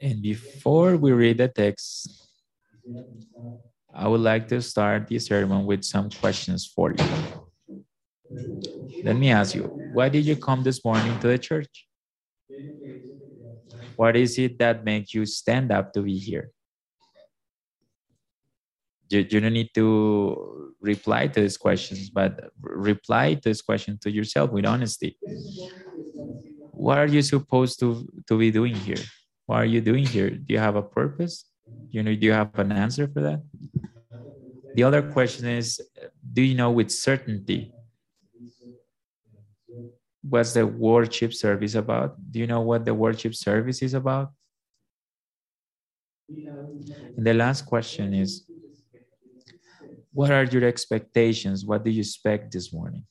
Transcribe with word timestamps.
And 0.00 0.22
before 0.22 0.96
we 0.96 1.12
read 1.12 1.38
the 1.38 1.48
text, 1.48 2.08
I 3.92 4.06
would 4.08 4.20
like 4.20 4.46
to 4.48 4.62
start 4.62 5.08
the 5.08 5.18
sermon 5.18 5.66
with 5.66 5.82
some 5.84 6.10
questions 6.10 6.66
for 6.66 6.92
you. 6.92 7.04
Let 9.02 9.16
me 9.16 9.30
ask 9.30 9.54
you, 9.54 9.64
why 9.92 10.08
did 10.08 10.24
you 10.26 10.36
come 10.36 10.62
this 10.62 10.84
morning 10.84 11.18
to 11.20 11.28
the 11.28 11.38
church? 11.38 11.86
What 13.96 14.16
is 14.16 14.38
it 14.38 14.58
that 14.58 14.84
makes 14.84 15.12
you 15.12 15.26
stand 15.26 15.70
up 15.72 15.92
to 15.94 16.02
be 16.02 16.16
here? 16.18 16.52
You, 19.08 19.20
you 19.20 19.40
don't 19.40 19.52
need 19.52 19.70
to 19.74 20.74
reply 20.80 21.28
to 21.28 21.40
these 21.40 21.56
questions, 21.56 22.10
but 22.10 22.50
reply 22.60 23.34
to 23.34 23.40
this 23.40 23.62
question 23.62 23.98
to 24.02 24.10
yourself 24.10 24.50
with 24.50 24.66
honesty. 24.66 25.16
What 26.76 26.98
are 26.98 27.06
you 27.06 27.22
supposed 27.22 27.80
to, 27.80 28.06
to 28.28 28.38
be 28.38 28.50
doing 28.50 28.74
here? 28.74 29.02
What 29.46 29.56
are 29.56 29.64
you 29.64 29.80
doing 29.80 30.04
here? 30.04 30.28
Do 30.28 30.52
you 30.52 30.58
have 30.58 30.76
a 30.76 30.82
purpose? 30.82 31.46
You 31.90 32.02
know, 32.02 32.14
do 32.14 32.26
you 32.26 32.32
have 32.32 32.56
an 32.58 32.70
answer 32.70 33.08
for 33.08 33.22
that? 33.22 33.42
The 34.74 34.82
other 34.82 35.00
question 35.00 35.46
is, 35.46 35.80
do 36.34 36.42
you 36.42 36.54
know 36.54 36.70
with 36.70 36.90
certainty 36.90 37.72
what's 40.22 40.52
the 40.52 40.66
worship 40.66 41.32
service 41.32 41.74
about? 41.74 42.16
Do 42.30 42.40
you 42.40 42.46
know 42.46 42.60
what 42.60 42.84
the 42.84 42.92
worship 42.92 43.34
service 43.34 43.80
is 43.80 43.94
about? 43.94 44.32
And 46.28 47.24
the 47.26 47.32
last 47.32 47.62
question 47.64 48.12
is, 48.12 48.44
what 50.12 50.30
are 50.30 50.44
your 50.44 50.64
expectations? 50.64 51.64
What 51.64 51.84
do 51.84 51.90
you 51.90 52.00
expect 52.00 52.52
this 52.52 52.70
morning? 52.70 53.06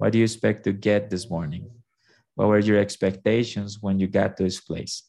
What 0.00 0.12
do 0.12 0.18
you 0.18 0.24
expect 0.24 0.64
to 0.64 0.72
get 0.72 1.10
this 1.10 1.28
morning? 1.28 1.68
What 2.34 2.48
were 2.48 2.58
your 2.58 2.78
expectations 2.78 3.78
when 3.82 4.00
you 4.00 4.06
got 4.06 4.38
to 4.38 4.44
this 4.44 4.58
place? 4.58 5.02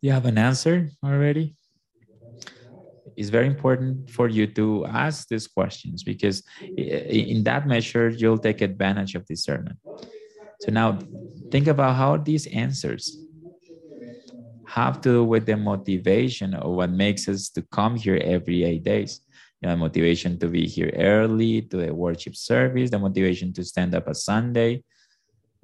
You 0.00 0.10
have 0.10 0.26
an 0.26 0.36
answer 0.36 0.90
already? 1.04 1.54
it's 3.16 3.28
very 3.28 3.46
important 3.46 4.10
for 4.10 4.28
you 4.28 4.44
to 4.46 4.86
ask 4.86 5.28
these 5.28 5.46
questions 5.46 6.02
because 6.02 6.42
in 6.76 7.44
that 7.44 7.66
measure 7.66 8.08
you'll 8.08 8.38
take 8.38 8.60
advantage 8.60 9.14
of 9.14 9.24
discernment 9.26 9.78
so 10.60 10.72
now 10.72 10.98
think 11.52 11.68
about 11.68 11.94
how 11.94 12.16
these 12.16 12.46
answers 12.48 13.18
have 14.66 15.00
to 15.00 15.10
do 15.10 15.24
with 15.24 15.46
the 15.46 15.56
motivation 15.56 16.54
of 16.54 16.72
what 16.72 16.90
makes 16.90 17.28
us 17.28 17.48
to 17.50 17.62
come 17.70 17.94
here 17.94 18.18
every 18.24 18.64
eight 18.64 18.82
days 18.82 19.20
you 19.64 19.70
know, 19.70 19.76
motivation 19.76 20.38
to 20.38 20.48
be 20.48 20.66
here 20.66 20.92
early 20.96 21.62
to 21.62 21.76
the 21.78 21.94
worship 21.94 22.36
service 22.36 22.90
the 22.90 22.98
motivation 22.98 23.52
to 23.52 23.64
stand 23.64 23.94
up 23.94 24.06
a 24.06 24.14
sunday 24.14 24.82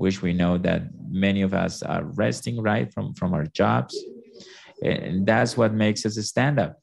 which 0.01 0.23
we 0.23 0.33
know 0.33 0.57
that 0.57 0.85
many 1.11 1.43
of 1.43 1.53
us 1.53 1.83
are 1.83 2.05
resting 2.17 2.57
right 2.63 2.91
from 2.91 3.13
from 3.13 3.35
our 3.35 3.45
jobs. 3.45 3.95
And 4.83 5.27
that's 5.27 5.59
what 5.59 5.75
makes 5.75 6.07
us 6.07 6.17
stand 6.27 6.59
up. 6.59 6.81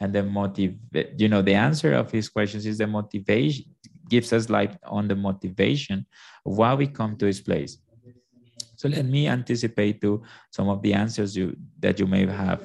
And 0.00 0.14
the 0.14 0.22
motive 0.22 0.76
you 1.18 1.28
know 1.28 1.42
the 1.42 1.58
answer 1.68 1.92
of 1.92 2.10
his 2.10 2.30
questions 2.30 2.64
is 2.64 2.78
the 2.78 2.86
motivation 2.86 3.66
gives 4.08 4.32
us 4.32 4.48
light 4.48 4.74
on 4.82 5.08
the 5.08 5.14
motivation 5.14 6.06
of 6.46 6.56
why 6.56 6.72
we 6.74 6.86
come 6.86 7.16
to 7.18 7.26
this 7.26 7.40
place. 7.40 7.76
So 8.76 8.88
let 8.88 9.04
me 9.04 9.28
anticipate 9.28 10.00
to 10.00 10.22
some 10.50 10.70
of 10.70 10.80
the 10.80 10.94
answers 10.94 11.36
you 11.36 11.54
that 11.80 12.00
you 12.00 12.06
may 12.06 12.24
have 12.26 12.62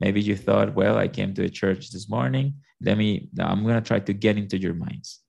maybe 0.00 0.20
you 0.20 0.36
thought 0.36 0.74
well 0.74 0.96
i 0.98 1.06
came 1.08 1.32
to 1.34 1.42
the 1.42 1.50
church 1.50 1.90
this 1.90 2.08
morning. 2.08 2.54
Let 2.82 2.96
me 2.96 3.28
i'm 3.38 3.62
going 3.62 3.80
to 3.82 3.86
try 3.86 4.00
to 4.00 4.12
get 4.14 4.38
into 4.38 4.56
your 4.58 4.74
minds. 4.74 5.20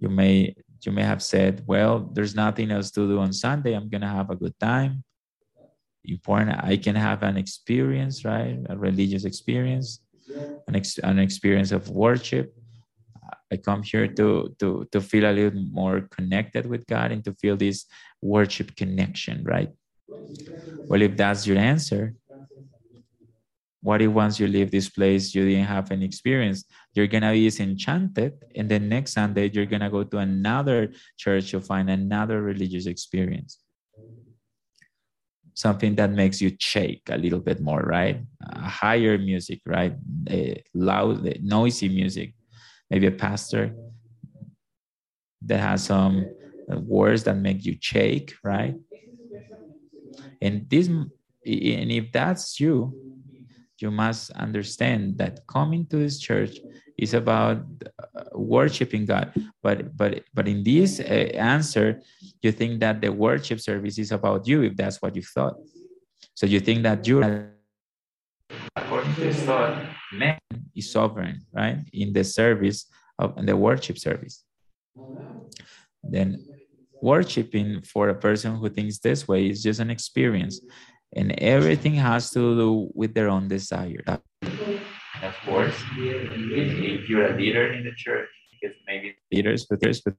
You 0.00 0.08
may 0.08 0.54
you 0.84 0.92
may 0.92 1.02
have 1.02 1.22
said 1.22 1.62
well 1.66 2.10
there's 2.14 2.34
nothing 2.34 2.70
else 2.70 2.90
to 2.92 3.06
do 3.08 3.18
on 3.20 3.32
sunday. 3.32 3.72
I'm 3.74 3.88
going 3.88 4.02
to 4.02 4.08
have 4.20 4.30
a 4.30 4.36
good 4.36 4.58
time. 4.60 5.04
Important 6.04 6.58
i 6.62 6.76
can 6.76 6.96
have 6.96 7.22
an 7.22 7.36
experience 7.36 8.24
right? 8.24 8.58
A 8.68 8.76
religious 8.76 9.24
experience 9.24 10.00
an, 10.68 10.76
ex- 10.76 10.98
an 10.98 11.18
experience 11.18 11.72
of 11.72 11.88
worship. 11.90 12.54
I 13.52 13.56
come 13.56 13.82
here 13.82 14.08
to 14.18 14.54
to 14.60 14.68
to 14.92 15.00
feel 15.00 15.24
a 15.30 15.32
little 15.32 15.60
more 15.80 16.02
connected 16.16 16.66
with 16.66 16.86
god 16.86 17.12
and 17.12 17.24
to 17.24 17.32
feel 17.40 17.56
this 17.56 17.86
worship 18.20 18.74
connection 18.76 19.44
right? 19.44 19.70
Well 20.88 21.02
if 21.02 21.16
that's 21.16 21.46
your 21.46 21.58
answer 21.58 22.14
what 23.84 24.00
if 24.00 24.10
once 24.10 24.40
you 24.40 24.46
leave 24.48 24.70
this 24.70 24.88
place 24.88 25.34
you 25.34 25.44
didn't 25.44 25.72
have 25.76 25.90
any 25.92 26.04
experience 26.04 26.64
you're 26.94 27.12
gonna 27.14 27.32
be 27.32 27.44
disenchanted 27.44 28.32
and 28.56 28.66
then 28.70 28.88
next 28.88 29.12
sunday 29.12 29.50
you're 29.52 29.72
gonna 29.74 29.90
go 29.90 30.02
to 30.02 30.18
another 30.18 30.90
church 31.16 31.50
to 31.50 31.60
find 31.60 31.90
another 31.90 32.40
religious 32.42 32.86
experience 32.86 33.58
something 35.54 35.94
that 35.94 36.10
makes 36.10 36.40
you 36.40 36.52
shake 36.58 37.02
a 37.08 37.16
little 37.16 37.38
bit 37.38 37.60
more, 37.60 37.80
right? 37.80 38.20
Higher 38.54 39.16
music, 39.16 39.60
right? 39.64 39.94
Loud, 40.74 41.38
noisy 41.42 41.88
music. 41.88 42.34
Maybe 42.90 43.06
a 43.06 43.12
pastor 43.12 43.74
that 45.42 45.60
has 45.60 45.84
some 45.84 46.26
words 46.68 47.22
that 47.24 47.36
make 47.36 47.64
you 47.64 47.76
shake, 47.80 48.34
right? 48.42 48.74
And 50.42 50.68
this, 50.68 50.88
and 50.88 51.08
if 51.44 52.12
that's 52.12 52.58
you, 52.58 53.13
you 53.78 53.90
must 53.90 54.30
understand 54.32 55.18
that 55.18 55.46
coming 55.46 55.86
to 55.86 55.96
this 55.96 56.18
church 56.18 56.58
is 56.96 57.14
about 57.14 57.58
uh, 57.98 58.24
worshiping 58.32 59.04
God. 59.04 59.32
But 59.62 59.96
but 59.96 60.22
but 60.32 60.46
in 60.46 60.62
this 60.62 61.00
uh, 61.00 61.04
answer, 61.34 62.00
you 62.42 62.52
think 62.52 62.80
that 62.80 63.00
the 63.00 63.10
worship 63.10 63.60
service 63.60 63.98
is 63.98 64.12
about 64.12 64.46
you, 64.46 64.62
if 64.62 64.76
that's 64.76 65.02
what 65.02 65.16
you 65.16 65.22
thought. 65.22 65.56
So 66.34 66.46
you 66.46 66.60
think 66.60 66.82
that 66.82 67.06
you, 67.06 67.22
according 68.76 69.14
to 69.14 69.20
this 69.20 69.42
thought, 69.42 69.82
man 70.12 70.38
is 70.74 70.92
sovereign, 70.92 71.42
right? 71.52 71.78
In 71.92 72.12
the 72.12 72.24
service 72.24 72.86
of 73.18 73.36
in 73.38 73.46
the 73.46 73.56
worship 73.56 73.98
service. 73.98 74.44
Then 76.02 76.44
worshiping 77.02 77.82
for 77.82 78.08
a 78.08 78.14
person 78.14 78.56
who 78.56 78.68
thinks 78.68 78.98
this 78.98 79.28
way 79.28 79.48
is 79.48 79.62
just 79.62 79.80
an 79.80 79.90
experience 79.90 80.60
and 81.14 81.32
everything 81.40 81.94
has 81.94 82.30
to 82.30 82.56
do 82.56 82.90
with 82.94 83.14
their 83.14 83.28
own 83.28 83.48
desire 83.48 84.02
of 85.24 85.34
course, 85.46 85.74
if 85.96 87.08
you're 87.08 87.32
a 87.32 87.36
leader 87.36 87.72
in 87.72 87.84
the 87.84 87.92
church, 87.96 88.28
because 88.52 88.76
maybe 88.86 89.14
leaders, 89.32 89.66
but 89.68 89.80
there's, 89.80 90.00
but 90.00 90.14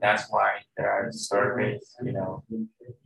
that's 0.00 0.26
why 0.30 0.58
there 0.76 0.90
are 0.90 1.10
surveys, 1.12 1.94
you 2.02 2.12
know, 2.12 2.44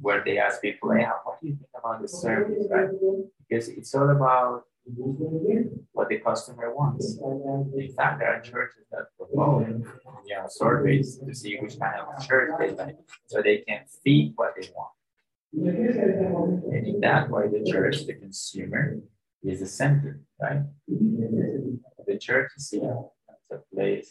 where 0.00 0.22
they 0.25 0.38
ask 0.38 0.62
people, 0.62 0.93
hey, 0.93 1.06
what 1.25 1.41
do 1.41 1.48
you 1.48 1.56
think 1.56 1.70
about 1.78 2.00
the 2.00 2.09
service, 2.09 2.66
right? 2.70 2.88
Because 3.49 3.69
it's 3.69 3.94
all 3.94 4.10
about 4.10 4.64
what 5.93 6.09
the 6.09 6.19
customer 6.19 6.75
wants. 6.75 7.19
In 7.76 7.93
fact, 7.97 8.19
there 8.19 8.34
are 8.34 8.41
churches 8.41 8.84
that 8.91 9.04
propose 9.16 9.66
you 10.26 10.34
know, 10.34 10.47
surveys 10.49 11.19
to 11.19 11.34
see 11.34 11.56
which 11.60 11.78
kind 11.78 12.00
of 12.00 12.26
church 12.26 12.50
they 12.59 12.70
like, 12.70 12.97
so 13.26 13.43
they 13.43 13.59
can 13.59 13.82
feed 14.03 14.32
what 14.37 14.54
they 14.60 14.69
want. 14.75 14.91
And 15.54 16.86
in 16.86 17.00
that 17.00 17.30
way, 17.30 17.48
the 17.48 17.70
church, 17.70 18.06
the 18.06 18.14
consumer, 18.14 18.98
is 19.42 19.60
the 19.60 19.66
center, 19.66 20.20
right? 20.40 20.62
The 20.88 22.18
church 22.18 22.52
is 22.56 22.70
here. 22.70 22.96
A 23.50 23.58
place 23.74 24.08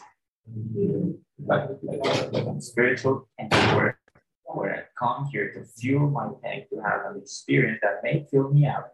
like, 1.46 1.70
like, 1.82 2.46
a 2.46 2.62
spiritual 2.62 3.28
anchor 3.40 4.00
where 4.44 4.76
I 4.76 4.84
come 5.00 5.26
here 5.32 5.52
to 5.54 5.66
fuel 5.66 6.10
my 6.10 6.30
tank 6.44 6.70
to 6.70 6.80
have 6.82 7.12
an 7.12 7.22
experience 7.22 7.80
that 7.82 8.04
may 8.04 8.28
fill 8.30 8.50
me 8.52 8.68
up 8.68 8.92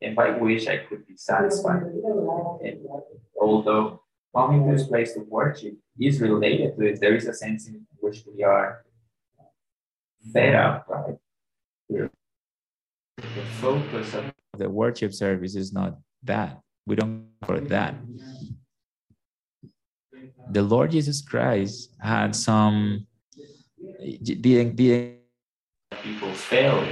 and 0.00 0.14
by 0.14 0.30
which 0.30 0.68
I 0.68 0.78
could 0.78 1.06
be 1.06 1.16
satisfied. 1.16 1.82
And 1.82 2.86
although 3.40 4.02
coming 4.34 4.66
to 4.66 4.76
this 4.76 4.86
place 4.86 5.14
to 5.14 5.20
worship 5.20 5.74
is 6.00 6.20
related 6.20 6.76
to 6.76 6.86
it, 6.86 7.00
there 7.00 7.16
is 7.16 7.26
a 7.26 7.34
sense 7.34 7.66
in 7.68 7.86
which 8.00 8.24
we 8.32 8.42
are 8.42 8.84
fed 10.32 10.54
up, 10.54 10.86
right? 10.88 11.16
We're 11.88 12.10
the 13.16 13.22
focus 13.60 14.14
of 14.14 14.32
the 14.56 14.68
worship 14.68 15.12
service 15.12 15.54
is 15.54 15.72
not 15.72 15.98
that. 16.24 16.60
We 16.86 16.96
don't 16.96 17.28
for 17.44 17.60
that. 17.60 17.94
The 20.50 20.62
Lord 20.62 20.90
Jesus 20.90 21.20
Christ 21.20 21.90
had 22.00 22.34
some 22.34 23.06
didn't 24.22 24.76
didn't 24.76 25.18
people 26.02 26.32
fail 26.32 26.86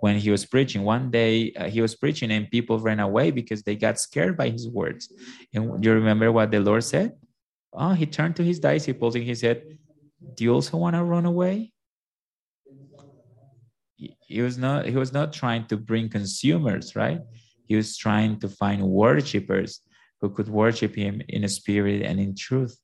when 0.00 0.18
he 0.18 0.30
was 0.30 0.44
preaching. 0.44 0.82
One 0.82 1.10
day 1.10 1.52
uh, 1.56 1.68
he 1.68 1.80
was 1.80 1.94
preaching 1.94 2.30
and 2.30 2.50
people 2.50 2.78
ran 2.78 3.00
away 3.00 3.30
because 3.30 3.62
they 3.62 3.76
got 3.76 3.98
scared 3.98 4.36
by 4.36 4.50
his 4.50 4.68
words. 4.68 5.12
And 5.52 5.84
you 5.84 5.92
remember 5.92 6.30
what 6.30 6.50
the 6.50 6.60
Lord 6.60 6.84
said? 6.84 7.12
Oh, 7.72 7.92
he 7.92 8.06
turned 8.06 8.36
to 8.36 8.44
his 8.44 8.58
disciples 8.60 9.14
and 9.14 9.24
he 9.24 9.34
said, 9.34 9.62
"Do 10.34 10.44
you 10.44 10.52
also 10.54 10.76
want 10.76 10.94
to 10.96 11.02
run 11.02 11.26
away?" 11.26 11.73
He 14.20 14.40
was 14.42 14.56
not 14.58 14.86
he 14.86 14.96
was 14.96 15.12
not 15.12 15.32
trying 15.32 15.66
to 15.66 15.76
bring 15.76 16.08
consumers 16.08 16.96
right? 16.96 17.20
He 17.66 17.76
was 17.76 17.96
trying 17.96 18.38
to 18.40 18.48
find 18.48 18.82
worshippers 18.82 19.80
who 20.20 20.30
could 20.30 20.48
worship 20.48 20.94
him 20.94 21.22
in 21.28 21.46
spirit 21.48 22.02
and 22.02 22.20
in 22.20 22.34
truth. 22.34 22.78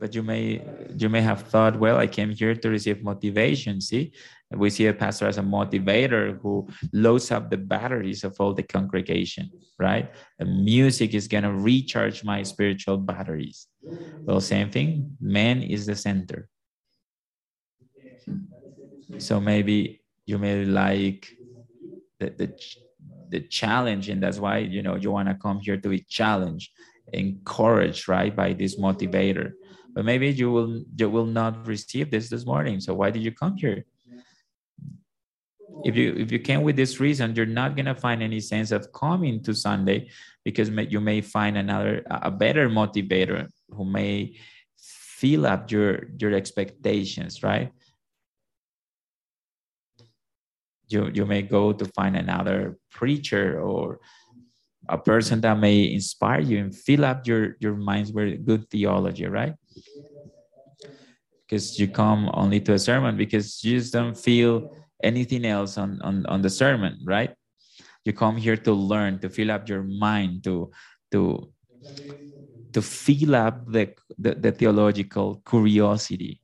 But 0.00 0.14
you 0.14 0.22
may 0.22 0.62
you 0.96 1.08
may 1.08 1.22
have 1.22 1.42
thought 1.42 1.78
well 1.78 1.96
i 1.96 2.06
came 2.06 2.30
here 2.30 2.54
to 2.54 2.68
receive 2.68 3.02
motivation 3.02 3.80
see? 3.80 4.12
We 4.50 4.70
see 4.70 4.86
a 4.86 4.94
pastor 4.94 5.26
as 5.26 5.38
a 5.38 5.42
motivator 5.42 6.38
who 6.40 6.68
loads 6.92 7.30
up 7.30 7.50
the 7.50 7.56
batteries 7.56 8.22
of 8.22 8.36
all 8.40 8.52
the 8.52 8.62
congregation 8.62 9.50
right? 9.78 10.06
The 10.38 10.46
music 10.46 11.14
is 11.14 11.28
going 11.28 11.44
to 11.44 11.52
recharge 11.52 12.24
my 12.24 12.42
spiritual 12.42 12.96
batteries. 12.96 13.66
Well 14.26 14.40
same 14.40 14.70
thing 14.70 15.16
man 15.20 15.62
is 15.62 15.86
the 15.86 15.96
center 15.96 16.48
so 19.18 19.40
maybe 19.40 20.02
you 20.26 20.38
may 20.38 20.64
like 20.64 21.36
the, 22.18 22.30
the 22.30 22.60
the 23.28 23.40
challenge 23.40 24.08
and 24.08 24.22
that's 24.22 24.38
why 24.38 24.58
you 24.58 24.82
know 24.82 24.96
you 24.96 25.10
want 25.10 25.28
to 25.28 25.34
come 25.34 25.58
here 25.60 25.76
to 25.76 25.88
be 25.88 26.00
challenged 26.08 26.70
encouraged 27.12 28.08
right 28.08 28.34
by 28.34 28.52
this 28.52 28.78
motivator. 28.78 29.52
But 29.94 30.04
maybe 30.04 30.30
you 30.30 30.50
will 30.50 30.82
you 30.96 31.08
will 31.08 31.26
not 31.26 31.66
receive 31.66 32.10
this 32.10 32.28
this 32.28 32.44
morning 32.44 32.80
so 32.80 32.94
why 32.94 33.10
did 33.10 33.22
you 33.22 33.32
come 33.32 33.56
here? 33.56 33.84
If 35.84 35.96
you 35.96 36.14
if 36.16 36.32
you 36.32 36.38
came 36.38 36.62
with 36.62 36.76
this 36.76 37.00
reason 37.00 37.34
you're 37.34 37.46
not 37.46 37.76
going 37.76 37.86
to 37.86 37.94
find 37.94 38.22
any 38.22 38.40
sense 38.40 38.70
of 38.72 38.92
coming 38.92 39.42
to 39.42 39.54
sunday 39.54 40.08
because 40.42 40.70
you 40.70 41.00
may 41.00 41.20
find 41.20 41.58
another 41.58 42.02
a 42.08 42.30
better 42.30 42.68
motivator 42.70 43.48
who 43.68 43.84
may 43.84 44.36
fill 44.78 45.46
up 45.46 45.70
your 45.70 46.08
your 46.18 46.32
expectations 46.32 47.42
right 47.42 47.72
you 50.88 51.10
you 51.12 51.26
may 51.26 51.42
go 51.42 51.72
to 51.72 51.84
find 51.96 52.16
another 52.16 52.78
preacher 52.90 53.60
or 53.60 53.98
a 54.88 54.98
person 54.98 55.40
that 55.40 55.58
may 55.58 55.92
inspire 55.92 56.40
you 56.40 56.58
and 56.58 56.74
fill 56.74 57.04
up 57.04 57.26
your 57.26 57.56
your 57.60 57.74
minds 57.74 58.12
with 58.12 58.44
good 58.46 58.70
theology 58.70 59.26
right? 59.26 59.54
Because 61.42 61.78
you 61.78 61.88
come 61.88 62.30
only 62.34 62.60
to 62.60 62.74
a 62.74 62.78
sermon 62.78 63.16
because 63.16 63.62
you 63.64 63.78
just 63.78 63.92
don't 63.92 64.16
feel 64.16 64.74
anything 65.02 65.44
else 65.44 65.78
on 65.78 66.00
on, 66.02 66.26
on 66.26 66.42
the 66.42 66.50
sermon 66.50 66.98
right? 67.04 67.34
You 68.04 68.12
come 68.12 68.36
here 68.36 68.56
to 68.56 68.72
learn 68.72 69.18
to 69.20 69.28
fill 69.28 69.50
up 69.50 69.68
your 69.68 69.82
mind 69.82 70.44
to 70.44 70.70
to 71.12 71.52
to 72.72 72.82
fill 72.82 73.34
up 73.34 73.64
the, 73.72 73.94
the, 74.18 74.34
the 74.34 74.52
theological 74.52 75.40
curiosity. 75.48 76.42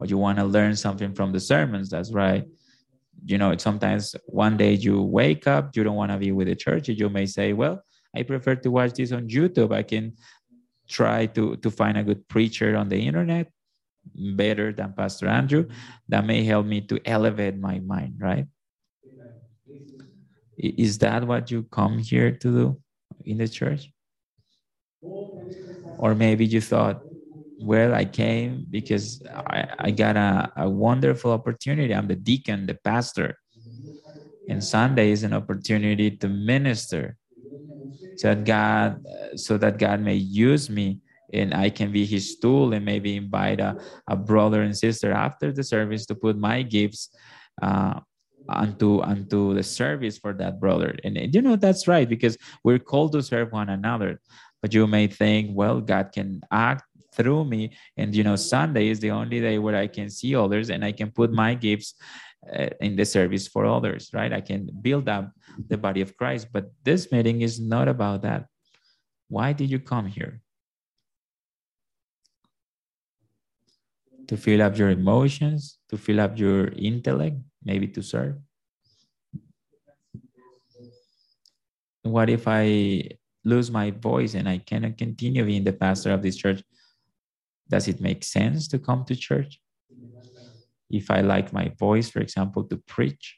Or 0.00 0.06
you 0.06 0.16
want 0.16 0.38
to 0.38 0.44
learn 0.44 0.74
something 0.74 1.12
from 1.12 1.30
the 1.30 1.40
sermons 1.40 1.90
that's 1.90 2.10
right 2.10 2.46
you 3.24 3.38
know 3.38 3.56
sometimes 3.56 4.14
one 4.26 4.56
day 4.56 4.72
you 4.72 5.02
wake 5.02 5.46
up 5.46 5.74
you 5.76 5.82
don't 5.84 5.96
want 5.96 6.12
to 6.12 6.18
be 6.18 6.32
with 6.32 6.48
the 6.48 6.54
church 6.54 6.88
you 6.88 7.08
may 7.08 7.26
say 7.26 7.52
well 7.52 7.82
i 8.16 8.22
prefer 8.22 8.54
to 8.54 8.70
watch 8.70 8.94
this 8.94 9.12
on 9.12 9.28
youtube. 9.28 9.72
I 9.72 9.82
can 9.82 10.14
try 10.88 11.26
to 11.26 11.56
to 11.56 11.70
find 11.70 11.98
a 11.98 12.04
good 12.04 12.26
preacher 12.28 12.76
on 12.76 12.88
the 12.88 12.96
internet 12.98 13.50
better 14.14 14.72
than 14.72 14.94
pastor 14.94 15.28
andrew. 15.28 15.68
That 16.08 16.24
may 16.24 16.44
help 16.44 16.66
me 16.66 16.80
to 16.82 17.00
elevate 17.04 17.58
my 17.58 17.78
mind 17.80 18.14
right? 18.20 18.46
Is 20.56 20.98
that 20.98 21.24
what 21.24 21.50
you 21.50 21.64
come 21.64 21.98
here 21.98 22.32
to 22.32 22.48
do 22.50 22.82
in 23.24 23.38
the 23.38 23.48
church? 23.48 23.90
Or 25.98 26.14
maybe 26.14 26.46
you 26.46 26.60
thought 26.60 27.02
well, 27.60 27.94
I 27.94 28.04
came 28.04 28.66
because 28.70 29.20
I, 29.34 29.66
I 29.78 29.90
got 29.90 30.16
a, 30.16 30.52
a 30.56 30.70
wonderful 30.70 31.32
opportunity. 31.32 31.94
I'm 31.94 32.08
the 32.08 32.16
deacon, 32.16 32.66
the 32.66 32.74
pastor. 32.84 33.36
And 34.48 34.62
Sunday 34.64 35.10
is 35.10 35.22
an 35.24 35.32
opportunity 35.34 36.10
to 36.10 36.28
minister 36.28 37.16
so 38.16 38.34
that 38.34 38.44
God, 38.44 39.00
so 39.36 39.58
that 39.58 39.78
God 39.78 40.00
may 40.00 40.14
use 40.14 40.68
me 40.70 41.00
and 41.32 41.54
I 41.54 41.70
can 41.70 41.92
be 41.92 42.06
his 42.06 42.36
tool 42.36 42.72
and 42.72 42.84
maybe 42.84 43.16
invite 43.16 43.60
a, 43.60 43.76
a 44.08 44.16
brother 44.16 44.62
and 44.62 44.76
sister 44.76 45.12
after 45.12 45.52
the 45.52 45.62
service 45.62 46.06
to 46.06 46.14
put 46.14 46.38
my 46.38 46.62
gifts 46.62 47.10
uh, 47.62 48.00
unto 48.48 49.00
unto 49.02 49.54
the 49.54 49.62
service 49.62 50.18
for 50.18 50.32
that 50.34 50.58
brother. 50.58 50.96
And, 51.04 51.16
and 51.18 51.34
you 51.34 51.42
know 51.42 51.56
that's 51.56 51.86
right 51.86 52.08
because 52.08 52.36
we're 52.64 52.78
called 52.78 53.12
to 53.12 53.22
serve 53.22 53.52
one 53.52 53.68
another. 53.68 54.20
But 54.62 54.74
you 54.74 54.86
may 54.86 55.06
think, 55.06 55.50
well, 55.52 55.80
God 55.80 56.10
can 56.12 56.40
act 56.50 56.82
through 57.18 57.44
me. 57.44 57.76
And, 57.96 58.14
you 58.14 58.22
know, 58.22 58.36
Sunday 58.36 58.88
is 58.88 59.00
the 59.00 59.10
only 59.10 59.40
day 59.40 59.58
where 59.58 59.76
I 59.76 59.88
can 59.88 60.08
see 60.08 60.34
others 60.34 60.70
and 60.70 60.84
I 60.84 60.92
can 60.92 61.10
put 61.10 61.32
my 61.32 61.54
gifts 61.54 61.94
uh, 62.46 62.68
in 62.80 62.96
the 62.96 63.04
service 63.04 63.48
for 63.48 63.66
others, 63.66 64.10
right? 64.14 64.32
I 64.32 64.40
can 64.40 64.70
build 64.80 65.08
up 65.08 65.30
the 65.68 65.76
body 65.76 66.00
of 66.00 66.16
Christ. 66.16 66.48
But 66.52 66.70
this 66.84 67.10
meeting 67.10 67.42
is 67.42 67.60
not 67.60 67.88
about 67.88 68.22
that. 68.22 68.46
Why 69.28 69.52
did 69.52 69.68
you 69.68 69.80
come 69.80 70.06
here? 70.06 70.40
To 74.28 74.36
fill 74.36 74.62
up 74.62 74.78
your 74.78 74.90
emotions, 74.90 75.78
to 75.88 75.96
fill 75.96 76.20
up 76.20 76.38
your 76.38 76.68
intellect, 76.68 77.36
maybe 77.64 77.88
to 77.88 78.02
serve. 78.02 78.36
What 82.02 82.30
if 82.30 82.46
I 82.46 83.02
lose 83.44 83.70
my 83.70 83.90
voice 83.90 84.34
and 84.34 84.48
I 84.48 84.58
cannot 84.58 84.96
continue 84.96 85.44
being 85.44 85.64
the 85.64 85.72
pastor 85.72 86.12
of 86.12 86.22
this 86.22 86.36
church? 86.36 86.62
Does 87.70 87.88
it 87.88 88.00
make 88.00 88.24
sense 88.24 88.68
to 88.68 88.78
come 88.78 89.04
to 89.04 89.14
church? 89.14 89.60
If 90.90 91.10
I 91.10 91.20
like 91.20 91.52
my 91.52 91.72
voice, 91.78 92.08
for 92.08 92.20
example, 92.20 92.64
to 92.64 92.76
preach. 92.76 93.36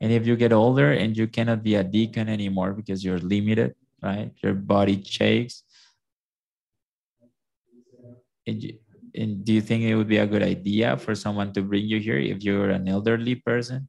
And 0.00 0.12
if 0.12 0.26
you 0.26 0.36
get 0.36 0.52
older 0.52 0.92
and 0.92 1.16
you 1.16 1.26
cannot 1.26 1.62
be 1.62 1.74
a 1.76 1.84
deacon 1.84 2.28
anymore 2.28 2.72
because 2.72 3.04
you're 3.04 3.18
limited, 3.18 3.74
right? 4.02 4.30
Your 4.42 4.54
body 4.54 5.02
shakes. 5.02 5.62
And, 8.46 8.62
you, 8.62 8.78
and 9.14 9.44
do 9.44 9.52
you 9.52 9.60
think 9.60 9.84
it 9.84 9.94
would 9.94 10.08
be 10.08 10.18
a 10.18 10.26
good 10.26 10.42
idea 10.42 10.96
for 10.96 11.14
someone 11.14 11.52
to 11.52 11.62
bring 11.62 11.84
you 11.84 12.00
here 12.00 12.18
if 12.18 12.42
you're 12.42 12.70
an 12.70 12.88
elderly 12.88 13.36
person? 13.36 13.88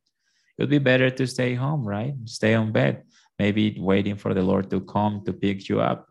It 0.57 0.63
would 0.63 0.69
be 0.69 0.79
better 0.79 1.09
to 1.09 1.25
stay 1.25 1.55
home, 1.55 1.87
right? 1.87 2.13
Stay 2.25 2.53
on 2.53 2.71
bed, 2.71 3.03
maybe 3.39 3.77
waiting 3.79 4.17
for 4.17 4.33
the 4.33 4.41
Lord 4.41 4.69
to 4.71 4.81
come 4.81 5.23
to 5.25 5.33
pick 5.33 5.69
you 5.69 5.79
up 5.79 6.08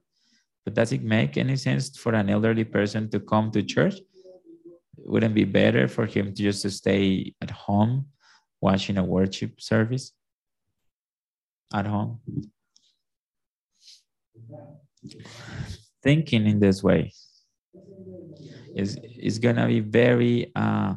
but 0.69 0.75
does 0.75 0.93
it 0.93 1.03
make 1.03 1.39
any 1.39 1.57
sense 1.57 1.97
for 1.97 2.13
an 2.15 2.29
elderly 2.29 2.63
person 2.63 3.09
to 3.09 3.19
come 3.21 3.51
to 3.51 3.63
church? 3.63 3.95
Wouldn't 4.99 5.35
be 5.35 5.45
better 5.45 5.89
for 5.89 6.05
him 6.05 6.35
to 6.35 6.43
just 6.43 6.69
stay 6.69 7.33
at 7.41 7.51
home 7.51 8.09
watching 8.61 8.99
a 8.99 9.03
worship 9.03 9.63
service 9.63 10.13
at 11.73 11.87
home? 11.87 12.21
Thinking 16.03 16.47
in 16.47 16.61
this 16.61 16.83
way 16.83 17.15
is, 18.77 18.99
is 19.19 19.39
going 19.39 19.57
to 19.57 19.69
be 19.69 19.81
very 19.81 20.53
uh, 20.55 20.97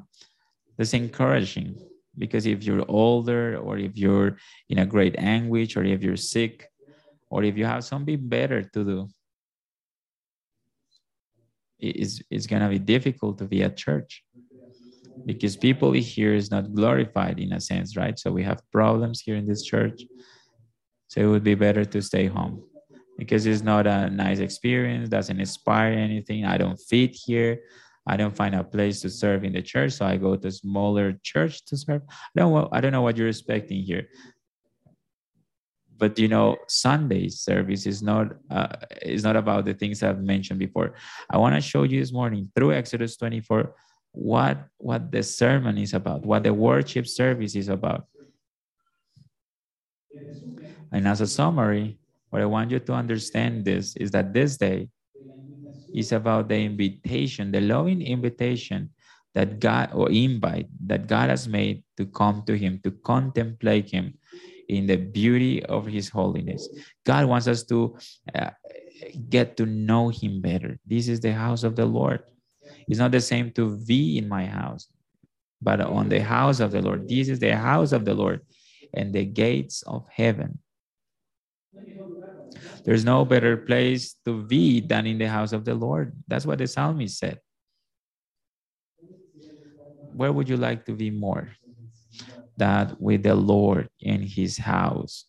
because 2.18 2.46
if 2.46 2.66
you're 2.66 2.86
older 2.90 3.56
or 3.56 3.78
if 3.78 3.96
you're 3.96 4.36
in 4.68 4.80
a 4.80 4.86
great 4.86 5.16
anguish 5.18 5.78
or 5.78 5.86
if 5.86 6.04
you're 6.04 6.18
sick 6.18 6.68
or 7.30 7.46
if 7.46 7.58
you 7.58 7.64
have 7.64 7.86
something 7.86 8.20
better 8.28 8.64
to 8.64 8.84
do 8.84 9.08
is 11.82 12.22
is 12.30 12.48
going 12.48 12.62
to 12.62 12.70
be 12.70 12.80
difficult 12.80 13.38
to 13.40 13.46
be 13.46 13.64
at 13.64 13.78
church. 13.78 14.24
Because 15.26 15.56
people 15.58 15.92
here 15.92 16.34
is 16.34 16.50
not 16.50 16.74
glorified 16.74 17.40
in 17.40 17.54
a 17.54 17.62
sense 17.62 17.98
right? 17.98 18.18
So 18.18 18.32
we 18.32 18.44
have 18.44 18.62
problems 18.72 19.22
here 19.22 19.36
in 19.36 19.46
this 19.46 19.64
church. 19.64 20.04
So 21.10 21.22
it 21.22 21.28
would 21.28 21.44
be 21.44 21.56
better 21.56 21.86
to 21.86 22.02
stay 22.02 22.28
home. 22.28 22.64
Because 23.18 23.46
it's 23.46 23.62
not 23.62 23.86
a 23.86 24.10
nice 24.10 24.40
experience 24.40 25.10
doesn't 25.10 25.40
inspire 25.40 25.94
anything. 25.94 26.46
I 26.46 26.58
don't 26.58 26.78
fit 26.78 27.12
here. 27.14 27.60
I 28.08 28.18
don't 28.18 28.36
find 28.36 28.56
a 28.56 28.64
place 28.64 29.02
to 29.02 29.10
serve 29.12 29.44
in 29.44 29.54
the 29.54 29.62
church. 29.62 29.94
So 29.94 30.06
i 30.06 30.18
go 30.18 30.36
to 30.36 30.52
smaller 30.52 31.20
church 31.22 31.66
to 31.66 31.78
serve. 31.78 32.02
I 32.10 32.40
don't 32.40 32.70
i 32.72 32.82
don't 32.82 32.92
know 32.92 33.04
what 33.04 33.18
you're 33.18 33.28
expecting 33.28 33.84
here 33.84 34.08
but 36.02 36.18
you 36.18 36.28
know 36.28 36.58
sunday 36.68 37.30
service 37.30 37.86
is 37.86 38.02
not 38.02 38.34
uh, 38.50 38.74
is 39.04 39.24
not 39.24 39.38
about 39.38 39.64
the 39.66 39.74
things 39.74 40.02
i've 40.02 40.24
mentioned 40.24 40.60
before. 40.60 40.96
I 41.30 41.38
want 41.38 41.54
to 41.54 41.62
show 41.62 41.84
you 41.84 42.02
this 42.02 42.12
morning 42.12 42.50
through 42.56 42.74
exodus 42.74 43.16
24 43.16 43.76
what 44.12 44.66
what 44.78 45.12
the 45.14 45.22
sermon 45.22 45.78
is 45.78 45.94
about 45.94 46.26
what 46.26 46.44
the 46.44 46.54
worship 46.54 47.08
service 47.08 47.56
is 47.56 47.70
about. 47.70 48.08
And 50.92 51.08
as 51.08 51.22
a 51.22 51.28
summary 51.28 52.00
what 52.32 52.42
i 52.42 52.46
want 52.46 52.72
you 52.72 52.80
to 52.80 52.94
understand 52.94 53.64
this 53.64 53.96
is 53.96 54.10
that 54.12 54.34
this 54.34 54.58
day 54.58 54.90
is 55.94 56.12
about 56.12 56.50
the 56.50 56.58
invitation 56.58 57.52
the 57.52 57.62
loving 57.62 58.02
invitation 58.02 58.90
that 59.36 59.60
god 59.60 59.92
or 59.94 60.10
invite 60.10 60.68
that 60.84 61.08
god 61.08 61.30
has 61.30 61.48
made 61.48 61.84
to 61.96 62.06
come 62.08 62.42
to 62.48 62.58
him 62.58 62.80
to 62.84 62.92
contemplate 63.04 63.90
him 63.92 64.16
in 64.72 64.88
the 64.88 64.98
beauty 64.98 65.64
of 65.66 65.86
his 65.86 66.10
holiness. 66.10 66.70
God 67.06 67.28
wants 67.28 67.48
us 67.48 67.64
to 67.66 67.98
uh, 68.34 68.52
get 69.30 69.58
to 69.58 69.66
know 69.66 70.10
him 70.10 70.42
better. 70.42 70.80
This 70.88 71.08
is 71.08 71.20
the 71.20 71.34
house 71.34 71.64
of 71.64 71.76
the 71.76 71.86
Lord. 71.86 72.24
It's 72.88 73.00
not 73.00 73.12
the 73.12 73.22
same 73.22 73.52
to 73.54 73.78
be 73.78 74.18
in 74.18 74.28
my 74.28 74.46
house, 74.46 74.88
but 75.62 75.82
on 75.82 76.10
the 76.10 76.24
house 76.24 76.60
of 76.60 76.72
the 76.72 76.82
Lord. 76.82 77.08
This 77.10 77.30
is 77.30 77.40
the 77.40 77.56
house 77.56 77.92
of 77.92 78.06
the 78.06 78.16
Lord 78.16 78.42
and 78.94 79.14
the 79.14 79.26
gates 79.26 79.84
of 79.84 80.06
heaven 80.10 80.60
There's 82.84 83.06
no 83.06 83.26
better 83.26 83.58
place 83.58 84.16
to 84.26 84.44
be 84.44 84.82
than 84.82 85.06
in 85.08 85.18
the 85.18 85.30
house 85.30 85.54
of 85.54 85.66
the 85.66 85.76
Lord. 85.76 86.14
That's 86.28 86.46
what 86.46 86.58
the 86.58 86.68
psalmist 86.68 87.18
said. 87.18 87.40
Where 90.14 90.32
would 90.32 90.50
you 90.50 90.58
like 90.58 90.86
to 90.86 90.94
be 90.94 91.10
more? 91.10 91.50
That 92.62 93.02
with 93.02 93.24
the 93.24 93.34
Lord 93.34 93.90
in 94.00 94.22
his 94.22 94.56
house. 94.56 95.26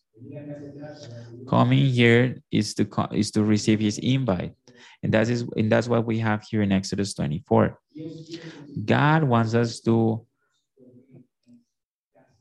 Coming 1.49 1.85
here 1.89 2.37
is 2.51 2.75
to 2.75 2.85
is 3.11 3.31
to 3.31 3.43
receive 3.43 3.79
his 3.79 3.97
invite. 3.97 4.53
And 5.01 5.11
that 5.13 5.27
is 5.29 5.41
and 5.57 5.71
that's 5.71 5.87
what 5.87 6.05
we 6.05 6.19
have 6.19 6.43
here 6.43 6.61
in 6.61 6.71
Exodus 6.71 7.15
24. 7.15 7.79
God 8.85 9.23
wants 9.23 9.55
us 9.55 9.81
to 9.81 10.21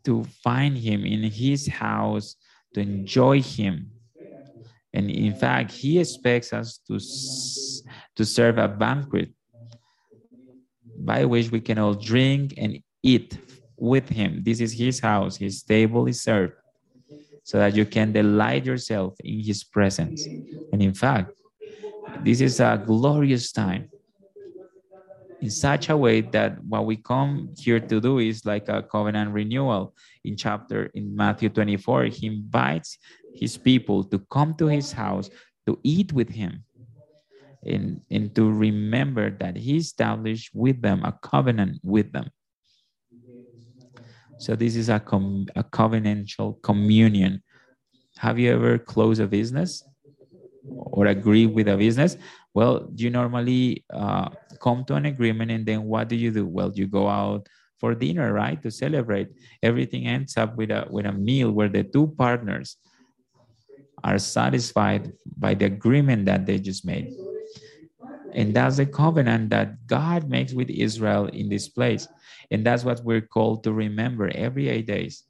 to 0.05 0.25
find 0.45 0.77
him 0.77 1.07
in 1.07 1.23
his 1.23 1.67
house, 1.69 2.37
to 2.75 2.81
enjoy 2.81 3.41
him. 3.41 3.91
And 4.93 5.09
in 5.11 5.35
fact, 5.35 5.73
he 5.73 5.99
expects 5.99 6.53
us 6.53 6.81
to, 6.89 7.01
to 8.17 8.25
serve 8.27 8.59
a 8.59 8.69
banquet 8.69 9.33
by 10.99 11.25
which 11.25 11.51
we 11.51 11.61
can 11.61 11.79
all 11.79 11.95
drink 11.95 12.55
and 12.59 12.79
eat 13.03 13.39
with 13.83 14.09
him. 14.09 14.43
This 14.45 14.61
is 14.61 14.73
his 14.73 15.01
house, 15.01 15.37
his 15.37 15.65
table 15.65 16.07
is 16.07 16.23
served, 16.23 16.55
so 17.43 17.59
that 17.59 17.75
you 17.75 17.85
can 17.85 18.13
delight 18.13 18.65
yourself 18.65 19.15
in 19.25 19.43
his 19.43 19.65
presence. 19.65 20.25
And 20.73 20.81
in 20.81 20.95
fact, 20.95 21.33
this 22.23 22.41
is 22.41 22.61
a 22.61 22.81
glorious 22.87 23.51
time 23.51 23.91
in 25.41 25.51
such 25.51 25.89
a 25.89 25.97
way 25.97 26.21
that 26.21 26.63
what 26.63 26.87
we 26.87 26.95
come 26.95 27.51
here 27.59 27.81
to 27.81 28.01
do 28.01 28.19
is 28.21 28.47
like 28.47 28.69
a 28.69 28.85
covenant 28.85 29.33
renewal. 29.33 29.95
In 30.25 30.37
chapter 30.37 30.87
in 30.95 31.17
Matthew 31.17 31.49
24, 31.49 32.05
he 32.05 32.29
invites 32.29 32.99
his 33.35 33.59
people 33.59 34.05
to 34.05 34.21
come 34.31 34.55
to 34.63 34.67
his 34.69 34.93
house 34.93 35.29
to 35.67 35.77
eat 35.83 36.13
with 36.13 36.29
him 36.31 36.63
and, 37.67 38.01
and 38.13 38.33
to 38.37 38.49
remember 38.49 39.31
that 39.43 39.57
he 39.57 39.79
established 39.79 40.51
with 40.55 40.81
them 40.81 41.03
a 41.03 41.19
covenant 41.21 41.81
with 41.83 42.13
them. 42.13 42.31
So 44.43 44.57
this 44.57 44.75
is 44.75 44.89
a, 44.89 44.99
com- 44.99 45.47
a 45.55 45.63
covenantal 45.63 46.61
communion. 46.63 47.45
Have 48.19 48.41
you 48.41 48.53
ever 48.53 48.77
closed 48.77 49.21
a 49.21 49.29
business 49.29 49.85
or 50.67 51.07
agree 51.07 51.47
with 51.47 51.69
a 51.69 51.77
business? 51.77 52.17
Well, 52.53 52.91
you 52.97 53.09
normally 53.11 53.85
uh, 53.95 54.31
come 54.61 54.85
to 54.87 54.95
an 54.95 55.07
agreement 55.07 55.53
and 55.53 55.65
then 55.65 55.85
what 55.85 56.09
do 56.09 56.17
you 56.17 56.33
do? 56.33 56.45
Well, 56.45 56.73
you 56.75 56.89
go 56.89 57.07
out 57.07 57.49
for 57.79 57.95
dinner, 57.95 58.33
right? 58.33 58.61
To 58.65 58.71
celebrate. 58.73 59.29
Everything 59.63 60.09
ends 60.09 60.37
up 60.37 60.57
with 60.57 60.73
a 60.73 60.89
with 60.91 61.07
a 61.07 61.13
meal 61.13 61.53
where 61.53 61.69
the 61.69 61.85
two 61.85 62.09
partners 62.19 62.77
are 64.03 64.19
satisfied 64.19 65.13
by 65.39 65.55
the 65.55 65.67
agreement 65.67 66.27
that 66.27 66.47
they 66.47 66.59
just 66.59 66.85
made. 66.85 67.15
And 68.35 68.55
that's 68.55 68.79
the 68.79 68.87
covenant 68.87 69.51
that 69.51 69.87
God 69.87 70.29
makes 70.29 70.53
with 70.53 70.69
Israel 70.69 71.27
in 71.27 71.49
this 71.49 71.69
place. 71.69 72.09
And 72.53 72.65
that's 72.65 72.85
what 72.85 73.03
we're 73.03 73.23
called 73.23 73.65
to 73.65 73.73
remember 73.73 74.31
every 74.35 74.69
eight 74.69 74.87
days. 74.87 75.25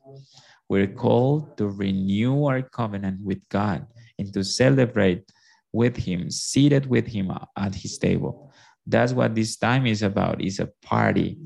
We're 0.68 0.88
called 0.88 1.56
to 1.58 1.68
renew 1.68 2.46
our 2.46 2.62
covenant 2.62 3.20
with 3.22 3.48
God 3.48 3.86
and 4.18 4.32
to 4.34 4.42
celebrate 4.42 5.30
with 5.72 5.96
him, 5.96 6.30
seated 6.30 6.86
with 6.86 7.06
him 7.06 7.30
at 7.56 7.74
his 7.74 7.96
table. 7.96 8.52
That's 8.86 9.12
what 9.12 9.34
this 9.34 9.56
time 9.56 9.86
is 9.86 10.02
about. 10.02 10.42
It's 10.42 10.58
a 10.58 10.68
party. 10.82 11.38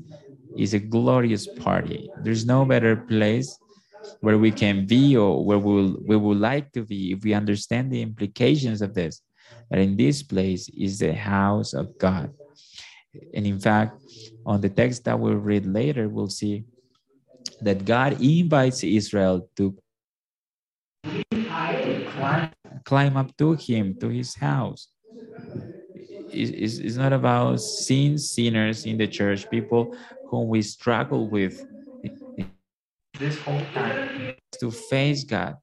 It's 0.55 0.73
a 0.73 0.79
glorious 0.79 1.45
party. 1.45 2.09
There's 2.23 2.45
no 2.45 2.65
better 2.65 2.95
place 2.95 3.55
where 4.21 4.37
we 4.37 4.51
can 4.51 4.87
be 4.87 5.15
or 5.15 5.45
where 5.45 5.59
we 5.59 5.73
will, 5.73 5.97
we 6.07 6.17
would 6.17 6.39
like 6.39 6.71
to 6.71 6.83
be 6.83 7.11
if 7.11 7.23
we 7.23 7.33
understand 7.33 7.91
the 7.91 8.01
implications 8.01 8.81
of 8.81 8.95
this. 8.95 9.21
That 9.69 9.79
in 9.79 9.97
this 9.97 10.23
place 10.23 10.69
is 10.69 10.99
the 10.99 11.13
house 11.13 11.73
of 11.73 11.97
God. 11.99 12.33
And 13.33 13.45
in 13.45 13.59
fact, 13.59 14.01
on 14.45 14.61
the 14.61 14.69
text 14.69 15.05
that 15.05 15.19
we'll 15.19 15.35
read 15.35 15.65
later, 15.65 16.07
we'll 16.09 16.29
see 16.29 16.65
that 17.61 17.85
God 17.85 18.21
invites 18.21 18.83
Israel 18.83 19.49
to 19.55 19.75
climb 22.85 23.17
up 23.17 23.35
to 23.37 23.53
him, 23.53 23.95
to 23.99 24.09
his 24.09 24.35
house. 24.35 24.87
It's, 26.31 26.95
not 26.95 27.13
about 27.13 27.59
seeing 27.61 28.17
sinners 28.17 28.85
in 28.85 28.97
the 28.97 29.07
church, 29.07 29.49
people 29.49 29.95
whom 30.27 30.49
we 30.49 30.61
struggle 30.61 31.27
with 31.27 31.65
this 33.19 33.39
whole 33.39 33.61
time. 33.73 34.35
to 34.59 34.71
face 34.71 35.23
God. 35.23 35.57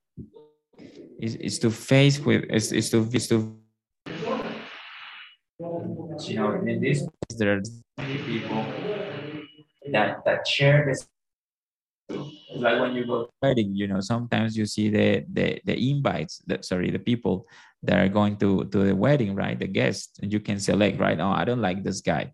Is, 1.18 1.58
to 1.60 1.70
face 1.70 2.18
with 2.18 2.44
is, 2.50 2.90
to 2.90 3.08
is 3.12 3.28
to 3.28 3.56
you 6.22 6.36
know 6.36 6.52
in 6.52 6.80
this 6.80 7.06
there 7.36 7.56
are 7.56 7.62
many 7.98 8.18
people 8.18 8.64
that 9.92 10.24
that 10.24 10.46
share 10.46 10.84
this 10.86 11.06
like 12.08 12.80
when 12.80 12.94
you 12.94 13.06
go 13.06 13.30
wedding, 13.42 13.74
you 13.74 13.86
know, 13.88 14.00
sometimes 14.00 14.56
you 14.56 14.66
see 14.66 14.88
the 14.88 15.24
the 15.32 15.60
the 15.64 15.90
invites, 15.90 16.38
that 16.46 16.64
sorry, 16.64 16.90
the 16.90 16.98
people 16.98 17.46
that 17.82 17.98
are 17.98 18.08
going 18.08 18.36
to 18.38 18.64
to 18.66 18.84
the 18.84 18.94
wedding, 18.94 19.34
right? 19.34 19.58
The 19.58 19.66
guests, 19.66 20.18
and 20.20 20.32
you 20.32 20.40
can 20.40 20.60
select, 20.60 20.98
right? 20.98 21.18
Oh, 21.18 21.30
I 21.30 21.44
don't 21.44 21.62
like 21.62 21.82
this 21.82 22.00
guy, 22.00 22.32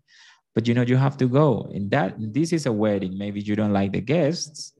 but 0.53 0.67
you 0.67 0.73
know 0.73 0.81
you 0.81 0.97
have 0.97 1.17
to 1.17 1.27
go. 1.27 1.71
And 1.73 1.89
that 1.91 2.15
this 2.19 2.51
is 2.53 2.65
a 2.65 2.71
wedding. 2.71 3.17
Maybe 3.17 3.41
you 3.41 3.55
don't 3.55 3.73
like 3.73 3.93
the 3.93 4.01
guests, 4.01 4.73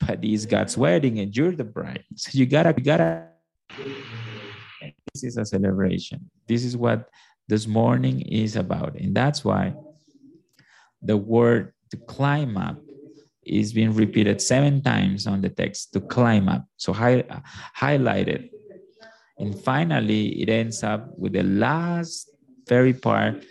but 0.00 0.22
this 0.22 0.46
God's 0.46 0.76
wedding, 0.76 1.20
and 1.20 1.36
you're 1.36 1.52
the 1.54 1.64
bride. 1.64 2.04
So 2.16 2.30
you 2.32 2.46
gotta 2.46 2.74
you 2.76 2.84
gotta. 2.84 3.28
This 5.12 5.24
is 5.24 5.36
a 5.36 5.44
celebration. 5.44 6.30
This 6.48 6.64
is 6.64 6.76
what 6.76 7.08
this 7.48 7.66
morning 7.66 8.20
is 8.22 8.56
about, 8.56 8.94
and 8.94 9.14
that's 9.14 9.44
why 9.44 9.74
the 11.02 11.16
word 11.16 11.72
to 11.90 11.96
climb 11.96 12.56
up 12.56 12.78
is 13.44 13.72
being 13.72 13.92
repeated 13.94 14.40
seven 14.40 14.82
times 14.82 15.26
on 15.26 15.40
the 15.40 15.48
text 15.48 15.92
to 15.92 16.00
climb 16.00 16.48
up. 16.48 16.64
So 16.76 16.92
hi, 16.92 17.24
highlight 17.74 18.28
it. 18.28 18.50
And 19.38 19.58
finally, 19.58 20.40
it 20.40 20.48
ends 20.48 20.82
up 20.84 21.18
with 21.18 21.32
the 21.32 21.42
last 21.42 22.30
very 22.68 22.94
part 22.94 23.44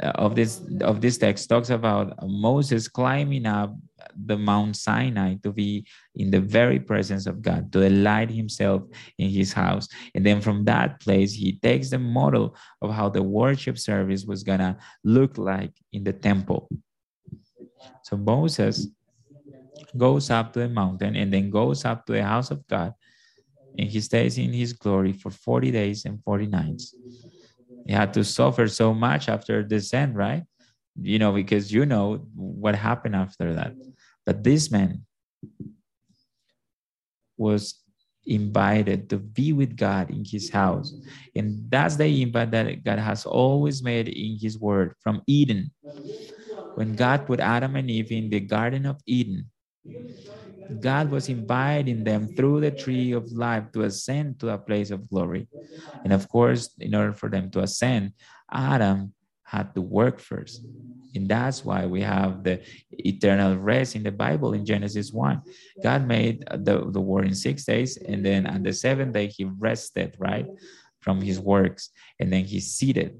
Uh, 0.00 0.12
of 0.14 0.34
this 0.36 0.62
of 0.82 1.00
this 1.00 1.18
text 1.18 1.48
talks 1.48 1.70
about 1.70 2.14
Moses 2.22 2.86
climbing 2.86 3.46
up 3.46 3.74
the 4.14 4.36
Mount 4.36 4.76
Sinai 4.76 5.34
to 5.42 5.52
be 5.52 5.86
in 6.14 6.30
the 6.30 6.40
very 6.40 6.78
presence 6.78 7.26
of 7.26 7.42
God, 7.42 7.72
to 7.72 7.80
delight 7.80 8.30
himself 8.30 8.82
in 9.18 9.28
his 9.30 9.52
house. 9.52 9.88
And 10.14 10.24
then 10.24 10.40
from 10.40 10.64
that 10.64 11.00
place, 11.00 11.32
he 11.32 11.58
takes 11.58 11.90
the 11.90 11.98
model 11.98 12.56
of 12.80 12.92
how 12.92 13.08
the 13.08 13.22
worship 13.22 13.78
service 13.78 14.24
was 14.24 14.42
gonna 14.42 14.78
look 15.02 15.36
like 15.36 15.72
in 15.92 16.04
the 16.04 16.12
temple. 16.12 16.68
So 18.04 18.16
Moses 18.16 18.86
goes 19.96 20.30
up 20.30 20.52
to 20.52 20.60
the 20.60 20.68
mountain 20.68 21.16
and 21.16 21.32
then 21.32 21.50
goes 21.50 21.84
up 21.84 22.06
to 22.06 22.12
the 22.12 22.24
house 22.24 22.50
of 22.50 22.66
God. 22.68 22.94
And 23.78 23.88
he 23.88 24.00
stays 24.00 24.38
in 24.38 24.52
his 24.52 24.72
glory 24.72 25.12
for 25.12 25.30
40 25.30 25.70
days 25.70 26.04
and 26.04 26.22
40 26.22 26.46
nights. 26.46 26.94
He 27.88 27.94
had 27.94 28.12
to 28.14 28.22
suffer 28.22 28.68
so 28.68 28.92
much 28.92 29.30
after 29.30 29.62
descent, 29.62 30.14
right? 30.14 30.44
You 31.00 31.18
know, 31.18 31.32
because 31.32 31.72
you 31.72 31.86
know 31.86 32.20
what 32.36 32.76
happened 32.76 33.16
after 33.16 33.54
that. 33.54 33.72
But 34.26 34.44
this 34.44 34.70
man 34.70 35.06
was 37.38 37.80
invited 38.26 39.08
to 39.08 39.16
be 39.16 39.54
with 39.54 39.74
God 39.74 40.10
in 40.10 40.22
his 40.22 40.50
house. 40.50 40.92
And 41.34 41.64
that's 41.70 41.96
the 41.96 42.04
invite 42.20 42.50
that 42.50 42.84
God 42.84 42.98
has 42.98 43.24
always 43.24 43.82
made 43.82 44.08
in 44.08 44.36
his 44.38 44.58
word 44.58 44.92
from 45.00 45.22
Eden. 45.26 45.70
When 46.74 46.94
God 46.94 47.26
put 47.26 47.40
Adam 47.40 47.74
and 47.76 47.90
Eve 47.90 48.12
in 48.12 48.28
the 48.28 48.40
Garden 48.40 48.84
of 48.84 49.00
Eden, 49.06 49.48
God 50.80 51.10
was 51.10 51.28
inviting 51.28 52.04
them 52.04 52.28
through 52.36 52.60
the 52.60 52.70
tree 52.70 53.12
of 53.12 53.30
life 53.32 53.72
to 53.72 53.82
ascend 53.84 54.40
to 54.40 54.50
a 54.50 54.58
place 54.58 54.90
of 54.90 55.08
glory. 55.08 55.48
And 56.04 56.12
of 56.12 56.28
course, 56.28 56.70
in 56.78 56.94
order 56.94 57.12
for 57.12 57.28
them 57.28 57.50
to 57.52 57.60
ascend, 57.60 58.12
Adam 58.52 59.12
had 59.44 59.74
to 59.74 59.80
work 59.80 60.20
first. 60.20 60.62
And 61.14 61.28
that's 61.28 61.64
why 61.64 61.86
we 61.86 62.02
have 62.02 62.44
the 62.44 62.60
eternal 62.92 63.56
rest 63.56 63.96
in 63.96 64.02
the 64.02 64.12
Bible 64.12 64.52
in 64.52 64.64
Genesis 64.64 65.10
1. 65.12 65.42
God 65.82 66.06
made 66.06 66.44
the, 66.50 66.84
the 66.90 67.00
world 67.00 67.26
in 67.26 67.34
six 67.34 67.64
days, 67.64 67.96
and 67.96 68.24
then 68.24 68.46
on 68.46 68.62
the 68.62 68.72
seventh 68.72 69.14
day, 69.14 69.26
he 69.28 69.44
rested, 69.44 70.14
right, 70.18 70.46
from 71.00 71.20
his 71.22 71.40
works. 71.40 71.90
And 72.20 72.32
then 72.32 72.44
he 72.44 72.60
seated. 72.60 73.16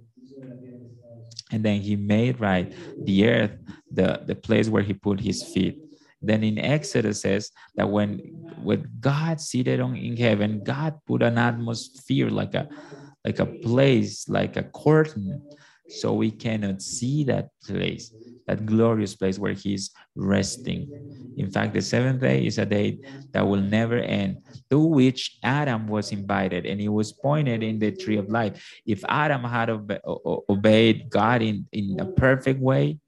And 1.50 1.64
then 1.64 1.81
he 1.81 1.97
made, 1.97 2.40
right, 2.40 2.73
the 3.00 3.26
earth, 3.28 3.52
the, 3.90 4.23
the 4.26 4.35
place 4.35 4.69
where 4.69 4.83
he 4.83 4.93
put 4.93 5.21
his 5.21 5.43
feet. 5.43 5.81
Then 6.21 6.43
in 6.43 6.59
Exodus 6.59 7.23
says 7.23 7.51
that 7.77 7.89
when 7.91 8.23
when 8.57 8.89
God 9.01 9.41
seated 9.41 9.81
on 9.81 9.97
in 9.97 10.17
heaven, 10.17 10.63
God 10.63 10.99
put 11.07 11.23
an 11.23 11.39
atmosphere 11.39 12.29
like 12.31 12.55
a 12.55 12.69
like 13.25 13.39
a 13.39 13.47
place, 13.47 14.29
like 14.29 14.57
a 14.57 14.65
curtain, 14.75 15.43
so 15.87 16.15
we 16.15 16.31
cannot 16.31 16.83
see 16.83 17.25
that 17.25 17.49
place. 17.67 18.13
that 18.49 18.65
glorious 18.65 19.15
place 19.15 19.39
where 19.39 19.53
he's 19.53 19.91
resting. 20.17 20.89
In 21.37 21.51
fact, 21.51 21.75
the 21.75 21.83
seventh 21.83 22.21
day 22.21 22.47
is 22.47 22.59
a 22.59 22.65
day 22.67 22.99
that 23.33 23.47
will 23.47 23.61
never 23.61 23.99
end, 23.99 24.39
to 24.71 24.79
which 24.81 25.37
Adam 25.45 25.87
was 25.87 26.13
invited 26.13 26.65
and 26.67 26.81
he 26.81 26.89
was 26.89 27.13
pointed 27.13 27.63
in 27.63 27.79
the 27.79 27.93
tree 27.93 28.17
of 28.17 28.29
life. 28.31 28.57
If 28.87 29.05
Adam 29.09 29.45
had 29.45 29.69
obe- 29.71 30.01
obeyed 30.49 31.11
God 31.11 31.43
in, 31.43 31.67
in 31.73 32.01
a 32.01 32.07
perfect 32.07 32.61
way, 32.61 32.99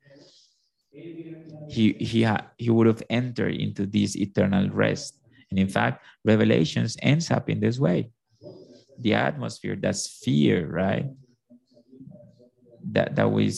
he, 1.69 1.93
he, 1.95 2.27
he 2.59 2.71
would 2.71 2.87
have 2.87 3.03
entered 3.11 3.55
into 3.55 3.87
this 3.87 4.17
eternal 4.17 4.69
rest. 4.71 5.19
And 5.51 5.59
in 5.59 5.69
fact, 5.69 6.05
Revelations 6.25 6.97
ends 7.03 7.31
up 7.31 7.51
in 7.51 7.61
this 7.61 7.79
way. 7.79 8.11
The 9.01 9.15
atmosphere, 9.15 9.77
that's 9.77 10.21
fear, 10.23 10.67
right? 10.67 11.07
that 12.93 13.17
that 13.17 13.31
we 13.31 13.53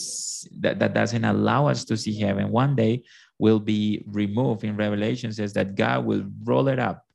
that, 0.59 0.79
that 0.79 0.93
doesn't 0.93 1.23
allow 1.23 1.67
us 1.67 1.85
to 1.85 1.97
see 1.97 2.19
heaven 2.19 2.49
one 2.51 2.75
day 2.75 3.03
will 3.39 3.59
be 3.59 4.03
removed 4.07 4.63
in 4.63 4.75
revelation 4.75 5.31
says 5.31 5.53
that 5.53 5.75
god 5.75 6.05
will 6.05 6.23
roll 6.43 6.67
it 6.67 6.79
up 6.79 7.05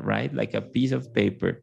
right 0.00 0.34
like 0.34 0.54
a 0.54 0.60
piece 0.60 0.92
of 0.92 1.12
paper 1.14 1.62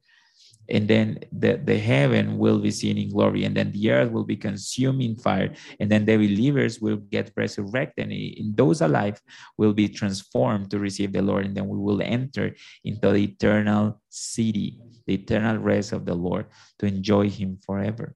and 0.72 0.88
then 0.88 1.20
the, 1.32 1.60
the 1.64 1.78
heaven 1.78 2.38
will 2.38 2.58
be 2.58 2.72
seen 2.72 2.98
in 2.98 3.10
glory 3.10 3.44
and 3.44 3.56
then 3.56 3.72
the 3.72 3.92
earth 3.92 4.12
will 4.12 4.24
be 4.24 4.38
consumed 4.38 5.02
in 5.02 5.16
fire 5.16 5.54
and 5.80 5.92
then 5.92 6.06
the 6.06 6.16
believers 6.16 6.80
will 6.80 6.98
get 6.98 7.32
resurrected 7.36 8.06
and 8.06 8.14
in 8.14 8.54
those 8.56 8.82
alive 8.82 9.22
will 9.58 9.74
be 9.74 9.88
transformed 9.88 10.72
to 10.72 10.80
receive 10.80 11.12
the 11.12 11.22
lord 11.22 11.46
and 11.46 11.56
then 11.56 11.68
we 11.68 11.78
will 11.78 12.02
enter 12.02 12.56
into 12.84 13.12
the 13.12 13.24
eternal 13.24 14.02
city 14.10 14.80
the 15.06 15.14
eternal 15.14 15.58
rest 15.58 15.92
of 15.92 16.06
the 16.06 16.16
lord 16.16 16.46
to 16.80 16.86
enjoy 16.86 17.30
him 17.30 17.58
forever 17.66 18.16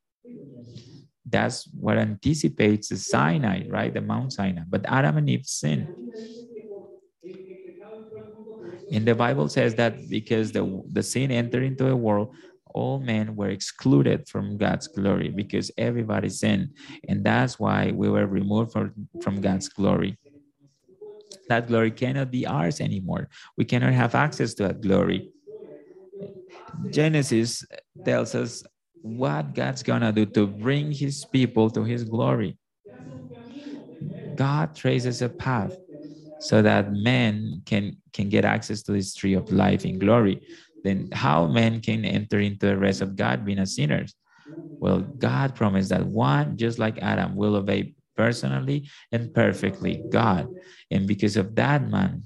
that's 1.28 1.68
what 1.74 1.98
anticipates 1.98 2.90
the 2.90 2.98
Sinai, 2.98 3.68
right? 3.68 3.92
The 3.92 4.02
Mount 4.02 4.34
Sinai. 4.34 4.62
But 4.70 4.86
Adam 4.86 5.18
and 5.18 5.28
Eve 5.28 5.46
sinned. 5.46 5.88
And 8.92 9.08
the 9.08 9.16
Bible 9.16 9.50
says 9.50 9.76
that 9.76 10.10
because 10.10 10.52
the, 10.52 10.84
the 10.92 11.04
sin 11.04 11.32
entered 11.32 11.64
into 11.64 11.86
the 11.86 11.96
world, 11.96 12.36
all 12.74 13.00
men 13.00 13.36
were 13.36 13.50
excluded 13.50 14.28
from 14.28 14.58
God's 14.58 14.88
glory 14.88 15.30
because 15.30 15.72
everybody 15.78 16.30
sinned. 16.30 16.76
And 17.08 17.24
that's 17.24 17.58
why 17.58 17.92
we 17.92 18.10
were 18.10 18.28
removed 18.28 18.74
from, 18.74 19.08
from 19.22 19.40
God's 19.42 19.70
glory. 19.70 20.18
That 21.48 21.68
glory 21.68 21.92
cannot 21.92 22.32
be 22.32 22.46
ours 22.46 22.82
anymore. 22.82 23.30
We 23.58 23.66
cannot 23.66 23.94
have 23.94 24.14
access 24.14 24.54
to 24.56 24.64
that 24.64 24.82
glory. 24.82 25.30
Genesis 26.90 27.64
tells 28.04 28.36
us 28.36 28.64
what 29.02 29.54
God's 29.54 29.84
gonna 29.84 30.12
do 30.12 30.26
to 30.26 30.48
bring 30.48 30.92
his 30.92 31.26
people 31.26 31.70
to 31.70 31.84
his 31.84 32.04
glory. 32.04 32.58
God 34.36 34.76
traces 34.76 35.22
a 35.22 35.30
path 35.30 35.78
so 36.46 36.62
that 36.62 36.94
men 36.94 37.60
can 37.66 37.98
can 38.14 38.30
get 38.30 38.46
access 38.46 38.84
to 38.84 38.92
this 38.94 39.16
tree 39.18 39.34
of 39.34 39.52
life 39.52 39.84
in 39.84 39.98
glory. 39.98 40.46
Then 40.84 41.10
how 41.12 41.48
men 41.48 41.82
can 41.82 42.06
enter 42.06 42.38
into 42.38 42.68
the 42.68 42.78
rest 42.78 43.02
of 43.02 43.16
God 43.16 43.44
being 43.44 43.58
a 43.58 43.66
sinners? 43.66 44.14
Well, 44.80 45.02
God 45.18 45.56
promised 45.56 45.90
that 45.90 46.06
one, 46.06 46.56
just 46.56 46.78
like 46.78 47.02
Adam, 47.02 47.36
will 47.36 47.56
obey 47.56 47.96
personally 48.16 48.86
and 49.12 49.34
perfectly 49.34 50.06
God. 50.10 50.48
And 50.92 51.08
because 51.08 51.36
of 51.36 51.56
that 51.56 51.90
man, 51.90 52.22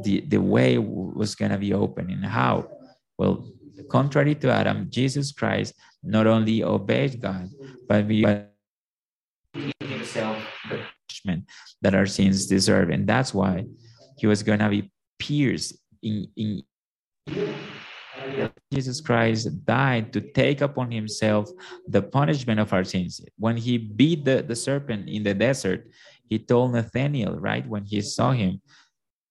the, 0.00 0.20
the 0.20 0.40
way 0.40 0.78
was 0.78 1.34
gonna 1.34 1.58
be 1.58 1.74
open. 1.74 2.08
And 2.08 2.24
how? 2.24 2.72
Well, 3.18 3.52
contrary 3.90 4.34
to 4.36 4.50
Adam, 4.50 4.88
Jesus 4.88 5.30
Christ 5.30 5.74
not 6.02 6.26
only 6.26 6.64
obeyed 6.64 7.20
God, 7.20 7.50
but 7.86 8.06
we 8.06 8.24
himself 9.80 10.40
the 10.70 10.80
that 11.82 11.94
our 11.94 12.06
sins 12.06 12.46
deserve. 12.46 12.90
And 12.90 13.06
that's 13.06 13.34
why 13.34 13.66
he 14.18 14.26
was 14.26 14.42
going 14.42 14.60
to 14.60 14.68
be 14.68 14.90
pierced 15.18 15.76
in, 16.02 16.28
in 16.36 16.62
Jesus 18.72 19.00
Christ 19.00 19.64
died 19.64 20.12
to 20.12 20.20
take 20.20 20.60
upon 20.60 20.90
himself 20.90 21.48
the 21.86 22.02
punishment 22.02 22.60
of 22.60 22.72
our 22.72 22.84
sins. 22.84 23.20
When 23.38 23.56
he 23.56 23.78
beat 23.78 24.24
the, 24.24 24.42
the 24.42 24.56
serpent 24.56 25.08
in 25.08 25.22
the 25.22 25.34
desert, 25.34 25.88
he 26.28 26.38
told 26.38 26.72
Nathaniel, 26.72 27.38
right, 27.38 27.66
when 27.66 27.84
he 27.84 28.00
saw 28.00 28.32
him, 28.32 28.60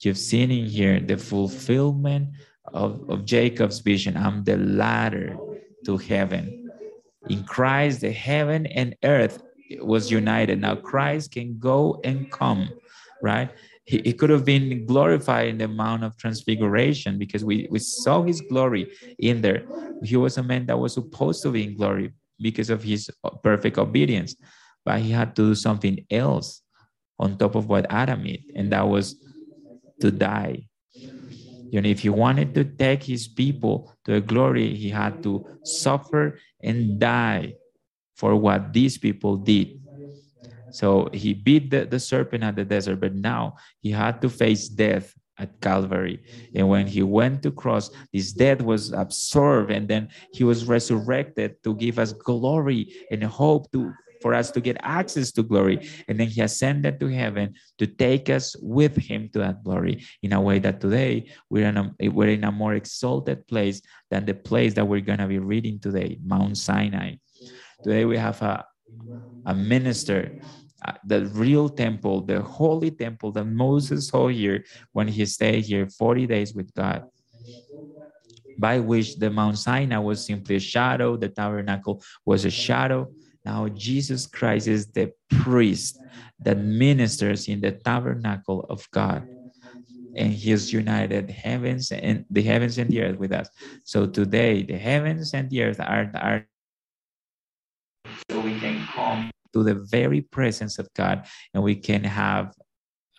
You've 0.01 0.17
seen 0.17 0.51
in 0.51 0.65
here 0.65 0.99
the 0.99 1.17
fulfillment 1.17 2.29
of, 2.73 3.09
of 3.09 3.25
Jacob's 3.25 3.79
vision. 3.79 4.15
I'm 4.17 4.43
the 4.43 4.57
ladder 4.57 5.37
to 5.85 5.97
heaven. 5.97 6.69
In 7.29 7.43
Christ, 7.43 8.01
the 8.01 8.11
heaven 8.11 8.67
and 8.67 8.95
earth 9.03 9.41
was 9.81 10.11
united. 10.11 10.61
Now 10.61 10.75
Christ 10.75 11.31
can 11.31 11.57
go 11.59 11.99
and 12.03 12.31
come, 12.31 12.69
right? 13.21 13.49
He, 13.85 14.01
he 14.03 14.13
could 14.13 14.29
have 14.29 14.45
been 14.45 14.85
glorified 14.85 15.47
in 15.47 15.57
the 15.57 15.67
Mount 15.67 16.03
of 16.03 16.17
Transfiguration 16.17 17.17
because 17.17 17.43
we, 17.43 17.67
we 17.69 17.79
saw 17.79 18.23
his 18.23 18.41
glory 18.41 18.91
in 19.19 19.41
there. 19.41 19.63
He 20.03 20.17
was 20.17 20.37
a 20.37 20.43
man 20.43 20.65
that 20.67 20.77
was 20.77 20.93
supposed 20.93 21.43
to 21.43 21.51
be 21.51 21.63
in 21.63 21.77
glory 21.77 22.13
because 22.39 22.69
of 22.69 22.83
his 22.83 23.09
perfect 23.43 23.77
obedience, 23.77 24.35
but 24.83 24.99
he 24.99 25.11
had 25.11 25.35
to 25.35 25.49
do 25.49 25.55
something 25.55 26.05
else 26.09 26.61
on 27.19 27.37
top 27.37 27.55
of 27.55 27.69
what 27.69 27.85
Adam 27.89 28.23
did, 28.23 28.43
and 28.55 28.71
that 28.71 28.87
was 28.87 29.15
to 30.01 30.11
die 30.11 30.67
you 31.75 31.81
know, 31.81 31.89
if 31.89 31.99
he 31.99 32.09
wanted 32.09 32.53
to 32.55 32.63
take 32.63 33.03
his 33.03 33.27
people 33.27 33.91
to 34.05 34.15
a 34.15 34.21
glory, 34.21 34.73
he 34.75 34.89
had 34.89 35.21
to 35.23 35.45
suffer 35.63 36.39
and 36.63 36.99
die 36.99 37.55
for 38.15 38.35
what 38.35 38.73
these 38.73 38.97
people 38.97 39.37
did. 39.37 39.79
So 40.71 41.09
he 41.13 41.33
beat 41.33 41.71
the, 41.71 41.85
the 41.85 41.99
serpent 41.99 42.43
at 42.43 42.55
the 42.55 42.65
desert, 42.65 42.99
but 42.99 43.15
now 43.15 43.55
he 43.81 43.91
had 43.91 44.21
to 44.21 44.29
face 44.29 44.67
death 44.67 45.13
at 45.37 45.61
Calvary. 45.61 46.23
And 46.53 46.67
when 46.67 46.87
he 46.87 47.03
went 47.03 47.43
to 47.43 47.51
cross, 47.51 47.89
this 48.11 48.33
death 48.33 48.61
was 48.61 48.91
absorbed, 48.91 49.71
and 49.71 49.87
then 49.87 50.09
he 50.33 50.43
was 50.43 50.65
resurrected 50.65 51.63
to 51.63 51.75
give 51.75 51.99
us 51.99 52.13
glory 52.13 52.93
and 53.11 53.23
hope 53.23 53.71
to 53.71 53.93
for 54.21 54.33
us 54.33 54.49
to 54.49 54.59
get 54.59 54.75
access 54.81 55.31
to 55.33 55.43
glory. 55.43 55.87
And 56.07 56.19
then 56.19 56.27
he 56.27 56.41
ascended 56.41 56.99
to 56.99 57.07
heaven 57.07 57.53
to 57.77 57.85
take 57.85 58.29
us 58.29 58.55
with 58.59 58.95
him 58.95 59.29
to 59.33 59.39
that 59.39 59.63
glory 59.63 60.03
in 60.23 60.33
a 60.33 60.41
way 60.41 60.57
that 60.59 60.81
today 60.81 61.29
we're 61.49 61.67
in 61.67 61.77
a, 61.77 62.09
we're 62.09 62.29
in 62.29 62.43
a 62.43 62.51
more 62.51 62.73
exalted 62.73 63.45
place 63.45 63.83
than 64.09 64.25
the 64.25 64.33
place 64.33 64.73
that 64.73 64.87
we're 64.87 65.01
going 65.01 65.19
to 65.19 65.27
be 65.27 65.37
reading 65.37 65.79
today, 65.79 66.17
Mount 66.25 66.57
Sinai. 66.57 67.15
Today 67.83 68.05
we 68.05 68.17
have 68.17 68.41
a, 68.41 68.65
a 69.45 69.55
minister 69.55 70.39
uh, 70.85 70.93
the 71.05 71.25
real 71.27 71.67
temple, 71.67 72.21
the 72.21 72.41
holy 72.41 72.91
temple 72.91 73.31
that 73.31 73.45
Moses 73.45 74.09
saw 74.09 74.27
here 74.27 74.63
when 74.91 75.07
he 75.07 75.25
stayed 75.25 75.65
here 75.65 75.87
40 75.87 76.27
days 76.27 76.53
with 76.53 76.71
God, 76.75 77.05
by 78.59 78.79
which 78.79 79.15
the 79.17 79.31
Mount 79.31 79.57
Sinai 79.57 79.97
was 79.97 80.23
simply 80.23 80.57
a 80.57 80.59
shadow, 80.59 81.17
the 81.17 81.29
tabernacle 81.29 82.03
was 82.25 82.45
a 82.45 82.51
shadow, 82.51 83.09
now, 83.45 83.69
Jesus 83.69 84.25
Christ 84.25 84.67
is 84.67 84.87
the 84.87 85.13
priest 85.29 86.01
that 86.39 86.57
ministers 86.57 87.47
in 87.47 87.61
the 87.61 87.71
tabernacle 87.71 88.65
of 88.69 88.89
God. 88.89 89.27
And 90.15 90.33
he 90.33 90.49
has 90.49 90.73
united 90.73 91.29
heavens 91.29 91.91
and 91.91 92.25
the 92.31 92.41
heavens 92.41 92.79
and 92.79 92.89
the 92.89 93.01
earth 93.03 93.17
with 93.17 93.31
us. 93.31 93.49
So 93.83 94.07
today, 94.07 94.63
the 94.63 94.77
heavens 94.77 95.33
and 95.33 95.49
the 95.49 95.61
earth 95.61 95.79
are, 95.79 96.11
are 96.15 96.47
so 98.31 98.39
we 98.39 98.59
can 98.59 98.83
come 98.87 99.29
to 99.55 99.63
the 99.63 99.73
very 99.73 100.21
presence 100.21 100.77
of 100.77 100.87
God 100.93 101.25
and 101.53 101.63
we 101.63 101.75
can 101.75 102.03
have 102.03 102.53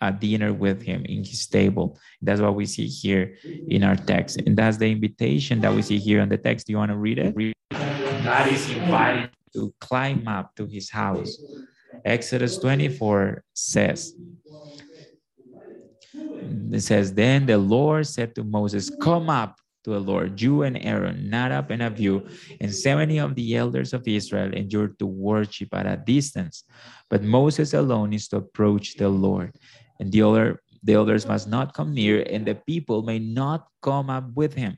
a 0.01 0.11
dinner 0.11 0.53
with 0.53 0.83
him 0.83 1.03
in 1.05 1.23
his 1.23 1.47
table. 1.47 1.97
That's 2.21 2.39
what 2.39 2.53
we 2.53 2.67
see 2.67 2.87
here 2.87 3.35
in 3.43 3.83
our 3.83 3.95
text. 3.95 4.39
And 4.45 4.55
that's 4.55 4.77
the 4.77 4.91
invitation 4.91 5.59
that 5.61 5.73
we 5.73 5.81
see 5.81 5.97
here 5.97 6.21
in 6.21 6.29
the 6.29 6.37
text. 6.37 6.67
Do 6.67 6.73
you 6.73 6.77
want 6.77 6.91
to 6.91 6.97
read 6.97 7.17
it? 7.17 7.35
God 7.71 8.53
is 8.53 8.69
inviting 8.69 9.29
to 9.53 9.73
climb 9.81 10.27
up 10.27 10.55
to 10.57 10.67
his 10.67 10.91
house. 10.91 11.35
Exodus 12.05 12.59
24 12.59 13.43
says, 13.53 14.13
it 16.13 16.81
says, 16.81 17.13
Then 17.13 17.47
the 17.47 17.57
Lord 17.57 18.05
said 18.05 18.35
to 18.35 18.43
Moses, 18.43 18.91
Come 19.01 19.29
up 19.31 19.57
to 19.87 19.95
the 19.95 20.03
Lord, 20.03 20.41
you 20.41 20.63
and 20.67 20.75
Aaron, 20.83 21.31
Nadab 21.31 21.71
and 21.71 21.81
Abihu, 21.81 22.27
and 22.59 22.67
70 22.67 23.19
of 23.23 23.35
the 23.35 23.55
elders 23.55 23.95
of 23.95 24.03
Israel, 24.05 24.51
and 24.53 24.71
you're 24.71 24.91
to 24.99 25.07
worship 25.07 25.71
at 25.71 25.87
a 25.87 25.95
distance. 25.95 26.67
But 27.09 27.23
Moses 27.23 27.73
alone 27.73 28.11
is 28.11 28.27
to 28.29 28.43
approach 28.43 28.99
the 28.99 29.07
Lord, 29.07 29.55
and 29.99 30.11
the 30.11 30.21
other 30.27 30.59
the 30.83 30.93
elders 30.93 31.25
must 31.25 31.47
not 31.47 31.73
come 31.73 31.95
near, 31.95 32.21
and 32.29 32.45
the 32.45 32.55
people 32.55 33.01
may 33.01 33.17
not 33.17 33.67
come 33.81 34.11
up 34.11 34.27
with 34.35 34.53
him. 34.53 34.77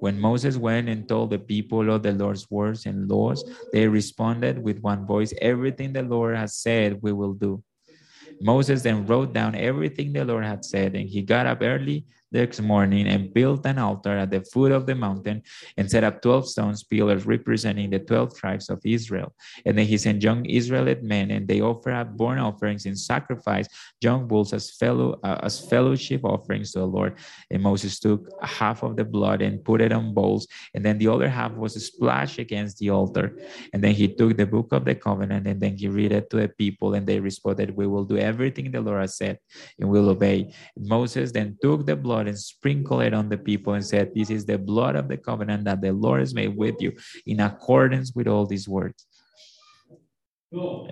When 0.00 0.18
Moses 0.18 0.56
went 0.56 0.88
and 0.88 1.06
told 1.06 1.30
the 1.30 1.38
people 1.38 1.92
of 1.92 2.02
the 2.02 2.12
Lord's 2.12 2.50
words 2.50 2.86
and 2.86 3.08
laws, 3.08 3.44
they 3.72 3.86
responded 3.86 4.58
with 4.58 4.80
one 4.80 5.06
voice, 5.06 5.32
Everything 5.40 5.92
the 5.92 6.02
Lord 6.02 6.36
has 6.36 6.56
said, 6.56 6.98
we 7.00 7.12
will 7.12 7.34
do. 7.34 7.62
Moses 8.40 8.82
then 8.82 9.06
wrote 9.06 9.32
down 9.32 9.54
everything 9.54 10.12
the 10.12 10.24
Lord 10.24 10.44
had 10.44 10.64
said, 10.64 10.96
and 10.96 11.08
he 11.08 11.22
got 11.22 11.46
up 11.46 11.58
early 11.62 12.04
next 12.32 12.60
morning 12.60 13.06
and 13.08 13.32
built 13.32 13.66
an 13.66 13.78
altar 13.78 14.16
at 14.16 14.30
the 14.30 14.40
foot 14.40 14.72
of 14.72 14.86
the 14.86 14.94
mountain 14.94 15.42
and 15.76 15.90
set 15.90 16.04
up 16.04 16.22
12 16.22 16.48
stone 16.48 16.74
pillars 16.90 17.26
representing 17.26 17.90
the 17.90 17.98
12 17.98 18.36
tribes 18.36 18.70
of 18.70 18.80
Israel. 18.84 19.34
And 19.66 19.76
then 19.76 19.86
he 19.86 19.98
sent 19.98 20.22
young 20.22 20.44
Israelite 20.46 21.02
men 21.02 21.30
and 21.30 21.46
they 21.46 21.60
offered 21.60 21.94
up 21.94 22.16
burnt 22.16 22.40
offerings 22.40 22.86
and 22.86 22.98
sacrifice 22.98 23.68
young 24.00 24.26
bulls 24.26 24.52
as 24.52 24.70
fellow 24.70 25.18
uh, 25.22 25.38
as 25.42 25.60
fellowship 25.68 26.24
offerings 26.24 26.72
to 26.72 26.80
the 26.80 26.86
Lord. 26.86 27.16
And 27.50 27.62
Moses 27.62 27.98
took 27.98 28.28
half 28.42 28.82
of 28.82 28.96
the 28.96 29.04
blood 29.04 29.42
and 29.42 29.64
put 29.64 29.80
it 29.80 29.92
on 29.92 30.14
bowls, 30.14 30.46
and 30.74 30.84
then 30.84 30.98
the 30.98 31.08
other 31.08 31.28
half 31.28 31.52
was 31.52 31.74
splashed 31.84 32.38
against 32.38 32.78
the 32.78 32.90
altar. 32.90 33.36
And 33.72 33.82
then 33.82 33.94
he 33.94 34.08
took 34.08 34.36
the 34.36 34.46
book 34.46 34.72
of 34.72 34.84
the 34.84 34.94
covenant 34.94 35.46
and 35.46 35.60
then 35.60 35.76
he 35.76 35.88
read 35.88 36.12
it 36.12 36.30
to 36.30 36.36
the 36.36 36.48
people, 36.48 36.94
and 36.94 37.06
they 37.06 37.20
responded, 37.20 37.76
"We 37.76 37.86
will 37.86 38.04
do 38.04 38.16
everything 38.16 38.70
the 38.70 38.80
Lord 38.80 39.00
has 39.00 39.16
said, 39.16 39.38
and 39.78 39.88
we 39.88 40.00
will 40.00 40.10
obey." 40.10 40.52
Moses 40.76 41.32
then 41.32 41.56
took 41.62 41.86
the 41.86 41.96
blood 41.96 42.21
and 42.28 42.38
sprinkled 42.38 43.02
it 43.02 43.14
on 43.14 43.28
the 43.28 43.38
people 43.38 43.74
and 43.74 43.84
said, 43.84 44.12
This 44.14 44.30
is 44.30 44.44
the 44.44 44.58
blood 44.58 44.96
of 44.96 45.08
the 45.08 45.16
covenant 45.16 45.64
that 45.64 45.80
the 45.80 45.92
Lord 45.92 46.20
has 46.20 46.34
made 46.34 46.56
with 46.56 46.76
you 46.80 46.92
in 47.26 47.40
accordance 47.40 48.12
with 48.14 48.28
all 48.28 48.46
these 48.46 48.68
words. 48.68 49.06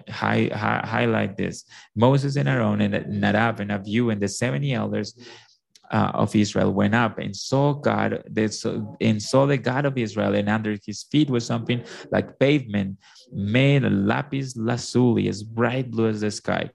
Hi, 0.09 0.49
hi, 0.53 0.81
highlight 0.85 1.37
this. 1.37 1.65
Moses 1.95 2.37
and 2.37 2.49
Aaron 2.49 2.81
and 2.81 3.21
Nadab 3.21 3.61
and 3.61 3.71
Abihu 3.71 4.09
and 4.11 4.21
the 4.21 4.29
70 4.29 4.73
elders 4.73 5.15
uh, 5.91 6.11
of 6.15 6.35
Israel 6.35 6.73
went 6.73 6.95
up 6.95 7.19
and 7.19 7.35
saw 7.37 7.75
God 7.75 8.23
and 9.01 9.23
saw 9.23 9.47
the 9.47 9.59
God 9.59 9.85
of 9.85 9.99
Israel, 9.99 10.35
and 10.35 10.49
under 10.49 10.77
his 10.87 11.03
feet 11.03 11.29
was 11.29 11.45
something 11.45 11.85
like 12.11 12.39
pavement 12.39 12.97
made 13.33 13.85
of 13.85 13.93
lapis 13.93 14.57
lazuli, 14.57 15.29
as 15.29 15.43
bright 15.43 15.91
blue 15.91 16.09
as 16.09 16.21
the 16.21 16.31
sky. 16.31 16.71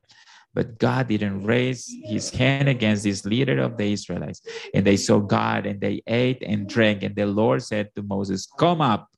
But 0.56 0.80
God 0.80 1.10
didn't 1.10 1.44
raise 1.44 1.94
his 2.04 2.32
hand 2.32 2.70
against 2.70 3.04
this 3.04 3.26
leader 3.26 3.60
of 3.60 3.78
the 3.78 3.92
Israelites. 3.92 4.42
And 4.74 4.86
they 4.86 4.98
saw 4.98 5.20
God 5.20 5.66
and 5.68 5.80
they 5.80 6.02
ate 6.08 6.42
and 6.42 6.68
drank. 6.68 7.04
And 7.04 7.16
the 7.16 7.28
Lord 7.28 7.62
said 7.62 7.94
to 7.96 8.02
Moses, 8.02 8.48
Come 8.58 8.82
up 8.82 9.10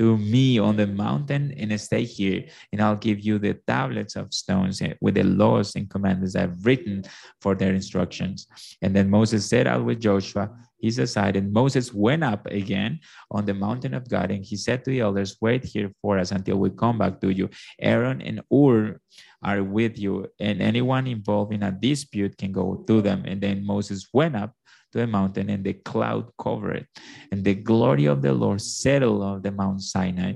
to 0.00 0.16
me 0.16 0.58
on 0.58 0.76
the 0.76 0.86
mountain 0.86 1.52
and 1.58 1.78
stay 1.78 2.04
here, 2.04 2.44
and 2.72 2.80
I'll 2.80 2.96
give 2.96 3.20
you 3.20 3.38
the 3.38 3.52
tablets 3.66 4.16
of 4.16 4.32
stones 4.32 4.82
with 5.02 5.14
the 5.14 5.24
laws 5.24 5.76
and 5.76 5.90
commandments 5.90 6.34
I've 6.34 6.64
written 6.64 7.04
for 7.42 7.54
their 7.54 7.74
instructions. 7.74 8.46
And 8.80 8.96
then 8.96 9.10
Moses 9.10 9.46
set 9.46 9.66
out 9.66 9.84
with 9.84 10.00
Joshua, 10.00 10.50
his 10.80 10.98
aside, 10.98 11.36
and 11.36 11.52
Moses 11.52 11.92
went 11.92 12.24
up 12.24 12.46
again 12.46 13.00
on 13.30 13.44
the 13.44 13.54
mountain 13.54 13.94
of 13.94 14.08
God, 14.08 14.30
and 14.30 14.44
he 14.44 14.56
said 14.56 14.84
to 14.84 14.90
the 14.90 15.00
elders, 15.00 15.36
Wait 15.40 15.64
here 15.64 15.92
for 16.00 16.18
us 16.18 16.32
until 16.32 16.56
we 16.56 16.70
come 16.70 16.98
back 16.98 17.20
to 17.20 17.30
you. 17.30 17.50
Aaron 17.78 18.20
and 18.22 18.40
Hur 18.50 19.00
are 19.42 19.62
with 19.62 19.98
you, 19.98 20.28
and 20.38 20.60
anyone 20.60 21.06
involved 21.06 21.52
in 21.52 21.62
a 21.62 21.72
dispute 21.72 22.36
can 22.36 22.52
go 22.52 22.84
to 22.86 23.00
them. 23.00 23.24
And 23.26 23.40
then 23.40 23.64
Moses 23.64 24.08
went 24.12 24.36
up 24.36 24.54
to 24.92 24.98
the 24.98 25.06
mountain, 25.06 25.50
and 25.50 25.64
the 25.64 25.74
cloud 25.74 26.30
covered 26.38 26.76
it. 26.76 26.86
And 27.30 27.44
the 27.44 27.54
glory 27.54 28.06
of 28.06 28.22
the 28.22 28.32
Lord 28.32 28.60
settled 28.60 29.22
on 29.22 29.42
the 29.42 29.52
Mount 29.52 29.82
Sinai. 29.82 30.34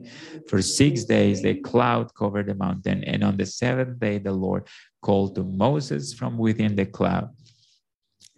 For 0.49 0.63
six 0.63 1.05
days, 1.05 1.43
the 1.43 1.57
cloud 1.57 2.15
covered 2.15 2.47
the 2.47 2.55
mountain. 2.55 3.05
And 3.05 3.25
on 3.25 3.37
the 3.37 3.47
seventh 3.47 3.99
day, 3.99 4.19
the 4.19 4.33
Lord 4.33 4.69
called 5.03 5.35
to 5.35 5.43
Moses 5.43 6.15
from 6.15 6.39
within 6.39 6.77
the 6.77 6.87
cloud. 6.87 7.31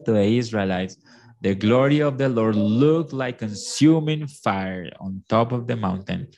To 0.05 0.13
the 0.13 0.25
Israelites, 0.25 0.97
the 1.41 1.55
glory 1.55 2.01
of 2.01 2.19
the 2.19 2.29
Lord 2.29 2.57
looked 2.57 3.13
like 3.13 3.39
consuming 3.39 4.27
fire 4.27 4.91
on 5.01 5.23
top 5.29 5.53
of 5.53 5.67
the 5.67 5.77
mountain. 5.77 6.29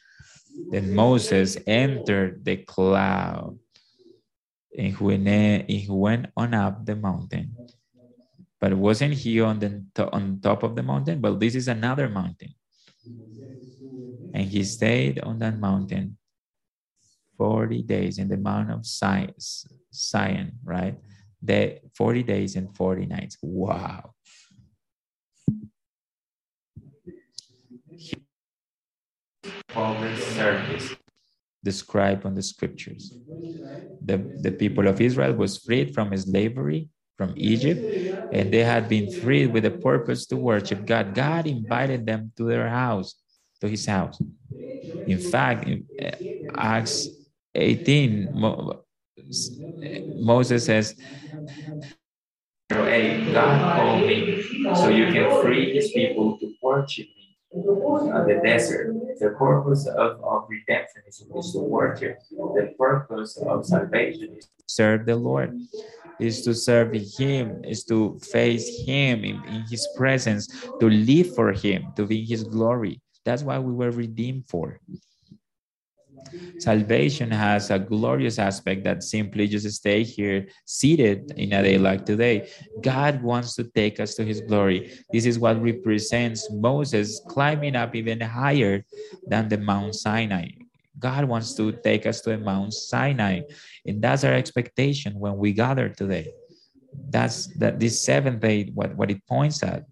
Then 0.71 0.95
Moses 0.95 1.57
entered 1.67 2.45
the 2.45 2.57
cloud 2.59 3.59
and 4.77 4.95
he 5.69 5.87
went, 5.89 6.27
on 6.37 6.55
up 6.55 6.85
the 6.85 6.97
mountain. 6.97 7.57
But 8.61 8.75
wasn't 8.75 9.15
he 9.15 9.41
on 9.41 9.61
the 9.61 10.11
on 10.13 10.41
top 10.41 10.63
of 10.63 10.75
the 10.75 10.83
mountain? 10.83 11.23
Well, 11.23 11.37
this 11.37 11.55
is 11.55 11.69
another 11.69 12.09
mountain. 12.09 12.55
And 14.35 14.45
he 14.49 14.65
stayed 14.65 15.21
on 15.21 15.39
that 15.39 15.59
mountain 15.59 16.19
40 17.37 17.83
days 17.83 18.19
in 18.19 18.29
the 18.29 18.37
Mount 18.37 18.71
of 18.71 18.85
Zion, 18.85 20.53
right? 20.65 20.99
The 21.41 21.79
40 21.95 22.23
days 22.25 22.57
and 22.57 22.75
40 22.77 23.07
nights. 23.07 23.39
Wow. 23.43 24.15
Public 29.69 30.17
service 30.17 30.95
described 31.65 32.25
on 32.27 32.35
the 32.35 32.43
scriptures. 32.43 33.13
The, 34.05 34.19
the 34.41 34.53
people 34.53 34.89
of 34.89 35.01
Israel 35.01 35.35
was 35.35 35.59
freed 35.59 35.95
from 35.95 36.17
slavery 36.17 36.89
from 37.17 37.35
Egypt, 37.37 37.81
and 38.33 38.53
they 38.53 38.63
had 38.65 38.89
been 38.89 39.11
freed 39.11 39.49
with 39.53 39.65
a 39.65 39.71
purpose 39.71 40.27
to 40.27 40.37
worship 40.37 40.87
God. 40.87 41.15
God 41.15 41.47
invited 41.47 42.07
them 42.07 42.33
to 42.37 42.45
their 42.45 42.69
house, 42.69 43.17
to 43.61 43.69
his 43.69 43.85
house. 43.87 44.21
In 45.07 45.19
fact, 45.19 45.67
in 45.69 45.85
uh, 46.01 46.11
Acts 46.57 47.09
18, 47.55 48.31
Moses 50.17 50.65
says, 50.65 50.95
God 52.71 53.77
called 53.77 54.07
me 54.07 54.43
so 54.75 54.89
you 54.89 55.07
can 55.13 55.43
free 55.43 55.75
his 55.75 55.91
people 55.93 56.39
to 56.39 56.55
worship 56.63 57.09
uh, 57.55 58.25
the 58.25 58.41
desert. 58.43 58.95
The 59.19 59.31
purpose 59.39 59.87
of, 59.87 60.23
of 60.23 60.47
redemption 60.49 61.03
is, 61.07 61.25
is 61.35 61.53
to 61.53 61.59
worship. 61.59 62.19
The 62.31 62.75
purpose 62.79 63.37
of 63.39 63.67
salvation 63.67 64.37
is 64.37 64.47
to 64.47 64.65
serve 64.67 65.07
the 65.07 65.17
Lord, 65.17 65.59
is 66.21 66.43
to 66.43 66.55
serve 66.55 66.93
Him, 66.93 67.65
is 67.65 67.85
to 67.85 68.19
face 68.21 68.85
Him 68.87 69.25
in, 69.25 69.43
in 69.45 69.65
His 69.69 69.89
presence, 69.97 70.47
to 70.81 70.89
live 70.89 71.35
for 71.35 71.53
Him, 71.53 71.93
to 71.97 72.07
be 72.07 72.21
in 72.21 72.27
His 72.27 72.45
glory. 72.45 73.01
That's 73.25 73.43
why 73.43 73.59
we 73.59 73.73
were 73.73 73.91
redeemed 73.91 74.45
for. 74.49 74.81
Salvation 76.59 77.31
has 77.31 77.71
a 77.71 77.79
glorious 77.79 78.39
aspect 78.39 78.85
that 78.85 79.03
simply 79.03 79.47
just 79.47 79.69
stay 79.71 80.03
here 80.03 80.49
seated 80.65 81.33
in 81.37 81.53
a 81.53 81.63
day 81.63 81.79
like 81.79 82.05
today. 82.05 82.49
God 82.81 83.23
wants 83.23 83.55
to 83.57 83.65
take 83.65 84.01
us 84.01 84.15
to 84.17 84.25
his 84.25 84.41
glory. 84.41 84.91
This 85.13 85.27
is 85.27 85.39
what 85.39 85.63
represents 85.63 86.51
Moses 86.51 87.21
climbing 87.29 87.77
up 87.77 87.95
even 87.95 88.21
higher 88.21 88.85
than 89.27 89.49
the 89.49 89.59
Mount 89.59 89.95
Sinai. 89.95 90.49
God 90.99 91.25
wants 91.25 91.55
to 91.55 91.73
take 91.73 92.07
us 92.07 92.21
to 92.23 92.31
the 92.31 92.39
Mount 92.39 92.75
Sinai. 92.75 93.43
And 93.87 94.03
that's 94.03 94.25
our 94.25 94.35
expectation 94.35 95.19
when 95.19 95.37
we 95.37 95.53
gather 95.53 95.89
today. 95.89 96.33
That's 97.11 97.47
that 97.59 97.79
this 97.79 98.03
seventh 98.03 98.41
day, 98.41 98.71
what, 98.75 98.97
what 98.97 99.11
it 99.11 99.25
points 99.27 99.63
at 99.63 99.85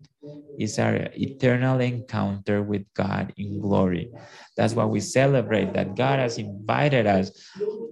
is 0.59 0.79
our 0.79 1.09
eternal 1.15 1.81
encounter 1.81 2.63
with 2.63 2.85
God 2.95 3.33
in 3.37 3.61
glory. 3.61 4.11
That's 4.57 4.75
why 4.75 4.85
we 4.85 5.01
celebrate 5.01 5.73
that 5.75 5.97
God 5.97 6.19
has 6.19 6.39
invited 6.39 7.07
us 7.07 7.31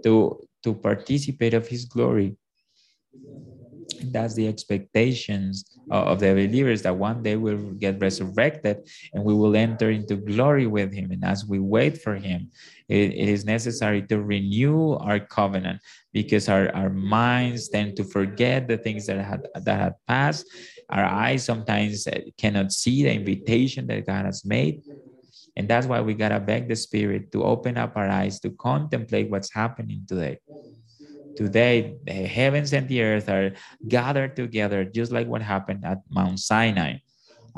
to, 0.05 0.41
to 0.63 0.75
participate 0.75 1.55
of 1.55 1.69
his 1.69 1.85
glory. 1.85 2.37
That's 4.11 4.35
the 4.35 4.49
expectations 4.49 5.65
of 5.91 6.21
the 6.21 6.33
believers 6.33 6.83
that 6.83 6.97
one 6.97 7.23
day 7.23 7.37
we'll 7.37 7.73
get 7.73 8.01
resurrected 8.01 8.89
and 9.13 9.23
we 9.23 9.35
will 9.35 9.55
enter 9.55 9.91
into 9.91 10.17
glory 10.17 10.67
with 10.67 10.93
him. 10.93 11.11
And 11.11 11.25
as 11.25 11.45
we 11.45 11.59
wait 11.59 12.01
for 12.01 12.17
him, 12.17 12.51
it, 12.89 13.13
it 13.13 13.29
is 13.29 13.45
necessary 13.45 14.03
to 14.09 14.23
renew 14.23 14.93
our 14.95 15.21
covenant 15.21 15.81
because 16.13 16.49
our, 16.49 16.75
our 16.75 16.91
minds 16.91 17.69
tend 17.69 17.97
to 17.97 18.05
forget 18.05 18.69
the 18.69 18.79
things 18.79 19.07
that 19.07 19.19
had 19.25 19.47
that 19.55 19.81
had 19.81 19.95
passed 20.07 20.47
our 20.91 21.05
eyes 21.05 21.45
sometimes 21.45 22.07
uh, 22.07 22.21
cannot 22.39 22.73
see 22.73 23.03
the 23.03 23.13
invitation 23.13 23.87
that 23.89 24.07
God 24.07 24.27
has 24.27 24.45
made. 24.45 24.83
And 25.57 25.69
that's 25.69 25.87
why 25.87 26.01
we 26.01 26.15
got 26.15 26.31
to 26.31 26.41
beg 26.41 26.69
the 26.69 26.77
Spirit 26.77 27.31
to 27.33 27.45
open 27.45 27.79
up 27.79 27.97
our 27.97 28.09
eyes 28.09 28.41
to 28.41 28.51
contemplate 28.51 29.31
what's 29.31 29.53
happening 29.53 30.05
today. 30.09 30.39
Today, 31.37 31.97
the 32.05 32.13
heavens 32.13 32.73
and 32.73 32.89
the 32.89 33.03
earth 33.03 33.29
are 33.29 33.53
gathered 33.89 34.37
together, 34.37 34.85
just 34.85 35.11
like 35.13 35.27
what 35.27 35.43
happened 35.43 35.85
at 35.85 35.99
Mount 36.11 36.39
Sinai, 36.39 36.99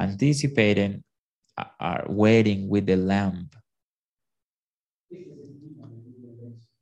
anticipating 0.01 1.05
our 1.81 2.05
wedding 2.09 2.69
with 2.69 2.87
the 2.87 2.97
Lamb. 2.97 3.49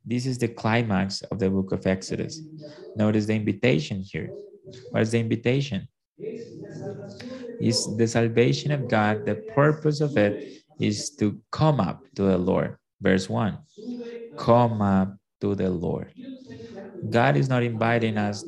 This 0.05 0.25
is 0.25 0.37
the 0.37 0.47
climax 0.47 1.21
of 1.23 1.39
the 1.39 1.49
book 1.49 1.71
of 1.71 1.85
Exodus. 1.87 2.39
Notice 2.95 3.25
the 3.25 3.33
invitation 3.33 4.01
here. 4.01 4.29
What 4.91 5.01
is 5.01 5.11
the 5.11 5.19
invitation? 5.19 5.87
Is 7.59 7.97
the 7.97 8.07
salvation 8.07 8.71
of 8.71 8.87
God, 8.87 9.25
the 9.25 9.35
purpose 9.35 10.01
of 10.01 10.17
it 10.17 10.61
is 10.79 11.09
to 11.17 11.39
come 11.51 11.79
up 11.79 12.03
to 12.15 12.23
the 12.23 12.37
Lord. 12.37 12.77
Verse 13.01 13.29
1 13.29 13.57
Come 14.37 14.81
up 14.81 15.15
to 15.41 15.55
the 15.55 15.69
Lord. 15.69 16.13
God 17.09 17.37
is 17.37 17.49
not 17.49 17.63
inviting 17.63 18.17
us 18.17 18.43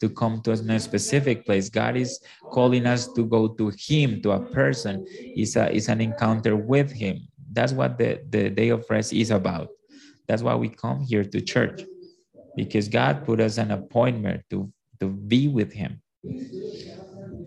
to 0.00 0.08
come 0.08 0.40
to 0.42 0.52
a 0.52 0.80
specific 0.80 1.46
place. 1.46 1.68
God 1.68 1.96
is 1.96 2.20
calling 2.52 2.86
us 2.86 3.12
to 3.14 3.24
go 3.24 3.48
to 3.48 3.72
Him, 3.78 4.20
to 4.22 4.32
a 4.32 4.40
person. 4.40 5.04
It's, 5.08 5.56
a, 5.56 5.74
it's 5.74 5.88
an 5.88 6.00
encounter 6.00 6.56
with 6.56 6.92
Him. 6.92 7.18
That's 7.52 7.72
what 7.72 7.98
the, 7.98 8.20
the 8.28 8.50
day 8.50 8.70
of 8.70 8.84
rest 8.90 9.12
is 9.12 9.30
about. 9.30 9.68
That's 10.26 10.42
why 10.42 10.54
we 10.54 10.68
come 10.68 11.02
here 11.02 11.24
to 11.24 11.40
church, 11.40 11.82
because 12.56 12.88
God 12.88 13.24
put 13.24 13.40
us 13.40 13.58
an 13.58 13.70
appointment 13.70 14.42
to, 14.50 14.72
to 15.00 15.08
be 15.08 15.48
with 15.48 15.72
Him 15.72 16.00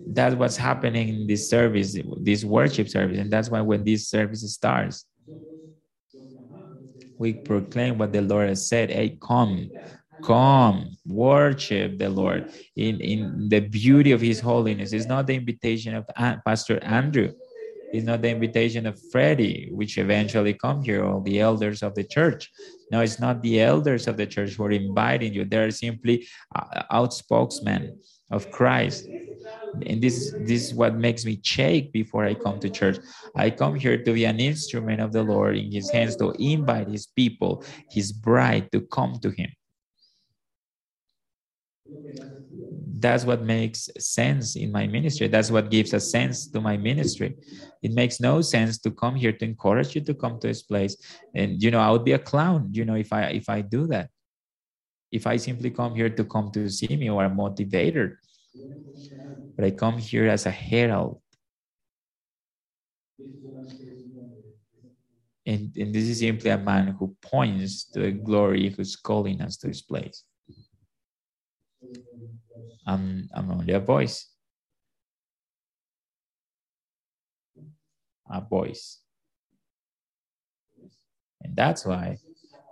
that's 0.08 0.36
what's 0.36 0.58
happening 0.58 1.10
in 1.10 1.28
this 1.28 1.50
service, 1.50 1.98
this 2.22 2.44
worship 2.44 2.90
service. 2.90 3.18
And 3.18 3.32
that's 3.32 3.50
why 3.50 3.62
when 3.62 3.84
this 3.84 4.10
service 4.10 4.42
starts, 4.54 5.06
we 7.20 7.34
proclaim 7.34 7.98
what 7.98 8.14
the 8.14 8.22
Lord 8.22 8.50
has 8.50 8.68
said. 8.68 8.90
Hey, 8.90 9.18
come, 9.22 9.70
come, 10.24 10.96
worship 11.06 11.98
the 11.98 12.10
Lord 12.10 12.52
in, 12.76 13.00
in 13.00 13.50
the 13.50 13.60
beauty 13.60 14.12
of 14.12 14.22
his 14.22 14.40
holiness. 14.40 14.94
It's 14.94 15.08
not 15.08 15.28
the 15.28 15.36
invitation 15.36 15.96
of 15.96 16.06
Pastor 16.46 16.84
Andrew. 16.84 17.34
It's 17.94 18.06
not 18.06 18.22
the 18.22 18.30
invitation 18.30 18.86
of 18.86 19.00
Freddie, 19.12 19.70
which 19.72 19.98
eventually 19.98 20.54
come 20.54 20.84
here, 20.84 21.04
or 21.04 21.24
the 21.24 21.40
elders 21.40 21.82
of 21.82 21.96
the 21.96 22.04
church. 22.04 22.52
No, 22.92 23.00
it's 23.02 23.20
not 23.20 23.42
the 23.42 23.62
elders 23.62 24.08
of 24.08 24.18
the 24.18 24.26
church 24.26 24.56
who 24.56 24.66
are 24.66 24.72
inviting 24.72 25.34
you. 25.34 25.46
They're 25.46 25.72
simply 25.72 26.28
uh, 26.54 26.84
outspokesmen 26.92 27.98
of 28.30 28.52
Christ. 28.52 29.08
And 29.86 30.02
this, 30.02 30.34
this 30.40 30.68
is 30.68 30.74
what 30.74 30.96
makes 30.96 31.26
me 31.26 31.40
shake 31.44 31.92
before 31.92 32.26
I 32.26 32.34
come 32.34 32.60
to 32.60 32.70
church. 32.70 32.98
I 33.36 33.50
come 33.50 33.76
here 33.76 34.02
to 34.04 34.14
be 34.14 34.26
an 34.26 34.40
instrument 34.40 35.02
of 35.02 35.12
the 35.12 35.24
Lord 35.24 35.58
in 35.58 35.72
his 35.72 35.90
hands 35.92 36.16
to 36.18 36.32
invite 36.40 36.88
his 36.88 37.08
people, 37.08 37.64
his 37.90 38.12
bride, 38.12 38.72
to 38.72 38.82
come 38.82 39.20
to 39.22 39.30
him. 39.30 39.52
That's 43.00 43.26
what 43.26 43.44
makes 43.44 43.90
sense 44.00 44.56
in 44.56 44.72
my 44.72 44.88
ministry. 44.88 45.28
That's 45.28 45.52
what 45.52 45.70
gives 45.70 45.94
a 45.94 46.00
sense 46.00 46.48
to 46.48 46.60
my 46.60 46.78
ministry. 46.78 47.36
It 47.84 47.94
makes 47.94 48.20
no 48.20 48.42
sense 48.42 48.80
to 48.80 48.92
come 48.92 49.16
here 49.16 49.32
to 49.32 49.46
encourage 49.46 49.94
you 49.96 50.02
to 50.02 50.14
come 50.16 50.40
to 50.40 50.48
this 50.48 50.64
place. 50.64 50.98
And 51.36 51.62
you 51.62 51.70
know, 51.70 51.80
I 51.80 51.92
would 51.92 52.04
be 52.04 52.14
a 52.14 52.20
clown, 52.20 52.70
you 52.72 52.86
know, 52.86 52.96
if 52.96 53.14
I 53.14 53.26
if 53.26 53.50
I 53.50 53.62
do 53.62 53.86
that 53.88 54.10
if 55.12 55.26
I 55.28 55.38
simply 55.38 55.72
come 55.72 55.96
here 55.96 56.10
to 56.10 56.24
come 56.26 56.52
to 56.52 56.70
see 56.70 56.96
me 56.96 57.10
or 57.10 57.26
a 57.26 57.30
motivator, 57.30 58.18
but 59.56 59.66
I 59.66 59.72
come 59.72 59.98
here 59.98 60.28
as 60.28 60.46
a 60.46 60.52
herald. 60.52 61.22
And, 65.46 65.76
and 65.78 65.96
this 65.96 66.04
is 66.04 66.20
simply 66.20 66.50
a 66.52 66.58
man 66.58 66.88
who 67.00 67.16
points 67.22 67.86
to 67.92 68.02
the 68.02 68.12
glory 68.12 68.70
who's 68.70 68.98
calling 68.98 69.42
us 69.42 69.56
to 69.58 69.68
his 69.68 69.82
place. 69.82 70.24
I'm, 72.86 73.30
I'm 73.34 73.52
only 73.52 73.74
a 73.74 73.80
voice. 73.80 74.30
A 78.30 78.42
voice. 78.42 79.00
And 81.42 81.56
that's 81.56 81.86
why 81.86 82.18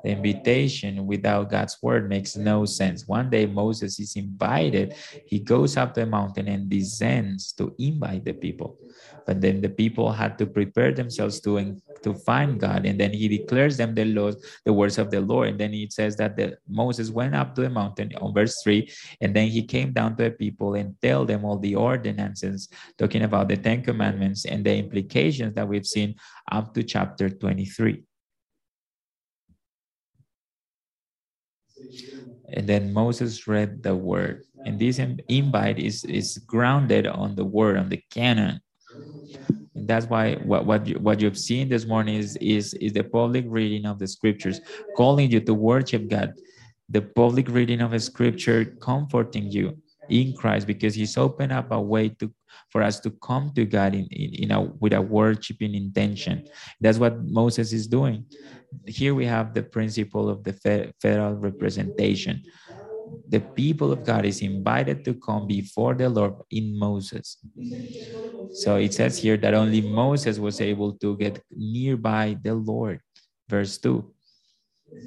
the 0.06 0.12
invitation 0.12 1.08
without 1.08 1.50
God's 1.50 1.82
word 1.82 2.08
makes 2.08 2.38
no 2.38 2.63
sense. 2.65 3.08
One 3.08 3.32
day 3.32 3.48
Moses 3.48 4.00
is 4.00 4.15
invited. 4.15 4.94
He 5.26 5.39
goes 5.39 5.78
up 5.78 5.96
the 5.96 6.06
mountain 6.06 6.48
and 6.48 6.70
descends 6.70 7.52
to 7.54 7.74
invite 7.80 8.24
the 8.24 8.34
people. 8.34 8.78
But 9.26 9.41
then 9.41 9.62
the 9.62 9.70
people 9.70 10.12
had 10.12 10.38
to 10.38 10.46
prepare 10.46 10.91
themselves 10.91 11.41
to, 11.41 11.82
to 12.04 12.13
find 12.13 12.60
God. 12.60 12.86
And 12.86 13.00
then 13.00 13.13
he 13.13 13.28
declares 13.28 13.78
them 13.78 13.96
the 13.96 14.06
laws, 14.06 14.38
the 14.63 14.74
words 14.74 15.00
of 15.00 15.10
the 15.10 15.22
Lord. 15.22 15.50
And 15.50 15.60
then 15.60 15.74
it 15.74 15.91
says 15.91 16.15
that 16.18 16.38
the, 16.38 16.56
Moses 16.70 17.10
went 17.10 17.34
up 17.34 17.56
to 17.56 17.62
the 17.62 17.72
mountain 17.72 18.12
on 18.22 18.32
verse 18.32 18.62
3. 18.62 18.88
And 19.22 19.36
then 19.36 19.48
he 19.48 19.63
came 19.63 19.91
down 19.91 20.15
to 20.18 20.26
the 20.26 20.32
people 20.32 20.76
and 20.76 20.94
tell 21.02 21.26
them 21.26 21.44
all 21.44 21.58
the 21.58 21.74
ordinances, 21.74 22.70
talking 23.00 23.24
about 23.24 23.50
the 23.50 23.58
Ten 23.58 23.82
Commandments 23.82 24.46
and 24.46 24.63
the 24.63 24.78
implications 24.78 25.56
that 25.56 25.68
we've 25.68 25.88
seen 25.88 26.13
up 26.52 26.76
to 26.76 26.84
chapter 26.84 27.28
23. 27.28 28.05
And 32.54 32.67
then 32.67 32.93
Moses 32.93 33.48
read 33.48 33.84
the 33.84 33.95
word. 33.95 34.43
And 34.65 34.80
this 34.80 35.00
invite 35.00 35.80
is, 35.80 36.04
is 36.06 36.38
grounded 36.39 37.08
on 37.08 37.36
the 37.36 37.45
word, 37.45 37.78
on 37.78 37.89
the 37.89 38.02
canon. 38.12 38.62
And 39.76 39.88
that's 39.88 40.08
why 40.08 40.36
what, 40.36 40.65
what, 40.65 40.88
you, 40.88 40.95
what 40.95 41.19
you've 41.19 41.38
seen 41.38 41.69
this 41.69 41.86
morning 41.86 42.15
is, 42.15 42.38
is, 42.38 42.74
is 42.76 42.93
the 42.93 43.04
public 43.04 43.45
reading 43.48 43.86
of 43.86 44.00
the 44.00 44.08
scriptures, 44.08 44.62
calling 44.95 45.30
you 45.32 45.39
to 45.41 45.54
worship 45.54 46.08
God, 46.10 46.34
the 46.89 47.02
public 47.02 47.50
reading 47.50 47.82
of 47.82 47.93
a 47.93 48.00
scripture 48.00 48.65
comforting 48.82 49.52
you 49.52 49.78
in 50.10 50.34
Christ 50.34 50.67
because 50.67 50.95
he's 50.95 51.17
opened 51.17 51.52
up 51.52 51.71
a 51.71 51.82
way 51.82 52.10
to 52.10 52.32
for 52.69 52.82
us 52.82 53.00
to 53.02 53.12
come 53.24 53.52
to 53.56 53.65
God 53.65 53.93
in, 53.95 54.06
in, 54.12 54.34
in 54.43 54.52
a 54.52 54.62
with 54.62 54.93
a 54.93 55.02
worshiping 55.02 55.76
intention. 55.76 56.48
That's 56.80 56.98
what 56.98 57.24
Moses 57.24 57.74
is 57.74 57.88
doing. 57.88 58.26
Here 58.86 59.14
we 59.14 59.26
have 59.26 59.54
the 59.54 59.64
principle 59.64 60.30
of 60.30 60.44
the 60.44 60.54
federal 61.02 61.34
representation. 61.36 62.44
The 63.30 63.40
people 63.40 63.92
of 63.92 64.04
God 64.04 64.26
is 64.26 64.42
invited 64.42 65.06
to 65.06 65.14
come 65.14 65.48
before 65.48 65.94
the 65.94 66.10
Lord 66.10 66.36
in 66.52 66.78
Moses. 66.78 67.38
So 68.54 68.78
it 68.78 68.94
says 68.94 69.18
here 69.18 69.38
that 69.38 69.54
only 69.54 69.82
Moses 69.82 70.40
was 70.40 70.62
able 70.62 70.94
to 70.94 71.18
get 71.18 71.44
nearby 71.52 72.38
the 72.42 72.54
Lord. 72.56 73.02
Verse 73.50 73.78
2 73.78 74.16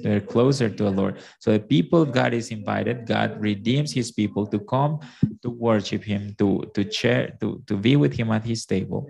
they're 0.01 0.21
closer 0.21 0.69
to 0.69 0.83
the 0.83 0.91
Lord. 0.91 1.19
So 1.39 1.53
the 1.53 1.59
people 1.59 2.01
of 2.01 2.11
God 2.11 2.33
is 2.33 2.51
invited. 2.51 3.05
God 3.05 3.39
redeems 3.41 3.91
his 3.91 4.11
people 4.11 4.45
to 4.47 4.59
come 4.59 4.99
to 5.41 5.49
worship 5.49 6.03
him, 6.03 6.35
to, 6.37 6.69
to 6.73 6.91
share, 6.91 7.35
to, 7.41 7.61
to 7.67 7.77
be 7.77 7.95
with 7.95 8.13
him 8.13 8.31
at 8.31 8.45
his 8.45 8.65
table. 8.65 9.07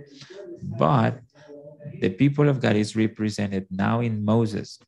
But 0.62 1.20
the 2.00 2.10
people 2.10 2.50
of 2.50 2.62
God 2.62 2.76
is 2.76 2.96
represented 2.96 3.68
now 3.72 4.02
in 4.02 4.24
Moses. 4.24 4.80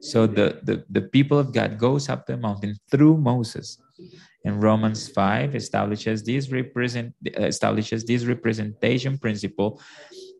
So 0.00 0.26
the, 0.26 0.60
the, 0.62 0.84
the 0.90 1.02
people 1.02 1.38
of 1.38 1.52
God 1.52 1.78
goes 1.78 2.08
up 2.08 2.26
the 2.26 2.36
mountain 2.36 2.76
through 2.90 3.16
Moses. 3.16 3.78
And 4.44 4.62
Romans 4.62 5.08
5 5.08 5.56
establishes 5.56 6.22
this 6.22 6.50
represent 6.50 7.12
establishes 7.24 8.04
this 8.04 8.24
representation 8.24 9.18
principle 9.18 9.80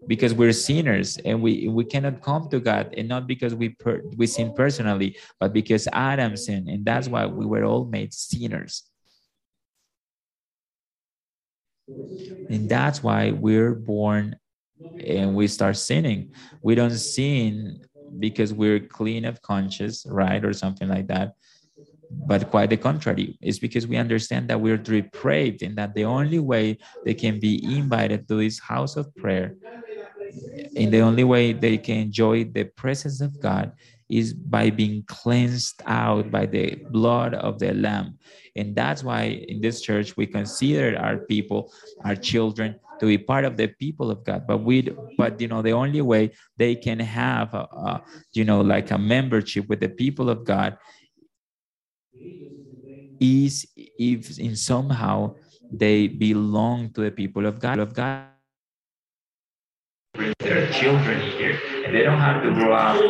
because 0.07 0.33
we're 0.33 0.53
sinners 0.53 1.19
and 1.25 1.43
we 1.43 1.67
we 1.67 1.85
cannot 1.85 2.23
come 2.23 2.49
to 2.51 2.61
God 2.61 2.95
and 2.97 3.09
not 3.09 3.27
because 3.27 3.55
we 3.55 3.71
per, 3.71 4.03
we 4.17 4.29
sin 4.29 4.53
personally 4.55 5.17
but 5.41 5.53
because 5.53 5.89
Adam 5.93 6.37
sinned 6.37 6.69
and 6.69 6.85
that's 6.85 7.09
why 7.09 7.27
we 7.27 7.45
were 7.45 7.65
all 7.65 7.85
made 7.85 8.15
sinners 8.15 8.85
and 11.89 12.69
that's 12.69 13.03
why 13.03 13.33
we're 13.33 13.75
born 13.75 14.37
and 15.05 15.35
we 15.35 15.47
start 15.49 15.77
sinning. 15.77 16.33
We 16.63 16.75
don't 16.75 16.91
sin 16.91 17.81
because 18.19 18.53
we're 18.53 18.81
clean 18.81 19.25
of 19.25 19.43
conscience 19.43 20.07
right 20.09 20.45
or 20.45 20.53
something 20.53 20.89
like 20.89 21.09
that 21.09 21.35
but 22.11 22.51
quite 22.51 22.71
the 22.71 22.77
contrary. 22.77 23.39
It's 23.41 23.59
because 23.59 23.87
we 23.87 23.97
understand 23.97 24.49
that 24.49 24.61
we're 24.61 24.77
depraved 24.77 25.63
and 25.63 25.77
that 25.77 25.95
the 25.95 26.05
only 26.05 26.39
way 26.39 26.79
they 27.05 27.15
can 27.15 27.41
be 27.41 27.63
invited 27.77 28.29
to 28.29 28.37
this 28.37 28.61
house 28.61 28.97
of 28.97 29.15
prayer 29.17 29.57
and 30.77 30.93
the 30.93 31.01
only 31.01 31.25
way 31.25 31.53
they 31.53 31.79
can 31.79 31.99
enjoy 31.99 32.45
the 32.45 32.65
presence 32.65 33.21
of 33.21 33.39
God 33.41 33.73
is 34.09 34.33
by 34.33 34.71
being 34.71 35.03
cleansed 35.07 35.83
out 35.87 36.31
by 36.31 36.47
the 36.47 36.77
blood 36.91 37.35
of 37.35 37.59
the 37.59 37.75
lamb. 37.75 38.19
And 38.55 38.77
that's 38.77 39.03
why 39.03 39.45
in 39.49 39.61
this 39.61 39.81
church 39.81 40.17
we 40.17 40.27
consider 40.27 40.97
our 40.99 41.19
people 41.19 41.73
our 42.05 42.15
children 42.15 42.79
to 43.01 43.07
be 43.07 43.19
part 43.19 43.45
of 43.45 43.57
the 43.57 43.67
people 43.67 44.11
of 44.11 44.25
god 44.25 44.47
but 44.47 44.59
we 44.59 44.89
but 45.17 45.41
you 45.41 45.49
know 45.49 45.63
the 45.63 45.73
only 45.73 46.01
way 46.01 46.31
they 46.57 46.75
can 46.75 46.99
have 46.99 47.53
a, 47.55 47.67
a 47.89 48.03
you 48.33 48.45
know 48.45 48.61
like 48.61 48.91
a 48.91 48.99
membership 48.99 49.69
with 49.69 49.81
the 49.81 49.89
people 49.89 50.29
of 50.31 50.45
god 50.45 50.77
is 53.21 53.67
if 53.77 54.39
in 54.39 54.55
somehow 54.55 55.35
they 55.73 56.07
belong 56.07 56.91
to 56.93 57.01
the 57.03 57.11
people 57.11 57.47
of 57.47 57.59
god 57.59 57.79
of 57.79 57.95
god 57.95 58.27
their 60.39 60.71
children 60.73 61.21
here, 61.39 61.59
and 61.85 61.95
they 61.95 62.03
don't 62.03 62.21
have 62.21 62.43
to 62.43 62.51
grow 62.53 62.73
up 62.73 63.01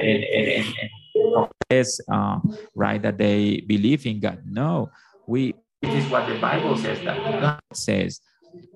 and, 0.00 0.24
and, 0.24 0.48
and, 0.48 0.66
and 0.80 0.90
confess, 1.34 2.00
uh, 2.10 2.38
right, 2.74 3.02
that 3.02 3.18
they 3.18 3.60
believe 3.66 4.06
in 4.06 4.20
God. 4.20 4.42
No, 4.46 4.90
we. 5.26 5.54
This 5.82 6.04
is 6.04 6.10
what 6.10 6.28
the 6.28 6.38
Bible 6.38 6.76
says 6.76 7.00
that 7.04 7.16
God 7.40 7.60
says 7.72 8.20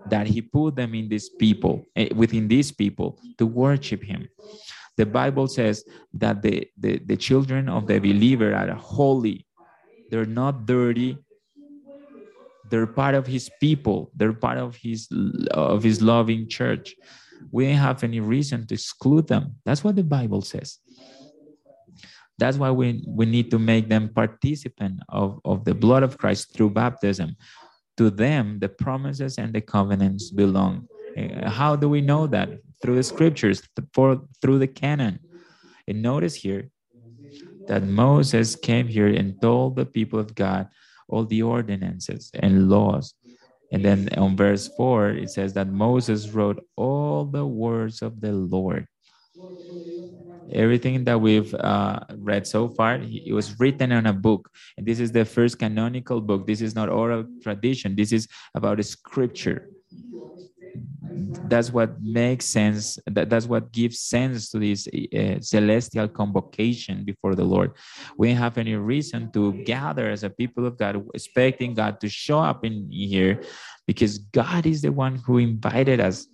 that 0.06 0.26
He 0.26 0.42
put 0.42 0.76
them 0.76 0.94
in 0.94 1.08
these 1.08 1.28
people, 1.28 1.84
eh, 1.96 2.08
within 2.14 2.48
these 2.48 2.72
people, 2.72 3.18
to 3.38 3.46
worship 3.46 4.02
Him. 4.02 4.28
The 4.96 5.06
Bible 5.06 5.48
says 5.48 5.84
that 6.14 6.42
the, 6.42 6.68
the, 6.78 6.98
the 6.98 7.16
children 7.16 7.68
of 7.68 7.86
the 7.86 7.98
believer 7.98 8.54
are 8.54 8.74
holy. 8.74 9.46
They're 10.10 10.26
not 10.26 10.66
dirty. 10.66 11.16
They're 12.70 12.86
part 12.86 13.14
of 13.14 13.26
his 13.26 13.50
people. 13.60 14.10
They're 14.14 14.32
part 14.32 14.58
of 14.58 14.76
his 14.76 15.08
of 15.50 15.82
his 15.82 16.02
loving 16.02 16.48
church 16.48 16.94
we 17.50 17.66
don't 17.66 17.76
have 17.76 18.04
any 18.04 18.20
reason 18.20 18.66
to 18.66 18.74
exclude 18.74 19.28
them. 19.28 19.56
That's 19.64 19.82
what 19.82 19.96
the 19.96 20.04
Bible 20.04 20.42
says. 20.42 20.78
That's 22.38 22.56
why 22.56 22.70
we, 22.70 23.04
we 23.06 23.26
need 23.26 23.50
to 23.50 23.58
make 23.58 23.88
them 23.88 24.10
participant 24.14 25.00
of, 25.08 25.40
of 25.44 25.64
the 25.64 25.74
blood 25.74 26.02
of 26.02 26.16
Christ 26.16 26.54
through 26.54 26.70
baptism. 26.70 27.36
To 28.00 28.08
them, 28.08 28.58
the 28.64 28.72
promises 28.72 29.36
and 29.36 29.52
the 29.52 29.60
covenants 29.60 30.30
belong. 30.32 30.88
Eh, 31.16 31.48
how 31.48 31.76
do 31.76 31.86
we 31.86 32.00
know 32.00 32.26
that? 32.32 32.48
Through 32.80 32.96
the 32.96 33.04
scriptures, 33.04 33.60
for, 33.92 34.24
through 34.40 34.58
the 34.58 34.72
canon. 34.72 35.20
And 35.86 36.00
notice 36.00 36.34
here 36.34 36.70
that 37.68 37.84
Moses 37.84 38.56
came 38.56 38.88
here 38.88 39.08
and 39.08 39.36
told 39.42 39.76
the 39.76 39.84
people 39.84 40.18
of 40.18 40.34
God 40.34 40.68
all 41.08 41.26
the 41.26 41.42
ordinances 41.42 42.30
and 42.32 42.70
laws 42.70 43.12
And 43.72 43.84
then 43.84 44.08
on 44.16 44.36
verse 44.36 44.68
4, 44.76 45.10
it 45.10 45.30
says 45.30 45.52
that 45.54 45.68
Moses 45.68 46.28
wrote 46.30 46.58
all 46.76 47.24
the 47.24 47.46
words 47.46 48.02
of 48.02 48.20
the 48.20 48.32
Lord. 48.32 48.86
Everything 50.52 51.04
that 51.04 51.20
we've 51.20 51.54
uh, 51.54 52.00
read 52.18 52.46
so 52.46 52.68
far, 52.68 52.98
it 53.02 53.32
was 53.32 53.58
written 53.60 53.92
on 53.92 54.06
a 54.06 54.12
book. 54.12 54.50
And 54.76 54.86
this 54.86 55.00
is 55.00 55.12
the 55.12 55.24
first 55.24 55.58
canonical 55.58 56.20
book. 56.20 56.46
This 56.46 56.60
is 56.60 56.74
not 56.74 56.88
oral 56.88 57.24
tradition. 57.42 57.96
This 57.96 58.12
is 58.12 58.28
about 58.54 58.84
scripture 58.84 59.70
that's 61.48 61.72
what 61.72 62.00
makes 62.02 62.44
sense 62.44 62.98
that, 63.06 63.28
that's 63.28 63.46
what 63.46 63.72
gives 63.72 63.98
sense 63.98 64.50
to 64.50 64.58
this 64.58 64.86
uh, 64.88 65.40
celestial 65.40 66.08
convocation 66.08 67.04
before 67.04 67.34
the 67.34 67.44
lord 67.44 67.72
we 68.16 68.32
have 68.32 68.58
any 68.58 68.74
reason 68.74 69.30
to 69.32 69.52
gather 69.64 70.08
as 70.10 70.22
a 70.22 70.30
people 70.30 70.66
of 70.66 70.78
god 70.78 71.02
expecting 71.14 71.74
god 71.74 72.00
to 72.00 72.08
show 72.08 72.38
up 72.38 72.64
in 72.64 72.88
here 72.90 73.42
because 73.86 74.18
god 74.18 74.66
is 74.66 74.82
the 74.82 74.92
one 74.92 75.16
who 75.16 75.38
invited 75.38 76.00
us 76.00 76.26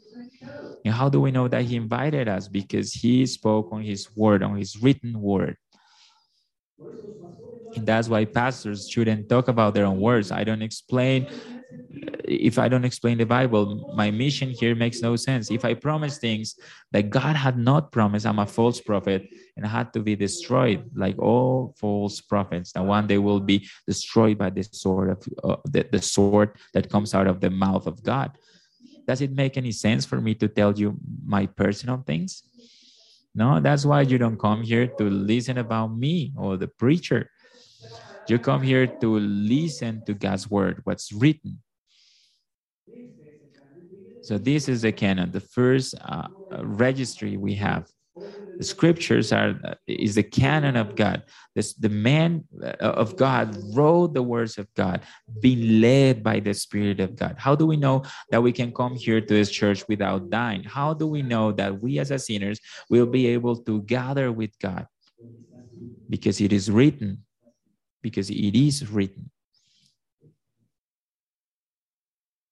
and 0.87 0.94
how 0.94 1.09
do 1.09 1.20
we 1.20 1.31
know 1.31 1.49
that 1.49 1.64
he 1.64 1.77
invited 1.77 2.29
us 2.29 2.49
because 2.49 2.92
he 2.92 3.27
spoke 3.27 3.68
on 3.72 3.83
his 3.83 4.09
word 4.16 4.42
on 4.42 4.57
his 4.57 4.81
written 4.83 5.20
word 5.20 5.57
and 7.77 7.85
that's 7.85 8.09
why 8.09 8.25
pastors 8.25 8.88
shouldn't 8.88 9.29
talk 9.29 9.49
about 9.49 9.75
their 9.75 9.85
own 9.85 10.01
words 10.01 10.31
i 10.31 10.42
don't 10.44 10.62
explain 10.62 11.27
if 12.25 12.59
I 12.59 12.68
don't 12.68 12.85
explain 12.85 13.18
the 13.18 13.27
Bible, 13.27 13.92
my 13.94 14.11
mission 14.11 14.51
here 14.51 14.75
makes 14.75 15.03
no 15.03 15.16
sense. 15.16 15.51
If 15.51 15.64
I 15.64 15.75
promise 15.75 16.18
things 16.18 16.57
that 16.92 17.11
God 17.11 17.37
had 17.37 17.59
not 17.59 17.92
promised, 17.92 18.27
I'm 18.27 18.38
a 18.38 18.46
false 18.46 18.81
prophet 18.81 19.29
and 19.57 19.64
I 19.64 19.68
had 19.68 19.92
to 19.94 20.01
be 20.01 20.16
destroyed, 20.16 20.90
like 20.94 21.18
all 21.18 21.75
false 21.79 22.20
prophets. 22.20 22.72
That 22.72 22.85
one 22.85 23.07
day 23.07 23.18
will 23.18 23.40
be 23.40 23.68
destroyed 23.87 24.38
by 24.38 24.51
the 24.51 24.62
sword 24.62 25.11
of 25.11 25.29
uh, 25.44 25.57
the, 25.64 25.87
the 25.90 26.03
sword 26.03 26.57
that 26.75 26.90
comes 26.90 27.14
out 27.14 27.27
of 27.27 27.40
the 27.40 27.51
mouth 27.51 27.87
of 27.87 28.03
God. 28.03 28.37
Does 29.07 29.21
it 29.21 29.33
make 29.33 29.57
any 29.57 29.73
sense 29.73 30.05
for 30.05 30.21
me 30.21 30.35
to 30.37 30.49
tell 30.49 30.77
you 30.77 30.97
my 31.25 31.47
personal 31.47 32.03
things? 32.07 32.42
No, 33.35 33.61
that's 33.61 33.85
why 33.85 34.01
you 34.03 34.19
don't 34.19 34.38
come 34.38 34.62
here 34.62 34.87
to 34.87 35.11
listen 35.11 35.59
about 35.59 35.88
me 35.97 36.33
or 36.37 36.57
the 36.57 36.69
preacher. 36.69 37.31
You 38.29 38.38
come 38.38 38.62
here 38.62 38.87
to 38.87 39.19
listen 39.19 40.03
to 40.07 40.14
God's 40.14 40.51
word, 40.51 40.81
what's 40.85 41.12
written. 41.12 41.62
So 44.23 44.38
this 44.38 44.69
is 44.69 44.83
the 44.83 44.90
canon, 44.90 45.31
the 45.31 45.40
first 45.40 45.95
uh, 46.01 46.29
registry 46.59 47.37
we 47.37 47.55
have. 47.57 47.87
The 48.59 48.64
scriptures 48.64 49.33
are 49.33 49.77
is 49.87 50.14
the 50.14 50.23
canon 50.23 50.77
of 50.77 50.97
God. 50.97 51.23
This, 51.55 51.75
the 51.75 51.88
man 51.88 52.45
uh, 52.62 52.75
of 52.81 53.16
God 53.16 53.57
wrote 53.75 54.14
the 54.14 54.23
words 54.23 54.59
of 54.59 54.66
God, 54.75 55.03
being 55.40 55.81
led 55.81 56.23
by 56.23 56.40
the 56.40 56.55
Spirit 56.55 57.01
of 57.01 57.16
God. 57.16 57.37
How 57.38 57.55
do 57.55 57.66
we 57.66 57.77
know 57.77 58.05
that 58.31 58.42
we 58.42 58.53
can 58.53 58.73
come 58.73 58.95
here 58.97 59.21
to 59.21 59.35
this 59.35 59.51
church 59.51 59.87
without 59.88 60.31
dying? 60.31 60.64
How 60.64 60.95
do 60.95 61.07
we 61.07 61.23
know 61.23 61.53
that 61.53 61.81
we 61.81 61.99
as 61.99 62.11
a 62.11 62.19
sinners 62.19 62.61
will 62.88 63.07
be 63.07 63.27
able 63.29 63.57
to 63.64 63.83
gather 63.83 64.33
with 64.33 64.59
God? 64.59 64.87
Because 66.09 66.40
it 66.40 66.53
is 66.53 66.71
written. 66.71 67.25
Because 68.03 68.31
it 68.31 68.55
is 68.57 68.88
written. 68.88 69.31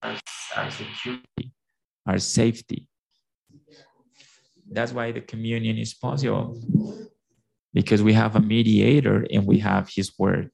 Our 0.03 0.71
security 0.71 1.55
our 2.07 2.19
safety. 2.19 2.88
That's 4.70 4.92
why 4.92 5.12
the 5.12 5.20
communion 5.20 5.79
is 5.79 5.94
possible 5.94 6.59
because 7.72 8.03
we 8.03 8.12
have 8.12 8.37
a 8.37 8.40
mediator 8.40 9.27
and 9.33 9.46
we 9.46 9.59
have 9.59 9.88
his 9.88 10.12
word. 10.18 10.50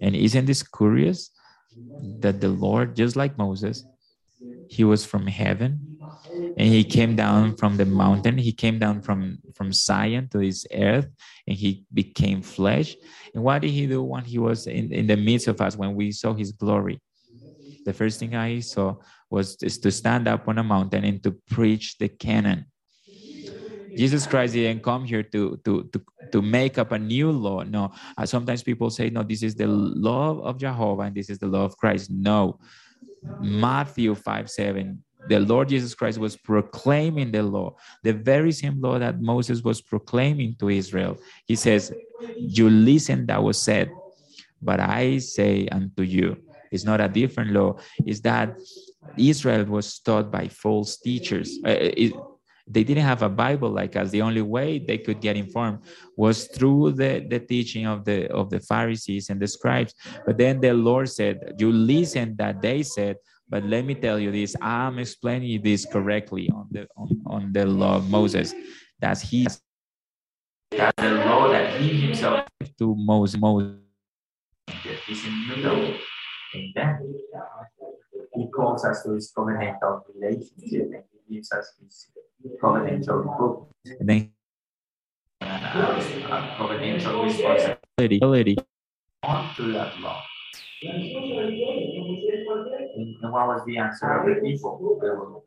And 0.00 0.14
isn't 0.14 0.46
this 0.46 0.62
curious 0.62 1.30
that 2.20 2.40
the 2.40 2.48
Lord, 2.48 2.96
just 2.96 3.16
like 3.16 3.38
Moses, 3.38 3.84
he 4.68 4.84
was 4.84 5.04
from 5.04 5.26
heaven 5.26 5.98
and 6.56 6.68
he 6.68 6.84
came 6.84 7.16
down 7.16 7.56
from 7.56 7.76
the 7.76 7.84
mountain 7.84 8.36
he 8.36 8.52
came 8.52 8.78
down 8.78 9.00
from 9.00 9.38
from 9.54 9.72
zion 9.72 10.28
to 10.28 10.38
this 10.38 10.66
earth 10.72 11.08
and 11.46 11.56
he 11.56 11.84
became 11.92 12.42
flesh 12.42 12.96
and 13.34 13.42
what 13.42 13.62
did 13.62 13.70
he 13.70 13.86
do 13.86 14.02
when 14.02 14.24
he 14.24 14.38
was 14.38 14.66
in, 14.66 14.92
in 14.92 15.06
the 15.06 15.16
midst 15.16 15.48
of 15.48 15.60
us 15.60 15.76
when 15.76 15.94
we 15.94 16.10
saw 16.12 16.34
his 16.34 16.52
glory 16.52 17.00
the 17.84 17.92
first 17.92 18.18
thing 18.18 18.34
i 18.34 18.58
saw 18.58 18.94
was 19.34 19.56
is 19.62 19.78
to 19.78 19.90
stand 19.90 20.28
up 20.28 20.46
on 20.48 20.58
a 20.58 20.64
mountain 20.64 21.04
and 21.04 21.22
to 21.22 21.32
preach 21.50 21.98
the 21.98 22.08
canon. 22.08 22.66
Jesus 23.96 24.26
Christ 24.26 24.54
didn't 24.54 24.82
come 24.82 25.04
here 25.04 25.22
to, 25.22 25.58
to, 25.64 25.88
to, 25.92 26.02
to 26.32 26.42
make 26.42 26.78
up 26.78 26.92
a 26.92 26.98
new 26.98 27.30
law. 27.30 27.62
No, 27.62 27.92
uh, 28.16 28.26
sometimes 28.26 28.62
people 28.62 28.90
say, 28.90 29.10
no, 29.10 29.22
this 29.22 29.42
is 29.42 29.54
the 29.54 29.66
law 29.66 30.40
of 30.40 30.58
Jehovah 30.58 31.02
and 31.02 31.14
this 31.14 31.30
is 31.30 31.38
the 31.38 31.46
law 31.46 31.64
of 31.64 31.76
Christ. 31.76 32.10
No, 32.10 32.58
Matthew 33.40 34.14
5 34.14 34.50
7, 34.50 35.02
the 35.28 35.40
Lord 35.40 35.68
Jesus 35.68 35.94
Christ 35.94 36.18
was 36.18 36.36
proclaiming 36.36 37.32
the 37.32 37.42
law, 37.42 37.76
the 38.02 38.12
very 38.12 38.52
same 38.52 38.80
law 38.80 38.98
that 38.98 39.20
Moses 39.20 39.62
was 39.62 39.80
proclaiming 39.80 40.56
to 40.60 40.68
Israel. 40.68 41.16
He 41.46 41.56
says, 41.56 41.92
You 42.36 42.68
listen 42.68 43.26
that 43.26 43.42
was 43.42 43.60
said, 43.60 43.90
but 44.60 44.80
I 44.80 45.18
say 45.18 45.68
unto 45.68 46.02
you, 46.02 46.36
it's 46.70 46.84
not 46.84 47.00
a 47.00 47.08
different 47.08 47.52
law, 47.52 47.78
is 48.06 48.20
that 48.22 48.56
Israel 49.16 49.64
was 49.64 49.98
taught 50.00 50.30
by 50.30 50.48
false 50.48 50.96
teachers. 50.96 51.58
Uh, 51.64 51.70
it, 51.78 52.12
they 52.66 52.82
didn't 52.82 53.04
have 53.04 53.22
a 53.22 53.28
Bible 53.28 53.70
like 53.70 53.94
us. 53.96 54.10
The 54.10 54.22
only 54.22 54.40
way 54.40 54.78
they 54.78 54.98
could 54.98 55.20
get 55.20 55.36
informed 55.36 55.80
was 56.16 56.46
through 56.46 56.92
the, 56.92 57.26
the 57.28 57.40
teaching 57.40 57.86
of 57.86 58.04
the 58.04 58.30
of 58.32 58.48
the 58.50 58.60
Pharisees 58.60 59.28
and 59.28 59.40
the 59.40 59.46
scribes. 59.46 59.94
But 60.24 60.38
then 60.38 60.60
the 60.60 60.72
Lord 60.72 61.08
said, 61.10 61.54
"You 61.58 61.72
listen 61.72 62.36
that 62.36 62.62
they 62.62 62.82
said." 62.82 63.16
But 63.48 63.64
let 63.64 63.84
me 63.84 63.94
tell 63.94 64.18
you 64.18 64.32
this: 64.32 64.56
I'm 64.60 64.98
explaining 64.98 65.62
this 65.62 65.84
correctly 65.84 66.48
on 66.50 66.68
the 66.70 66.88
on, 66.96 67.20
on 67.26 67.52
the 67.52 67.66
law 67.66 67.96
of 67.96 68.08
Moses. 68.08 68.54
That's 68.98 69.20
he. 69.20 69.46
That's 70.70 70.96
the 70.96 71.10
law 71.26 71.48
that 71.48 71.80
he 71.80 72.00
himself 72.00 72.48
to 72.78 72.94
Moses. 72.96 73.38
Moses. 73.38 73.76
He 78.34 78.50
calls 78.50 78.84
us 78.84 79.02
to 79.02 79.12
his 79.12 79.32
covenantal 79.36 80.02
relationship 80.14 80.90
and 80.94 81.04
he 81.12 81.34
gives 81.34 81.52
us 81.52 81.72
his 81.80 82.08
book. 82.44 83.68
And 84.00 84.08
then 84.08 84.30
covenantal 85.40 87.24
responsibility 87.24 88.56
onto 89.22 89.72
that 89.72 89.98
law. 90.00 90.22
And 90.82 90.92
what 93.32 93.46
was 93.48 93.62
the 93.66 93.78
answer 93.78 94.12
of 94.12 94.26
the 94.26 94.40
people? 94.40 95.42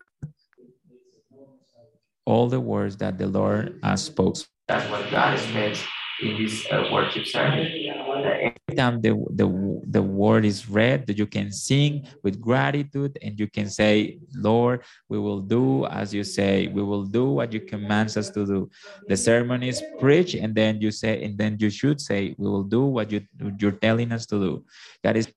All 2.26 2.48
the 2.48 2.60
words 2.60 2.98
that 2.98 3.18
the 3.18 3.28
Lord 3.28 3.80
has 3.84 4.04
spoke. 4.04 4.38
That's 4.68 4.90
what 4.92 5.10
God 5.10 5.34
expects 5.36 5.84
in 6.22 6.44
this 6.44 6.66
uh, 6.72 6.90
worship 6.92 7.26
service. 7.26 7.70
Every 7.70 8.76
time 8.76 9.02
the, 9.02 9.14
the, 9.32 9.82
the 9.88 10.02
word 10.02 10.46
is 10.46 10.68
read, 10.68 11.06
that 11.08 11.18
you 11.18 11.28
can 11.28 11.52
sing 11.52 12.08
with 12.24 12.42
gratitude 12.42 13.18
and 13.22 13.40
you 13.40 13.48
can 13.48 13.70
say, 13.70 14.20
Lord, 14.34 14.84
we 15.10 15.20
will 15.20 15.42
do 15.42 15.86
as 15.86 16.14
you 16.14 16.24
say, 16.24 16.68
we 16.68 16.82
will 16.82 17.04
do 17.04 17.30
what 17.30 17.54
you 17.54 17.62
command 17.62 18.18
us 18.18 18.30
to 18.32 18.46
do. 18.46 18.70
The 19.08 19.18
sermon 19.18 19.64
is 19.64 19.84
preached, 20.00 20.36
and 20.36 20.56
then 20.56 20.82
you 20.82 20.92
say, 20.92 21.24
and 21.24 21.38
then 21.38 21.58
you 21.60 21.70
should 21.70 22.02
say, 22.02 22.36
we 22.38 22.50
will 22.50 22.64
do 22.64 22.86
what 22.86 23.12
you, 23.12 23.22
you're 23.60 23.72
telling 23.72 24.12
us 24.12 24.26
to 24.28 24.40
do. 24.40 24.66
That 25.04 25.18
is 25.18 25.32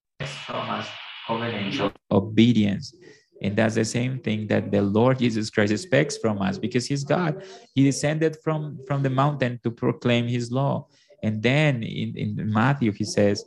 from 0.47 0.71
us 0.71 0.89
covenantal 1.29 1.93
obedience. 2.11 2.95
And 3.43 3.57
that's 3.57 3.75
the 3.75 3.85
same 3.85 4.19
thing 4.19 4.47
that 4.49 4.71
the 4.71 4.83
Lord 4.83 5.19
Jesus 5.19 5.51
Christ 5.51 5.73
expects 5.73 6.19
from 6.19 6.43
us 6.43 6.59
because 6.59 6.87
he's 6.87 7.05
God. 7.05 7.43
He 7.75 7.85
descended 7.85 8.37
from, 8.45 8.79
from 8.87 9.03
the 9.03 9.11
mountain 9.11 9.61
to 9.65 9.71
proclaim 9.71 10.29
his 10.29 10.53
law. 10.53 10.87
And 11.23 11.43
then 11.43 11.83
in, 11.83 12.17
in 12.17 12.53
Matthew, 12.53 12.93
he 12.93 13.05
says, 13.05 13.45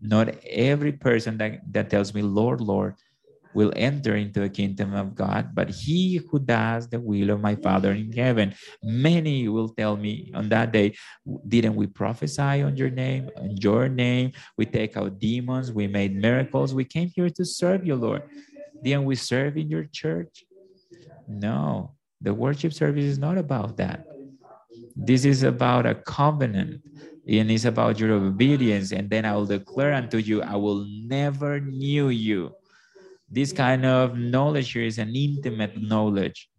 Not 0.00 0.34
every 0.44 0.92
person 0.92 1.38
that, 1.38 1.60
that 1.72 1.90
tells 1.90 2.14
me, 2.14 2.22
Lord, 2.22 2.60
Lord, 2.60 2.94
will 3.54 3.72
enter 3.76 4.16
into 4.16 4.40
the 4.40 4.48
kingdom 4.48 4.94
of 4.94 5.14
God, 5.14 5.54
but 5.54 5.68
he 5.68 6.16
who 6.16 6.38
does 6.38 6.88
the 6.88 7.00
will 7.00 7.30
of 7.30 7.40
my 7.40 7.54
Father 7.56 7.92
in 7.92 8.12
heaven. 8.12 8.54
Many 8.82 9.48
will 9.48 9.68
tell 9.68 9.96
me 9.96 10.30
on 10.34 10.48
that 10.48 10.72
day, 10.72 10.94
Didn't 11.48 11.74
we 11.74 11.86
prophesy 11.86 12.62
on 12.62 12.76
your 12.76 12.90
name, 12.90 13.30
on 13.36 13.56
your 13.56 13.88
name? 13.88 14.32
We 14.56 14.66
take 14.66 14.96
out 14.96 15.18
demons, 15.18 15.72
we 15.72 15.86
made 15.86 16.14
miracles. 16.14 16.74
We 16.74 16.84
came 16.84 17.10
here 17.14 17.30
to 17.30 17.44
serve 17.44 17.86
you, 17.86 17.96
Lord. 17.96 18.22
Didn't 18.82 19.04
we 19.04 19.14
serve 19.14 19.56
in 19.56 19.68
your 19.70 19.84
church? 19.84 20.44
No, 21.28 21.92
the 22.20 22.34
worship 22.34 22.72
service 22.72 23.04
is 23.04 23.18
not 23.18 23.38
about 23.38 23.76
that. 23.76 24.06
This 24.96 25.24
is 25.24 25.42
about 25.42 25.86
a 25.86 25.94
covenant 25.94 26.82
and 27.26 27.50
it's 27.50 27.64
about 27.64 27.98
your 27.98 28.12
obedience. 28.12 28.92
And 28.92 29.08
then 29.08 29.24
I 29.24 29.34
will 29.34 29.46
declare 29.46 29.94
unto 29.94 30.18
you, 30.18 30.42
I 30.42 30.56
will 30.56 30.84
never 31.06 31.60
knew 31.60 32.08
you. 32.08 32.52
This 33.30 33.52
kind 33.52 33.86
of 33.86 34.18
knowledge 34.18 34.72
here 34.72 34.82
is 34.82 34.98
an 34.98 35.14
intimate 35.14 35.80
knowledge. 35.80 36.50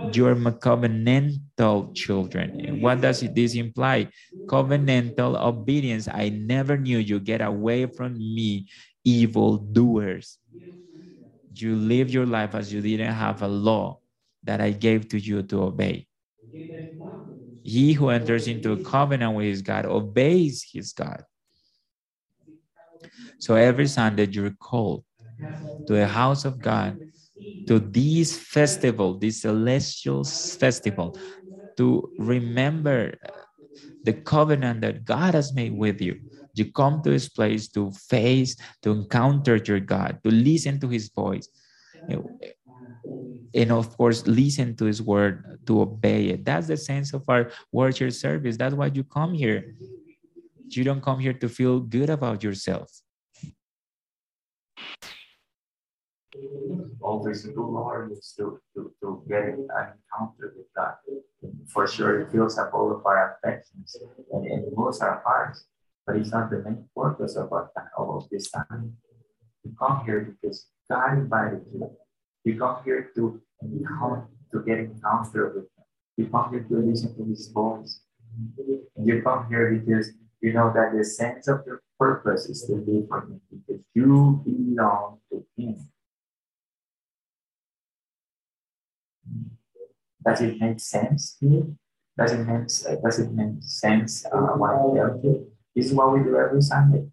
You're 0.00 0.34
my 0.34 0.50
covenantal 0.50 1.94
children. 1.94 2.56
What 2.80 3.00
does 3.00 3.20
this 3.20 3.54
imply? 3.54 4.08
Covenantal 4.48 5.40
obedience. 5.40 6.08
I 6.08 6.28
never 6.30 6.76
knew 6.76 6.98
you. 6.98 7.20
Get 7.20 7.40
away 7.40 7.86
from 7.86 8.14
me, 8.18 8.66
evil 9.04 9.58
doers. 9.58 10.38
you 11.54 11.76
live 11.76 12.10
your 12.10 12.26
life 12.26 12.54
as 12.54 12.72
you 12.72 12.80
didn't 12.80 13.12
have 13.14 13.42
a 13.42 13.48
law 13.48 14.00
that 14.44 14.60
I 14.60 14.70
gave 14.70 15.08
to 15.08 15.18
you 15.18 15.42
to 15.44 15.62
obey. 15.62 16.06
He 17.64 17.94
who 17.94 18.10
enters 18.10 18.46
into 18.46 18.70
a 18.70 18.76
covenant 18.78 19.34
with 19.34 19.46
his 19.46 19.62
God 19.62 19.84
obeys 19.84 20.62
his 20.72 20.92
God. 20.92 21.24
So 23.38 23.54
every 23.56 23.86
Sunday 23.88 24.26
you're 24.28 24.50
called 24.52 25.04
to 25.86 25.94
the 25.94 26.08
house 26.08 26.44
of 26.44 26.60
God, 26.60 27.01
to 27.66 27.78
this 27.78 28.36
festival, 28.36 29.18
this 29.18 29.42
celestial 29.42 30.24
festival, 30.24 31.16
to 31.76 32.12
remember 32.18 33.16
uh, 33.26 33.30
the 34.04 34.14
covenant 34.14 34.80
that 34.82 35.04
God 35.04 35.34
has 35.34 35.54
made 35.54 35.72
with 35.72 36.00
you. 36.00 36.20
You 36.54 36.72
come 36.72 37.02
to 37.02 37.10
this 37.10 37.28
place 37.28 37.68
to 37.70 37.92
face, 37.92 38.56
to 38.82 38.90
encounter 38.90 39.56
your 39.56 39.80
God, 39.80 40.20
to 40.24 40.30
listen 40.30 40.80
to 40.80 40.88
his 40.88 41.08
voice. 41.10 41.48
And 43.54 43.70
of 43.70 43.96
course, 43.96 44.26
listen 44.26 44.76
to 44.76 44.86
his 44.86 45.02
word, 45.02 45.60
to 45.66 45.82
obey 45.82 46.28
it. 46.30 46.44
That's 46.44 46.68
the 46.68 46.76
sense 46.76 47.12
of 47.12 47.24
our 47.28 47.50
worship 47.70 48.12
service. 48.12 48.56
That's 48.56 48.74
why 48.74 48.86
you 48.86 49.04
come 49.04 49.34
here. 49.34 49.76
You 50.72 50.84
don't 50.84 51.02
come 51.02 51.20
here 51.20 51.34
to 51.34 51.48
feel 51.48 51.80
good 51.80 52.08
about 52.08 52.42
yourself. 52.42 53.01
Always 57.00 57.46
Lord 57.46 58.12
is 58.12 58.34
to, 58.38 58.60
to, 58.74 58.92
to 59.02 59.24
get 59.28 59.42
an 59.42 59.68
encounter 59.68 60.54
with 60.56 60.66
God. 60.74 60.94
For 61.68 61.86
sure, 61.86 62.20
it 62.20 62.32
fills 62.32 62.58
up 62.58 62.72
all 62.72 62.90
of 62.92 63.04
our 63.04 63.36
affections 63.36 63.96
and, 64.30 64.46
and 64.46 64.64
it 64.64 64.72
moves 64.76 65.00
our 65.00 65.22
hearts 65.24 65.66
but 66.06 66.16
it's 66.16 66.30
not 66.30 66.50
the 66.50 66.58
main 66.58 66.84
purpose 66.96 67.36
of, 67.36 67.52
our, 67.52 67.70
of 67.96 68.28
this 68.30 68.50
time. 68.50 68.96
You 69.64 69.74
come 69.78 70.04
here 70.04 70.36
because 70.40 70.66
God 70.90 71.12
invited 71.14 71.64
you. 71.72 71.90
You 72.44 72.58
come 72.58 72.78
here 72.84 73.10
to 73.14 73.40
encounter, 73.62 74.26
to 74.52 74.62
get 74.64 74.78
encounter 74.80 75.52
with 75.54 75.64
Him. 75.64 75.84
You 76.16 76.26
come 76.26 76.50
here 76.50 76.66
to 76.68 76.76
listen 76.76 77.14
to 77.16 77.24
His 77.24 77.48
voice. 77.48 78.00
And 78.96 79.06
you 79.06 79.22
come 79.22 79.46
here 79.48 79.70
because 79.70 80.10
you 80.40 80.52
know 80.52 80.72
that 80.74 80.96
the 80.96 81.04
sense 81.04 81.46
of 81.46 81.60
your 81.66 81.82
purpose 81.98 82.46
is 82.46 82.64
to 82.66 82.72
live 82.72 83.06
for 83.08 83.20
Him 83.20 83.40
because 83.50 83.82
you 83.94 84.42
belong 84.44 85.20
to 85.30 85.46
Him. 85.56 85.88
Does 90.24 90.40
it 90.40 90.60
make 90.60 90.80
sense 90.80 91.36
to 91.40 91.46
you? 91.46 91.76
Does 92.16 92.32
it 92.32 92.44
make, 92.46 93.02
does 93.02 93.18
it 93.18 93.32
make 93.32 93.56
sense 93.60 94.24
uh, 94.26 94.30
tell 94.30 95.20
you? 95.22 95.46
This 95.74 95.86
is 95.86 95.94
what 95.94 96.12
we 96.12 96.22
do 96.22 96.36
every 96.36 96.60
Sunday. 96.60 97.06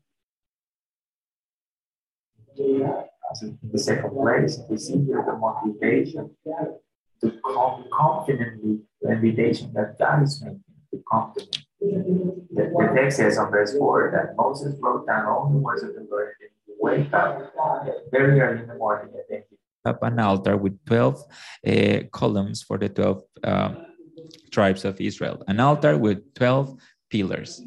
As 3.31 3.41
in 3.43 3.57
the 3.71 3.77
second 3.77 4.11
place, 4.11 4.59
we 4.69 4.77
see 4.77 5.03
here 5.05 5.23
the 5.25 5.37
motivation 5.37 6.31
to 7.21 7.31
come 7.45 7.85
confidently 7.93 8.79
the 9.01 9.11
invitation 9.11 9.71
that 9.73 9.97
God 9.97 10.23
is 10.23 10.41
making 10.43 10.63
to 10.91 11.03
come 11.09 11.33
to 11.37 11.43
him. 11.43 12.47
The, 12.51 12.63
the 12.63 12.91
text 12.95 13.17
says 13.17 13.37
on 13.37 13.51
verse 13.51 13.77
4 13.77 14.11
that 14.13 14.35
Moses 14.35 14.75
wrote 14.79 15.07
down 15.07 15.25
all 15.25 15.49
the 15.49 15.57
words 15.57 15.83
of 15.83 15.93
the 15.93 16.05
Lord 16.09 16.33
and 16.41 16.49
he 16.65 16.73
wake 16.79 17.13
up 17.13 17.53
very 18.11 18.39
early 18.41 18.61
in 18.61 18.67
the 18.67 18.75
morning 18.75 19.13
and 19.13 19.23
then 19.29 19.43
he 19.48 19.48
up 19.85 20.03
an 20.03 20.19
altar 20.19 20.57
with 20.57 20.77
12 20.85 21.23
uh, 21.67 21.99
columns 22.11 22.63
for 22.63 22.77
the 22.77 22.89
12 22.89 23.23
uh, 23.43 23.73
tribes 24.51 24.85
of 24.85 24.99
Israel, 24.99 25.43
an 25.47 25.59
altar 25.59 25.97
with 25.97 26.33
12 26.35 26.77
pillars. 27.09 27.61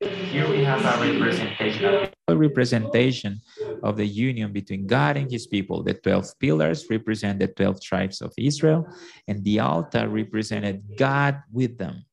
Here 0.00 0.48
we 0.48 0.64
have 0.64 0.80
a 0.80 1.12
representation 1.12 1.84
of 1.84 2.10
a 2.28 2.36
representation 2.36 3.40
of 3.82 3.96
the 3.96 4.06
union 4.06 4.52
between 4.52 4.86
God 4.86 5.16
and 5.16 5.30
his 5.30 5.46
people. 5.46 5.82
The 5.82 5.94
12 5.94 6.38
pillars 6.38 6.86
represent 6.88 7.40
the 7.40 7.48
12 7.48 7.82
tribes 7.82 8.20
of 8.22 8.32
Israel, 8.38 8.86
and 9.26 9.42
the 9.44 9.60
altar 9.60 10.08
represented 10.08 10.82
God 10.96 11.42
with 11.52 11.76
them. 11.76 12.04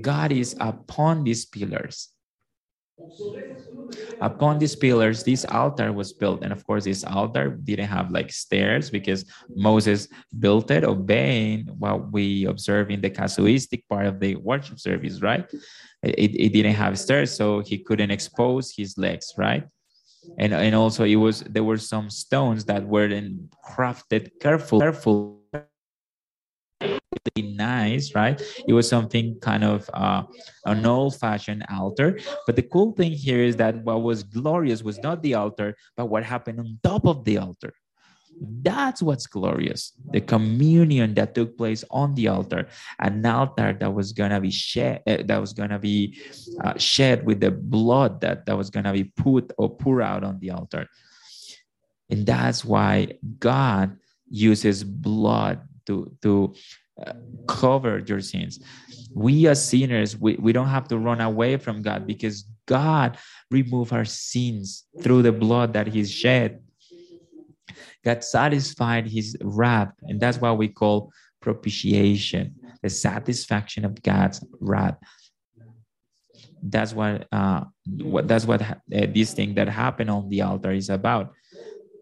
God 0.00 0.30
is 0.30 0.54
upon 0.60 1.24
these 1.24 1.44
pillars. 1.44 2.10
Upon 4.20 4.58
these 4.58 4.76
pillars, 4.76 5.24
this 5.24 5.44
altar 5.46 5.92
was 5.92 6.12
built. 6.12 6.42
And 6.42 6.52
of 6.52 6.66
course, 6.66 6.84
this 6.84 7.04
altar 7.04 7.50
didn't 7.50 7.88
have 7.88 8.10
like 8.10 8.30
stairs 8.30 8.90
because 8.90 9.24
Moses 9.54 10.08
built 10.38 10.70
it 10.70 10.84
obeying 10.84 11.66
what 11.78 12.12
we 12.12 12.44
observe 12.44 12.90
in 12.90 13.00
the 13.00 13.10
casuistic 13.10 13.88
part 13.88 14.06
of 14.06 14.20
the 14.20 14.36
worship 14.36 14.78
service, 14.78 15.22
right? 15.22 15.50
It, 16.02 16.34
it 16.34 16.52
didn't 16.52 16.74
have 16.74 16.98
stairs, 16.98 17.34
so 17.34 17.60
he 17.60 17.78
couldn't 17.78 18.10
expose 18.10 18.72
his 18.74 18.96
legs, 18.98 19.34
right? 19.36 19.64
And, 20.38 20.52
and 20.52 20.74
also 20.74 21.04
it 21.04 21.16
was 21.16 21.40
there 21.40 21.64
were 21.64 21.78
some 21.78 22.10
stones 22.10 22.64
that 22.66 22.86
were 22.86 23.08
then 23.08 23.48
crafted 23.66 24.30
careful, 24.40 24.80
careful 24.80 25.39
nice, 27.36 28.14
right? 28.14 28.40
It 28.66 28.72
was 28.72 28.88
something 28.88 29.38
kind 29.40 29.64
of 29.64 29.88
uh, 29.94 30.22
an 30.64 30.86
old-fashioned 30.86 31.64
altar. 31.70 32.18
But 32.46 32.56
the 32.56 32.62
cool 32.62 32.92
thing 32.92 33.12
here 33.12 33.42
is 33.42 33.56
that 33.56 33.76
what 33.84 34.02
was 34.02 34.22
glorious 34.22 34.82
was 34.82 34.98
not 34.98 35.22
the 35.22 35.34
altar, 35.34 35.76
but 35.96 36.06
what 36.06 36.24
happened 36.24 36.60
on 36.60 36.78
top 36.82 37.06
of 37.06 37.24
the 37.24 37.38
altar. 37.38 37.72
That's 38.42 39.02
what's 39.02 39.26
glorious. 39.26 39.92
The 40.12 40.20
communion 40.22 41.12
that 41.14 41.34
took 41.34 41.58
place 41.58 41.84
on 41.90 42.14
the 42.14 42.28
altar, 42.28 42.68
an 42.98 43.26
altar 43.26 43.76
that 43.78 43.92
was 43.92 44.12
gonna 44.12 44.40
be 44.40 44.50
shed, 44.50 45.02
uh, 45.06 45.18
that 45.26 45.38
was 45.38 45.52
gonna 45.52 45.78
be 45.78 46.18
uh, 46.64 46.78
shed 46.78 47.26
with 47.26 47.40
the 47.40 47.50
blood 47.50 48.22
that 48.22 48.46
that 48.46 48.56
was 48.56 48.70
gonna 48.70 48.94
be 48.94 49.04
put 49.04 49.52
or 49.58 49.68
pour 49.68 50.00
out 50.00 50.24
on 50.24 50.38
the 50.40 50.52
altar, 50.52 50.86
and 52.08 52.24
that's 52.24 52.64
why 52.64 53.08
God 53.38 53.98
uses 54.30 54.84
blood 54.84 55.60
to 55.86 56.16
to 56.22 56.54
cover 57.46 57.98
your 57.98 58.20
sins. 58.20 58.60
We 59.14 59.48
as 59.48 59.64
sinners, 59.68 60.16
we, 60.16 60.36
we 60.36 60.52
don't 60.52 60.68
have 60.68 60.88
to 60.88 60.98
run 60.98 61.20
away 61.20 61.56
from 61.56 61.82
God 61.82 62.06
because 62.06 62.44
God 62.66 63.18
removed 63.50 63.92
our 63.92 64.04
sins 64.04 64.84
through 65.02 65.22
the 65.22 65.32
blood 65.32 65.72
that 65.72 65.88
He 65.88 66.04
shed. 66.04 66.62
God 68.04 68.22
satisfied 68.22 69.08
His 69.08 69.36
wrath, 69.42 69.92
and 70.02 70.20
that's 70.20 70.40
what 70.40 70.56
we 70.58 70.68
call 70.68 71.12
propitiation, 71.40 72.54
the 72.82 72.90
satisfaction 72.90 73.84
of 73.84 74.00
God's 74.02 74.44
wrath. 74.60 74.96
That's 76.62 76.92
what, 76.92 77.26
uh, 77.32 77.64
what 78.00 78.28
that's 78.28 78.44
what 78.44 78.62
uh, 78.62 78.74
this 78.88 79.32
thing 79.32 79.54
that 79.54 79.68
happened 79.68 80.10
on 80.10 80.28
the 80.28 80.42
altar 80.42 80.72
is 80.72 80.90
about. 80.90 81.32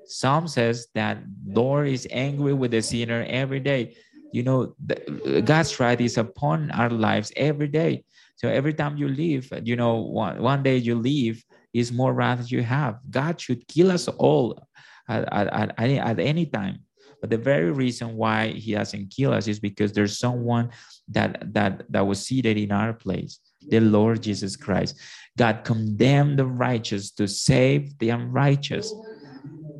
Psalm 0.06 0.48
says 0.48 0.88
that 0.94 1.18
Lord 1.46 1.86
is 1.88 2.08
angry 2.10 2.54
with 2.54 2.70
the 2.72 2.82
sinner 2.82 3.24
every 3.28 3.60
day 3.60 3.94
you 4.32 4.42
know 4.42 4.74
the, 4.84 5.42
god's 5.44 5.78
right 5.80 6.00
is 6.00 6.18
upon 6.18 6.70
our 6.72 6.90
lives 6.90 7.32
every 7.36 7.68
day. 7.68 8.04
So 8.36 8.48
every 8.48 8.72
time 8.72 8.96
you 8.96 9.08
leave 9.08 9.52
you 9.64 9.76
know 9.76 9.96
one, 9.96 10.40
one 10.40 10.62
day 10.62 10.76
you 10.76 10.94
leave 10.94 11.44
is 11.72 11.92
more 11.92 12.14
wrath 12.14 12.50
you 12.50 12.62
have. 12.62 12.98
God 13.10 13.40
should 13.40 13.66
kill 13.68 13.90
us 13.90 14.08
all 14.08 14.60
at, 15.08 15.28
at, 15.32 15.74
at, 15.78 15.90
at 15.90 16.20
any 16.20 16.46
time. 16.46 16.80
But 17.20 17.30
the 17.30 17.38
very 17.38 17.72
reason 17.72 18.16
why 18.16 18.48
he 18.48 18.72
doesn't 18.72 19.10
kill 19.10 19.32
us 19.32 19.48
is 19.48 19.58
because 19.58 19.92
there's 19.92 20.18
someone 20.18 20.70
that 21.08 21.52
that 21.52 21.90
that 21.90 22.06
was 22.06 22.24
seated 22.24 22.56
in 22.56 22.70
our 22.70 22.92
place 22.92 23.40
the 23.68 23.80
lord 23.80 24.22
jesus 24.22 24.56
christ. 24.56 24.96
God 25.36 25.64
condemned 25.64 26.38
the 26.38 26.46
righteous 26.46 27.10
to 27.12 27.26
save 27.28 27.98
the 27.98 28.10
unrighteous 28.10 28.92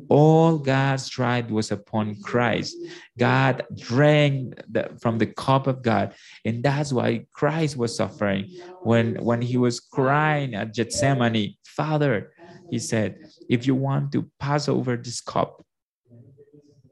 all 0.09 0.57
God's 0.57 1.17
right 1.17 1.49
was 1.49 1.71
upon 1.71 2.15
Christ. 2.15 2.75
God 3.17 3.65
drank 3.77 4.59
the, 4.69 4.97
from 5.01 5.17
the 5.17 5.27
cup 5.27 5.67
of 5.67 5.81
God. 5.81 6.13
And 6.43 6.63
that's 6.63 6.91
why 6.91 7.25
Christ 7.31 7.77
was 7.77 7.95
suffering. 7.95 8.49
When, 8.83 9.15
when 9.23 9.41
he 9.41 9.57
was 9.57 9.79
crying 9.79 10.55
at 10.55 10.73
Gethsemane, 10.73 11.55
Father, 11.63 12.31
he 12.71 12.79
said, 12.79 13.17
if 13.49 13.67
you 13.67 13.75
want 13.75 14.11
to 14.13 14.29
pass 14.39 14.67
over 14.67 14.97
this 14.97 15.21
cup, 15.21 15.63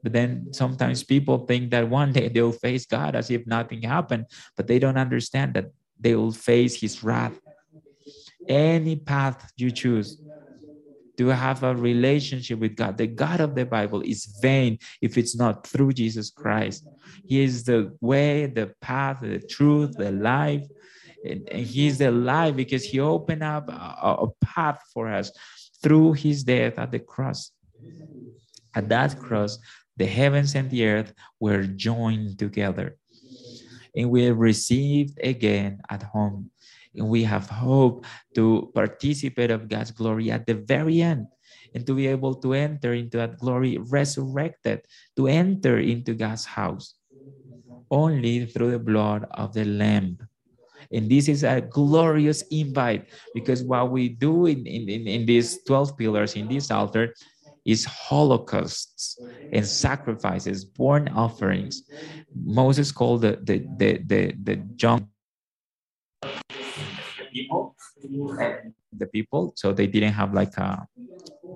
but 0.02 0.12
then 0.12 0.52
sometimes 0.52 1.02
people 1.02 1.44
think 1.46 1.70
that 1.72 1.88
one 1.88 2.12
day 2.12 2.28
they'll 2.28 2.52
face 2.52 2.86
God 2.86 3.16
as 3.16 3.30
if 3.30 3.46
nothing 3.46 3.82
happened, 3.82 4.26
but 4.56 4.66
they 4.66 4.78
don't 4.78 4.96
understand 4.96 5.54
that 5.54 5.72
they 5.98 6.14
will 6.14 6.32
face 6.32 6.80
his 6.80 7.02
wrath. 7.02 7.38
Any 8.48 8.96
path 8.96 9.52
you 9.56 9.70
choose, 9.70 10.22
to 11.18 11.26
have 11.28 11.62
a 11.64 11.74
relationship 11.74 12.60
with 12.60 12.76
God. 12.76 12.96
The 12.96 13.08
God 13.08 13.40
of 13.40 13.54
the 13.54 13.66
Bible 13.66 14.02
is 14.02 14.38
vain 14.40 14.78
if 15.02 15.18
it's 15.18 15.36
not 15.36 15.66
through 15.66 15.92
Jesus 15.92 16.30
Christ. 16.30 16.86
He 17.26 17.42
is 17.42 17.64
the 17.64 17.96
way, 18.00 18.46
the 18.46 18.72
path, 18.80 19.18
the 19.20 19.40
truth, 19.40 19.96
the 19.96 20.12
life. 20.12 20.64
And 21.24 21.48
he's 21.52 21.98
the 21.98 22.12
life 22.12 22.54
because 22.54 22.84
he 22.84 23.00
opened 23.00 23.42
up 23.42 23.68
a, 23.68 24.26
a 24.26 24.28
path 24.40 24.80
for 24.94 25.08
us 25.08 25.32
through 25.82 26.12
his 26.12 26.44
death 26.44 26.78
at 26.78 26.92
the 26.92 27.00
cross. 27.00 27.50
At 28.74 28.88
that 28.88 29.18
cross, 29.18 29.58
the 29.96 30.06
heavens 30.06 30.54
and 30.54 30.70
the 30.70 30.86
earth 30.86 31.12
were 31.40 31.64
joined 31.64 32.38
together. 32.38 32.96
And 33.96 34.10
we 34.10 34.30
received 34.30 35.18
again 35.22 35.80
at 35.90 36.04
home 36.04 36.50
we 37.06 37.22
have 37.22 37.48
hope 37.48 38.04
to 38.34 38.70
participate 38.74 39.50
of 39.50 39.68
God's 39.68 39.90
glory 39.90 40.30
at 40.30 40.46
the 40.46 40.54
very 40.54 41.02
end. 41.02 41.26
and 41.74 41.84
to 41.84 41.92
be 41.92 42.08
able 42.08 42.32
to 42.32 42.56
enter 42.56 42.96
into 42.96 43.20
that 43.20 43.36
glory 43.36 43.76
resurrected, 43.76 44.80
to 45.16 45.28
enter 45.28 45.76
into 45.76 46.14
God's 46.14 46.48
house 46.48 46.96
only 47.90 48.46
through 48.46 48.70
the 48.70 48.78
blood 48.78 49.26
of 49.32 49.52
the 49.52 49.64
Lamb. 49.64 50.18
And 50.92 51.10
this 51.10 51.28
is 51.28 51.44
a 51.44 51.60
glorious 51.60 52.42
invite 52.50 53.08
because 53.34 53.62
what 53.62 53.90
we 53.90 54.08
do 54.08 54.46
in, 54.46 54.66
in, 54.66 54.88
in, 54.88 55.26
these 55.26 55.62
12 55.64 55.96
pillars 55.96 56.34
in 56.34 56.48
this 56.48 56.70
altar 56.70 57.14
is 57.66 57.84
holocausts 57.84 59.20
and 59.52 59.66
sacrifices, 59.66 60.64
born 60.64 61.08
offerings. 61.08 61.82
Moses 62.34 62.92
called 62.92 63.22
the 63.22 63.38
the 63.42 63.66
the 63.76 64.00
the, 64.06 64.32
the 64.42 64.62
young 64.80 65.08
people. 67.38 67.76
The 68.96 69.06
people. 69.06 69.52
So 69.56 69.72
they 69.72 69.86
didn't 69.86 70.12
have 70.12 70.32
like 70.32 70.56
a, 70.56 70.86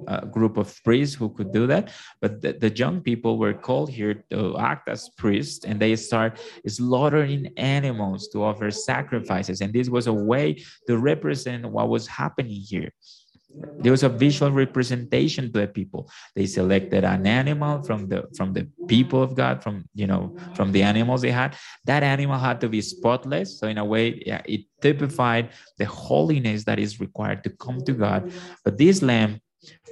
a, 0.07 0.27
group 0.27 0.57
of 0.57 0.69
priests 0.85 1.15
who 1.15 1.29
could 1.31 1.53
do 1.53 1.67
that. 1.67 1.91
But 2.21 2.43
the, 2.43 2.53
the 2.53 2.71
young 2.71 3.01
people 3.01 3.39
were 3.39 3.55
called 3.55 3.91
here 3.91 4.25
to 4.31 4.59
act 4.59 4.89
as 4.89 5.09
priests 5.17 5.65
and 5.65 5.81
they 5.81 5.97
start 5.97 6.39
slaughtering 6.67 7.53
animals 7.57 8.29
to 8.33 8.45
offer 8.45 8.71
sacrifices. 8.71 9.61
And 9.61 9.73
this 9.73 9.89
was 9.89 10.07
a 10.07 10.13
way 10.13 10.63
to 10.87 10.99
represent 10.99 11.65
what 11.67 11.89
was 11.89 12.07
happening 12.07 12.61
here 12.61 12.91
there 13.79 13.93
was 13.93 14.03
a 14.03 14.09
visual 14.09 14.51
representation 14.53 15.53
to 15.53 15.61
the 15.61 15.67
people. 15.67 16.11
They 16.35 16.47
selected 16.47 17.05
an 17.05 17.27
animal 17.27 17.83
from 17.83 18.09
the 18.09 18.29
from 18.35 18.53
the 18.53 18.69
people 18.89 19.23
of 19.23 19.35
god 19.35 19.63
from 19.63 19.85
you 19.95 20.07
know 20.07 20.35
from 20.55 20.73
the 20.73 20.83
animals 20.83 21.23
they 21.23 21.31
had. 21.31 21.57
That 21.85 22.03
animal 22.03 22.39
had 22.39 22.61
to 22.63 22.69
be 22.69 22.81
spotless. 22.81 23.59
So 23.59 23.69
in 23.69 23.79
a 23.79 23.85
way 23.85 24.23
yeah, 24.27 24.43
it 24.47 24.63
typified 24.81 25.51
the 25.79 25.87
holiness 25.87 26.65
that 26.65 26.79
is 26.79 27.01
required 27.01 27.45
to 27.45 27.51
come 27.51 27.81
to 27.83 27.93
god. 27.93 28.25
But 28.65 28.79
this 28.79 29.03
lamb 29.03 29.41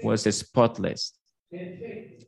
was 0.01 0.23
spotless 0.37 1.15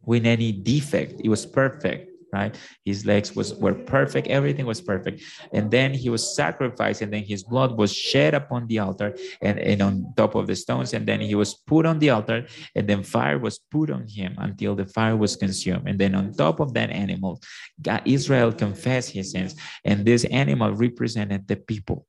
with 0.05 0.27
any 0.27 0.53
defect. 0.53 1.21
It 1.25 1.29
was 1.29 1.47
perfect 1.47 2.12
right? 2.33 2.57
His 2.85 3.05
legs 3.05 3.37
was 3.37 3.55
were 3.55 3.75
perfect, 3.75 4.29
everything 4.29 4.67
was 4.67 4.81
perfect. 4.81 5.23
And 5.53 5.71
then 5.71 5.93
he 5.95 6.09
was 6.09 6.35
sacrificed, 6.35 7.03
and 7.03 7.13
then 7.13 7.25
his 7.25 7.43
blood 7.43 7.77
was 7.77 7.93
shed 7.93 8.35
upon 8.35 8.67
the 8.67 8.79
altar 8.79 9.15
and, 9.41 9.59
and 9.59 9.83
on 9.83 10.15
top 10.17 10.35
of 10.35 10.47
the 10.47 10.57
stones, 10.57 10.95
and 10.95 11.07
then 11.07 11.21
he 11.21 11.35
was 11.35 11.55
put 11.55 11.87
on 11.87 11.99
the 11.99 12.11
altar, 12.11 12.47
and 12.75 12.89
then 12.89 13.03
fire 13.03 13.39
was 13.39 13.59
put 13.71 13.91
on 13.91 14.07
him 14.09 14.35
until 14.39 14.75
the 14.75 14.87
fire 14.87 15.17
was 15.17 15.37
consumed. 15.37 15.89
And 15.89 15.99
then 15.99 16.15
on 16.15 16.33
top 16.33 16.61
of 16.61 16.75
that 16.75 16.91
animal, 16.91 17.41
God, 17.81 18.03
Israel 18.05 18.53
confessed 18.53 19.11
his 19.11 19.33
sins, 19.33 19.55
and 19.85 20.05
this 20.05 20.25
animal 20.25 20.73
represented 20.73 21.47
the 21.47 21.57
people. 21.57 22.07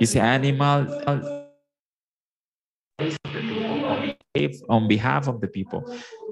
His 0.00 0.16
animal 0.16 0.86
on 4.68 4.88
behalf 4.88 5.28
of 5.28 5.40
the 5.40 5.46
people. 5.46 5.84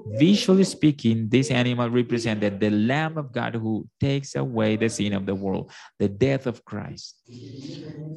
Visually 0.07 0.65
speaking, 0.65 1.29
this 1.29 1.49
animal 1.49 1.89
represented 1.89 2.59
the 2.59 2.69
Lamb 2.69 3.17
of 3.17 3.31
God 3.31 3.55
who 3.55 3.87
takes 3.99 4.35
away 4.35 4.75
the 4.75 4.89
sin 4.89 5.13
of 5.13 5.25
the 5.25 5.35
world, 5.35 5.71
the 5.99 6.09
death 6.09 6.45
of 6.45 6.65
Christ. 6.65 7.15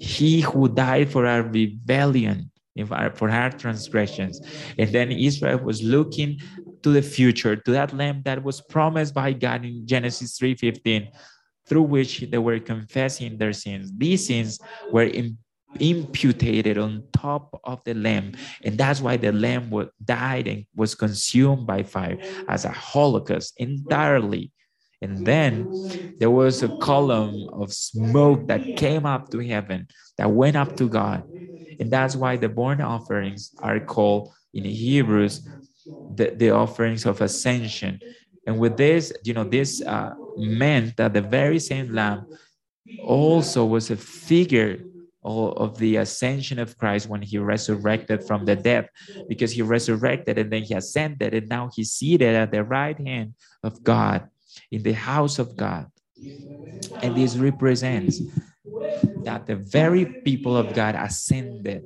He 0.00 0.40
who 0.40 0.68
died 0.68 1.10
for 1.10 1.24
our 1.24 1.42
rebellion, 1.42 2.50
for 3.14 3.30
our 3.30 3.50
transgressions. 3.50 4.40
And 4.76 4.90
then 4.90 5.12
Israel 5.12 5.60
was 5.60 5.82
looking 5.82 6.40
to 6.82 6.90
the 6.90 7.02
future, 7.02 7.54
to 7.54 7.70
that 7.70 7.94
Lamb 7.94 8.22
that 8.24 8.42
was 8.42 8.60
promised 8.60 9.14
by 9.14 9.32
God 9.32 9.64
in 9.64 9.86
Genesis 9.86 10.36
3:15 10.36 11.08
through 11.68 11.82
which 11.82 12.20
they 12.30 12.38
were 12.38 12.60
confessing 12.60 13.38
their 13.38 13.52
sins. 13.52 13.92
These 13.96 14.26
sins 14.26 14.58
were 14.92 15.02
in 15.02 15.38
imputed 15.80 16.78
on 16.78 17.04
top 17.12 17.60
of 17.64 17.82
the 17.84 17.94
lamb. 17.94 18.32
And 18.64 18.78
that's 18.78 19.00
why 19.00 19.16
the 19.16 19.32
lamb 19.32 19.70
was, 19.70 19.88
died 20.04 20.48
and 20.48 20.64
was 20.74 20.94
consumed 20.94 21.66
by 21.66 21.82
fire 21.82 22.18
as 22.48 22.64
a 22.64 22.70
holocaust 22.70 23.54
entirely. 23.58 24.52
And 25.02 25.26
then 25.26 25.70
there 26.18 26.30
was 26.30 26.62
a 26.62 26.76
column 26.78 27.48
of 27.52 27.72
smoke 27.72 28.46
that 28.48 28.76
came 28.76 29.04
up 29.04 29.28
to 29.30 29.38
heaven 29.40 29.88
that 30.16 30.30
went 30.30 30.56
up 30.56 30.76
to 30.76 30.88
god. 30.88 31.24
And 31.78 31.90
that's 31.90 32.16
why 32.16 32.36
the 32.36 32.48
born 32.48 32.80
offerings 32.80 33.54
are 33.58 33.78
called 33.78 34.32
in 34.54 34.64
hebrews 34.64 35.46
the, 36.14 36.30
the 36.30 36.50
offerings 36.50 37.04
of 37.04 37.20
ascension. 37.20 38.00
And 38.46 38.58
with 38.58 38.76
this 38.76 39.12
you 39.24 39.34
know 39.34 39.44
this 39.44 39.82
uh, 39.82 40.14
meant 40.36 40.96
that 40.96 41.12
the 41.12 41.20
very 41.20 41.58
same 41.58 41.92
lamb 41.92 42.26
also 43.04 43.64
was 43.64 43.90
a 43.90 43.96
figure 43.96 44.78
of 45.26 45.78
the 45.78 45.96
ascension 45.96 46.58
of 46.58 46.78
Christ 46.78 47.08
when 47.08 47.22
he 47.22 47.38
resurrected 47.38 48.24
from 48.24 48.44
the 48.44 48.54
dead, 48.54 48.88
because 49.28 49.52
he 49.52 49.62
resurrected 49.62 50.38
and 50.38 50.52
then 50.52 50.62
he 50.62 50.74
ascended, 50.74 51.34
and 51.34 51.48
now 51.48 51.70
he's 51.74 51.92
seated 51.92 52.34
at 52.34 52.52
the 52.52 52.62
right 52.62 52.98
hand 52.98 53.34
of 53.62 53.82
God 53.82 54.28
in 54.70 54.82
the 54.82 54.92
house 54.92 55.38
of 55.38 55.56
God. 55.56 55.86
And 57.02 57.16
this 57.16 57.36
represents 57.36 58.22
that 59.24 59.46
the 59.46 59.56
very 59.56 60.06
people 60.24 60.56
of 60.56 60.72
God 60.74 60.94
ascended 60.94 61.82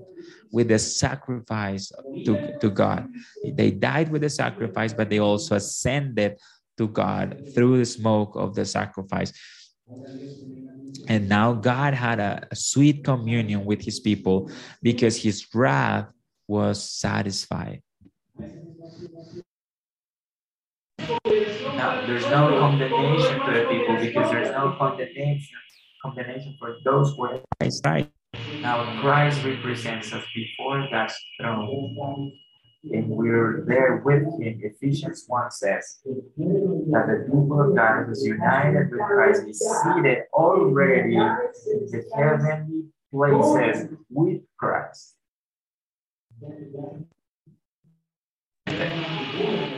with 0.52 0.68
the 0.68 0.78
sacrifice 0.78 1.90
to, 2.24 2.58
to 2.60 2.70
God. 2.70 3.08
They 3.44 3.70
died 3.70 4.10
with 4.10 4.22
the 4.22 4.30
sacrifice, 4.30 4.92
but 4.92 5.08
they 5.08 5.18
also 5.20 5.56
ascended 5.56 6.38
to 6.76 6.88
God 6.88 7.40
through 7.54 7.78
the 7.78 7.84
smoke 7.86 8.36
of 8.36 8.54
the 8.54 8.64
sacrifice. 8.64 9.32
And 11.08 11.28
now 11.28 11.52
God 11.52 11.94
had 11.94 12.20
a, 12.20 12.46
a 12.50 12.56
sweet 12.56 13.04
communion 13.04 13.64
with 13.64 13.82
his 13.82 14.00
people 14.00 14.50
because 14.82 15.16
his 15.16 15.46
wrath 15.54 16.06
was 16.48 16.82
satisfied. 16.82 17.82
Now, 20.98 22.06
there's 22.06 22.24
no 22.24 22.58
condemnation 22.58 23.40
to 23.40 23.52
the 23.52 23.66
people 23.70 23.96
because 24.00 24.30
there's 24.30 24.50
no 24.50 24.74
condemnation, 24.78 25.58
condemnation 26.02 26.56
for 26.58 26.76
those 26.84 27.14
who 27.16 27.24
are 27.24 27.40
Christ. 27.58 27.84
Now, 28.60 29.00
Christ 29.00 29.44
represents 29.44 30.12
us 30.12 30.24
before 30.34 30.86
God's 30.90 31.14
throne 31.40 32.32
and 32.84 33.08
we're 33.08 33.64
there 33.66 34.02
with 34.04 34.22
him. 34.40 34.60
Ephesians 34.62 35.24
1 35.26 35.50
says 35.50 36.00
that 36.04 37.06
the 37.06 37.24
people 37.26 37.60
of 37.60 37.76
God 37.76 38.04
who 38.04 38.12
is 38.12 38.24
united 38.24 38.90
with 38.90 39.00
Christ 39.00 39.42
is 39.46 39.58
seated 39.82 40.24
already 40.32 41.16
in 41.16 41.36
the 41.90 42.04
heavenly 42.16 42.84
places 43.12 43.88
with 44.08 44.40
Christ. 44.56 45.16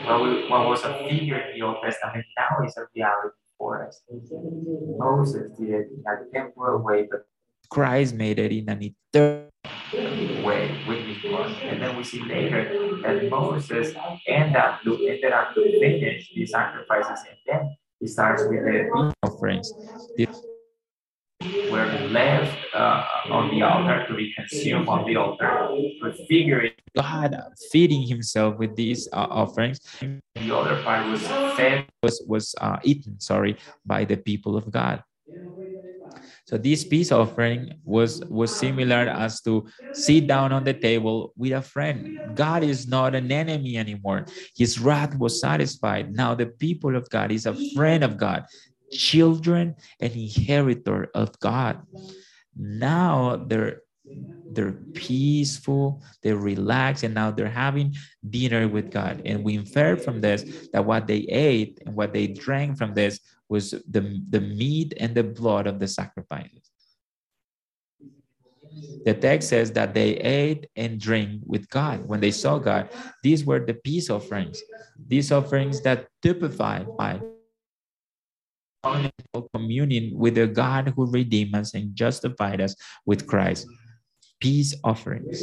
What, 0.05 0.68
was 0.68 0.84
a 0.84 0.98
figure 1.09 1.38
in 1.38 1.59
the 1.59 1.62
Old 1.64 1.76
Testament 1.82 2.26
now 2.36 2.64
is 2.64 2.76
a 2.76 2.86
reality 2.94 3.36
for 3.59 3.86
us. 3.86 4.03
Moses 4.98 5.50
did 5.59 5.70
it 5.70 5.88
in 5.92 6.05
a 6.07 6.24
temporal 6.32 6.82
way, 6.82 7.09
but 7.11 7.26
Christ 7.68 8.14
made 8.14 8.38
it 8.38 8.53
in 8.53 8.68
an 8.68 8.82
eternal 8.82 9.48
way 10.44 10.84
with 10.86 10.98
his 10.98 11.00
blood. 11.00 11.01
And 11.24 11.80
then 11.80 11.96
we 11.96 12.04
see 12.04 12.22
later 12.22 13.00
that 13.02 13.28
Moses 13.28 13.94
ended 14.26 14.56
up 14.56 14.82
to, 14.82 14.96
ended 15.06 15.32
up 15.32 15.54
to 15.54 15.62
finish 15.80 16.30
the 16.34 16.46
sacrifices 16.46 17.24
and 17.28 17.38
then 17.46 17.76
he 18.00 18.06
starts 18.08 18.42
with 18.42 18.64
the 18.64 19.14
offerings. 19.22 19.72
Were 21.70 21.86
left 22.10 22.56
uh, 22.74 23.04
on 23.30 23.50
the 23.50 23.62
altar 23.62 24.06
to 24.06 24.14
be 24.14 24.32
consumed 24.34 24.88
on 24.88 25.06
the 25.06 25.16
altar, 25.16 25.68
prefiguring 26.00 26.72
God 26.94 27.36
feeding 27.72 28.06
himself 28.06 28.58
with 28.58 28.76
these 28.76 29.08
uh, 29.12 29.26
offerings. 29.28 29.80
The 30.00 30.56
other 30.56 30.80
part 30.82 31.08
was 31.08 31.22
fed, 31.56 31.86
was 32.02 32.22
was 32.28 32.54
uh, 32.60 32.78
eaten, 32.84 33.18
sorry, 33.18 33.56
by 33.84 34.04
the 34.04 34.16
people 34.16 34.56
of 34.56 34.70
God. 34.70 35.02
So 36.45 36.59
this 36.59 36.84
peace 36.84 37.12
offering 37.12 37.72
was 37.84 38.20
was 38.28 38.57
similar 38.59 39.09
as 39.09 39.40
to 39.43 39.66
sit 39.93 40.26
down 40.26 40.53
on 40.53 40.64
the 40.64 40.74
table 40.74 41.32
with 41.36 41.53
a 41.53 41.62
friend. 41.62 42.11
God 42.34 42.62
is 42.64 42.86
not 42.88 43.14
an 43.14 43.30
enemy 43.30 43.76
anymore. 43.78 44.26
His 44.57 44.78
wrath 44.78 45.16
was 45.18 45.40
satisfied. 45.40 46.14
Now 46.14 46.34
the 46.34 46.47
people 46.47 46.97
of 46.97 47.09
God 47.11 47.30
is 47.32 47.47
a 47.47 47.55
friend 47.55 48.03
of 48.05 48.16
God, 48.18 48.45
children 48.90 49.76
and 50.01 50.12
inheritor 50.12 51.09
of 51.14 51.38
God. 51.40 51.80
Now 52.57 53.36
they're 53.36 53.80
they're 54.51 54.78
peaceful, 54.95 56.03
they're 56.22 56.36
relaxed, 56.36 57.05
and 57.05 57.14
now 57.14 57.30
they're 57.30 57.49
having 57.49 57.95
dinner 58.28 58.68
with 58.68 58.90
God. 58.90 59.22
And 59.24 59.43
we 59.43 59.55
infer 59.55 59.97
from 59.97 60.20
this 60.20 60.45
that 60.72 60.84
what 60.84 61.07
they 61.07 61.20
ate 61.30 61.80
and 61.86 61.95
what 61.97 62.12
they 62.12 62.26
drank 62.26 62.76
from 62.76 62.95
this 62.95 63.20
was 63.53 63.76
the, 63.94 64.03
the 64.34 64.40
meat 64.40 64.94
and 64.96 65.14
the 65.14 65.22
blood 65.22 65.68
of 65.68 65.76
the 65.78 65.86
sacrifices. 65.86 66.72
The 69.05 69.12
text 69.12 69.53
says 69.53 69.68
that 69.72 69.92
they 69.92 70.16
ate 70.16 70.72
and 70.76 70.98
drank 70.98 71.42
with 71.44 71.68
God 71.68 72.09
when 72.09 72.20
they 72.24 72.30
saw 72.32 72.57
God. 72.59 72.88
These 73.22 73.44
were 73.44 73.61
the 73.61 73.74
peace 73.74 74.09
offerings, 74.09 74.62
these 74.96 75.30
offerings 75.30 75.82
that 75.82 76.09
typified 76.22 76.86
by 76.96 77.20
communion 79.55 80.16
with 80.16 80.34
the 80.34 80.46
God 80.48 80.94
who 80.96 81.07
redeemed 81.07 81.55
us 81.55 81.74
and 81.74 81.94
justified 81.94 82.61
us 82.61 82.74
with 83.05 83.26
Christ. 83.26 83.68
peace 84.42 84.74
offerings. 84.82 85.38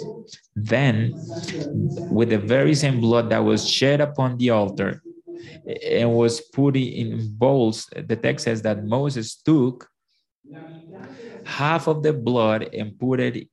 Then, 0.59 1.15
with 2.11 2.35
the 2.35 2.37
very 2.37 2.75
same 2.75 2.99
blood 2.99 3.31
that 3.31 3.39
was 3.39 3.63
shed 3.63 4.01
upon 4.01 4.35
the 4.35 4.49
altar 4.51 5.01
and 5.85 6.15
was 6.15 6.41
put 6.41 6.75
in 6.75 7.29
bowls, 7.37 7.87
the 7.95 8.15
text 8.15 8.45
says 8.45 8.61
that 8.63 8.83
Moses 8.85 9.35
took 9.35 9.87
half 11.45 11.87
of 11.87 12.03
the 12.03 12.13
blood 12.13 12.69
and 12.73 12.97
put 12.99 13.19
it, 13.19 13.47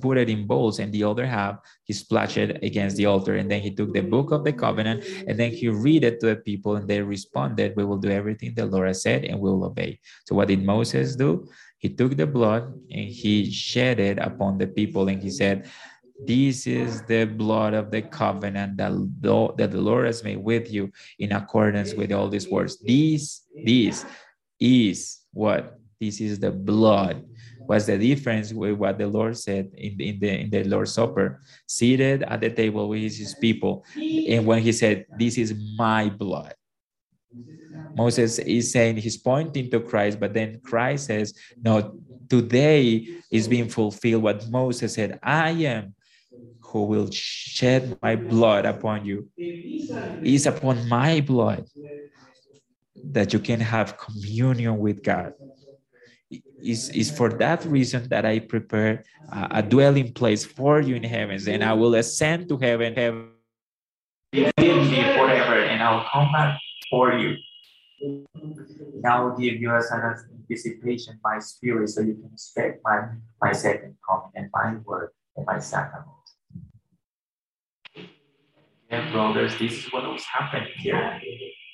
put 0.00 0.18
it 0.18 0.28
in 0.30 0.46
bowls, 0.46 0.78
and 0.78 0.92
the 0.92 1.04
other 1.04 1.26
half 1.26 1.56
he 1.84 1.92
splashed 1.92 2.36
it 2.36 2.62
against 2.62 2.96
the 2.96 3.06
altar. 3.06 3.36
And 3.36 3.50
then 3.50 3.60
he 3.62 3.74
took 3.74 3.92
the 3.92 4.02
book 4.02 4.30
of 4.32 4.44
the 4.44 4.52
covenant, 4.52 5.04
and 5.26 5.38
then 5.38 5.50
he 5.52 5.68
read 5.68 6.04
it 6.04 6.20
to 6.20 6.26
the 6.26 6.36
people, 6.36 6.76
and 6.76 6.88
they 6.88 7.00
responded, 7.02 7.74
"We 7.76 7.84
will 7.84 7.98
do 7.98 8.10
everything 8.10 8.54
the 8.54 8.66
Lord 8.66 8.88
has 8.88 9.02
said, 9.02 9.24
and 9.24 9.40
we 9.40 9.50
will 9.50 9.64
obey." 9.64 10.00
So 10.26 10.34
what 10.34 10.48
did 10.48 10.62
Moses 10.64 11.16
do? 11.16 11.46
He 11.78 11.90
took 11.90 12.16
the 12.16 12.26
blood 12.26 12.72
and 12.90 13.08
he 13.08 13.50
shed 13.50 14.00
it 14.00 14.18
upon 14.18 14.58
the 14.58 14.66
people, 14.66 15.08
and 15.08 15.22
he 15.22 15.30
said, 15.30 15.68
this 16.20 16.66
is 16.66 17.02
the 17.02 17.24
blood 17.24 17.74
of 17.74 17.90
the 17.90 18.02
covenant 18.02 18.76
that, 18.76 18.92
the 18.92 19.80
Lord 19.80 20.06
has 20.06 20.22
made 20.22 20.38
with 20.38 20.72
you 20.72 20.92
in 21.18 21.32
accordance 21.32 21.94
with 21.94 22.12
all 22.12 22.28
these 22.28 22.48
words. 22.48 22.78
This, 22.78 23.42
this 23.64 24.06
is 24.60 25.20
what 25.32 25.78
this 26.00 26.20
is 26.20 26.38
the 26.38 26.50
blood. 26.50 27.24
What's 27.66 27.86
the 27.86 27.98
difference 27.98 28.52
with 28.52 28.74
what 28.74 28.98
the 28.98 29.06
Lord 29.06 29.36
said 29.38 29.70
in 29.74 30.00
in 30.00 30.18
the 30.20 30.40
in 30.40 30.50
the 30.50 30.64
Lord's 30.64 30.92
Supper? 30.92 31.40
Seated 31.66 32.22
at 32.22 32.40
the 32.40 32.50
table 32.50 32.88
with 32.88 33.00
his 33.00 33.34
people, 33.40 33.84
and 33.96 34.46
when 34.46 34.62
he 34.62 34.72
said, 34.72 35.06
"This 35.18 35.38
is 35.38 35.54
my 35.78 36.10
blood," 36.10 36.54
Moses 37.96 38.38
is 38.38 38.70
saying 38.70 38.98
he's 38.98 39.16
pointing 39.16 39.70
to 39.70 39.80
Christ, 39.80 40.20
but 40.20 40.34
then 40.34 40.60
Christ 40.60 41.06
says, 41.06 41.32
"No, 41.62 41.98
today 42.28 43.08
is 43.30 43.48
being 43.48 43.68
fulfilled 43.68 44.22
what 44.22 44.48
Moses 44.50 44.94
said. 44.94 45.18
I 45.22 45.50
am 45.50 45.94
who 46.74 46.84
will 46.86 47.08
shed 47.10 47.96
my 48.02 48.16
blood 48.16 48.66
upon 48.66 49.06
you. 49.06 49.30
Is 49.38 50.46
upon 50.46 50.88
my 50.88 51.20
blood 51.20 51.64
that 53.16 53.32
you 53.32 53.38
can 53.38 53.60
have 53.60 53.96
communion 53.96 54.78
with 54.78 55.02
God." 55.02 55.32
is, 56.58 56.88
is 56.90 57.10
for 57.10 57.28
that 57.44 57.64
reason 57.64 58.08
that 58.08 58.24
I 58.24 58.40
prepare 58.40 59.04
a, 59.30 59.60
a 59.60 59.62
dwelling 59.62 60.12
place 60.12 60.44
for 60.44 60.80
you 60.80 60.96
in 60.96 61.04
heavens, 61.04 61.46
and 61.46 61.62
I 61.62 61.74
will 61.74 61.94
ascend 61.94 62.48
to 62.48 62.56
heaven, 62.56 62.94
heaven 62.94 63.30
me 64.32 65.02
forever, 65.16 65.58
and 65.70 65.82
I'll 65.82 66.06
come 66.10 66.32
back 66.32 66.58
for 66.90 67.12
you. 67.12 67.36
I 69.06 69.20
will 69.20 69.36
give 69.36 69.60
you 69.62 69.70
as 69.70 69.90
an 69.92 70.02
anticipation 70.40 71.20
my 71.22 71.38
spirit, 71.38 71.88
so 71.88 72.00
you 72.00 72.14
can 72.14 72.30
expect 72.32 72.80
my 72.84 72.98
my 73.40 73.52
second 73.52 73.96
coming 74.08 74.32
and 74.34 74.50
my 74.52 74.76
word 74.84 75.10
and 75.36 75.46
my 75.46 75.58
sacrament. 75.58 76.13
And 78.90 79.12
brothers, 79.12 79.58
this 79.58 79.72
is 79.72 79.92
what 79.92 80.04
was 80.10 80.24
happening 80.24 80.68
here. 80.76 81.20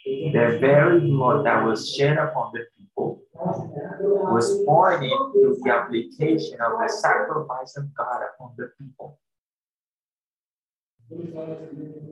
The 0.05 0.59
very 0.61 1.01
blood 1.01 1.45
that 1.47 1.65
was 1.65 1.95
shed 1.95 2.17
upon 2.17 2.53
the 2.55 2.61
people 2.79 3.23
was 3.35 4.63
pointing 4.67 5.11
to 5.11 5.59
the 5.63 5.73
application 5.73 6.59
of 6.61 6.73
the 6.81 6.89
sacrifice 6.89 7.77
of 7.77 7.95
God 7.95 8.21
upon 8.35 8.55
the 8.57 8.71
people. 8.79 9.19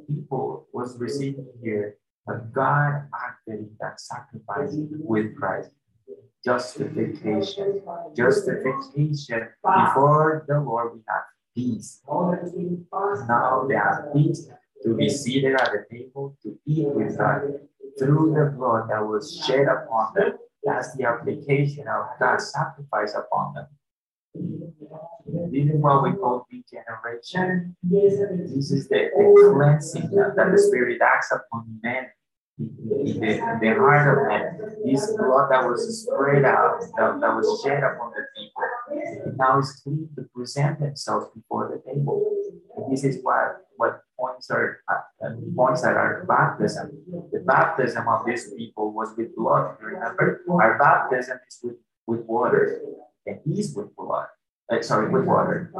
People 0.08 0.66
was 0.72 0.98
receiving 0.98 1.46
here 1.62 1.96
that 2.26 2.52
God 2.52 3.08
acted 3.14 3.70
that 3.80 4.00
sacrifice 4.00 4.74
with 4.74 5.36
Christ. 5.36 5.70
Justification. 6.44 7.82
Justification. 8.16 9.48
Before 9.62 10.44
the 10.48 10.60
Lord, 10.60 10.94
we 10.94 11.00
have 11.08 11.24
peace. 11.54 12.02
Now 12.08 13.66
they 13.68 13.74
have 13.74 14.12
peace 14.12 14.48
to 14.82 14.96
be 14.96 15.08
seated 15.08 15.54
at 15.54 15.70
the 15.72 15.84
table, 15.90 16.36
to 16.42 16.58
eat 16.66 16.88
with 16.88 17.16
God 17.18 17.42
through 17.98 18.34
the 18.34 18.56
blood 18.56 18.88
that 18.90 19.06
was 19.06 19.42
shed 19.46 19.66
upon 19.66 20.14
them. 20.14 20.38
That's 20.64 20.94
the 20.96 21.04
application 21.04 21.86
of 21.88 22.06
God's 22.18 22.52
sacrifice 22.52 23.14
upon 23.14 23.54
them. 23.54 23.66
This 25.50 25.66
is 25.70 25.80
what 25.80 26.02
we 26.02 26.12
call 26.12 26.46
regeneration. 26.50 27.76
This 27.82 28.70
is 28.70 28.88
the, 28.88 29.10
the 29.16 29.52
cleansing 29.54 30.10
that, 30.10 30.34
that 30.36 30.52
the 30.52 30.58
Spirit 30.58 31.00
acts 31.02 31.32
upon 31.32 31.80
men 31.82 32.06
in 32.58 33.20
the, 33.20 33.38
in 33.38 33.60
the 33.60 33.74
heart 33.74 34.18
of 34.18 34.28
man. 34.28 34.76
This 34.84 35.06
blood 35.16 35.50
that 35.50 35.64
was 35.64 36.02
spread 36.02 36.44
out, 36.44 36.80
that, 36.80 37.20
that 37.20 37.34
was 37.34 37.62
shed 37.62 37.82
upon 37.82 38.12
the 38.12 38.24
people, 38.36 39.34
now 39.36 39.58
is 39.58 39.80
clean 39.82 40.08
to 40.16 40.22
present 40.34 40.80
themselves 40.80 41.26
before 41.34 41.70
the 41.72 41.92
table. 41.92 42.24
And 42.76 42.92
this 42.92 43.04
is 43.04 43.22
what, 43.22 43.67
what 43.78 44.02
points 44.18 44.50
are 44.50 44.82
uh, 44.90 45.30
points 45.56 45.82
that 45.82 45.96
are 45.96 46.26
baptism. 46.26 46.90
The 47.32 47.40
baptism 47.46 48.06
of 48.08 48.26
these 48.26 48.52
people 48.52 48.92
was 48.92 49.14
with 49.16 49.34
blood. 49.34 49.76
Remember, 49.80 50.42
our 50.50 50.76
baptism 50.78 51.38
is 51.48 51.58
with, 51.62 51.76
with 52.06 52.26
water, 52.26 52.82
and 53.24 53.38
is 53.46 53.74
with 53.74 53.94
blood. 53.96 54.26
Uh, 54.70 54.82
sorry, 54.82 55.08
with 55.10 55.24
water. 55.24 55.72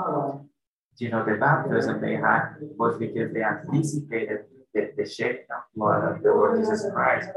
You 0.99 1.11
know, 1.11 1.25
the 1.25 1.35
baptism 1.35 2.01
they 2.01 2.17
had 2.17 2.55
was 2.79 2.99
because 2.99 3.33
they 3.35 3.43
anticipated 3.43 4.47
the, 4.75 4.93
the 4.97 5.09
shedding 5.09 5.47
of 5.51 5.63
blood 5.75 6.03
of 6.05 6.23
the 6.23 6.31
Lord 6.31 6.59
Jesus 6.59 6.87
Christ. 6.93 7.31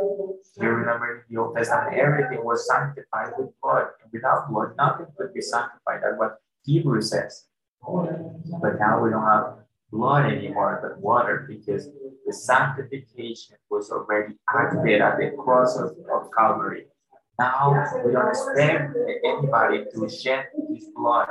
You 0.60 0.70
remember 0.70 1.26
in 1.30 1.36
the 1.36 1.42
Old 1.42 1.56
Testament, 1.56 1.98
everything 1.98 2.44
was 2.44 2.68
sanctified 2.68 3.34
with 3.38 3.50
blood. 3.62 3.88
And 4.02 4.12
without 4.12 4.50
blood, 4.50 4.74
nothing 4.78 5.08
could 5.18 5.34
be 5.34 5.42
sanctified. 5.42 6.02
That's 6.04 6.18
what 6.18 6.38
Hebrews 6.66 7.10
says. 7.10 7.46
But 7.82 8.80
now 8.80 9.04
we 9.04 9.10
don't 9.10 9.26
have 9.26 9.61
blood 9.92 10.32
anymore, 10.32 10.80
but 10.82 11.02
water, 11.02 11.46
because 11.48 11.90
the 12.26 12.34
sanctification 12.34 13.58
was 13.70 13.92
already 13.92 14.36
acted 14.50 15.02
at 15.02 15.18
the 15.18 15.32
cross 15.38 15.78
of, 15.78 15.92
of 16.14 16.30
Calvary. 16.38 16.86
Now 17.40 17.88
we 18.06 18.12
don't 18.12 18.30
expect 18.30 18.96
anybody 19.26 19.86
to 19.94 20.10
shed 20.10 20.46
his 20.70 20.90
blood. 20.96 21.28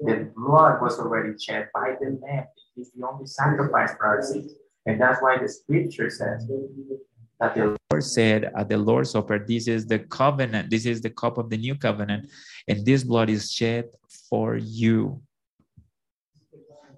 The 0.00 0.30
blood 0.34 0.80
was 0.80 0.98
already 0.98 1.38
shed 1.38 1.68
by 1.74 1.94
the 2.00 2.18
Lamb. 2.22 2.44
He's 2.74 2.90
the 2.92 3.06
only 3.06 3.26
sacrifice 3.26 3.92
for 3.96 4.06
our 4.06 4.22
sins. 4.22 4.54
And 4.86 5.00
that's 5.00 5.20
why 5.20 5.36
the 5.38 5.48
scripture 5.48 6.08
says 6.08 6.48
that 7.38 7.54
the 7.54 7.76
Lord 7.90 8.04
said 8.04 8.50
at 8.56 8.68
the 8.68 8.78
Lord's 8.78 9.10
Supper, 9.10 9.38
This 9.38 9.68
is 9.68 9.86
the 9.86 9.98
covenant, 9.98 10.70
this 10.70 10.86
is 10.86 11.02
the 11.02 11.10
cup 11.10 11.36
of 11.36 11.50
the 11.50 11.58
new 11.58 11.74
covenant, 11.74 12.30
and 12.66 12.84
this 12.86 13.04
blood 13.04 13.28
is 13.28 13.52
shed 13.52 13.90
for 14.28 14.56
you. 14.56 15.20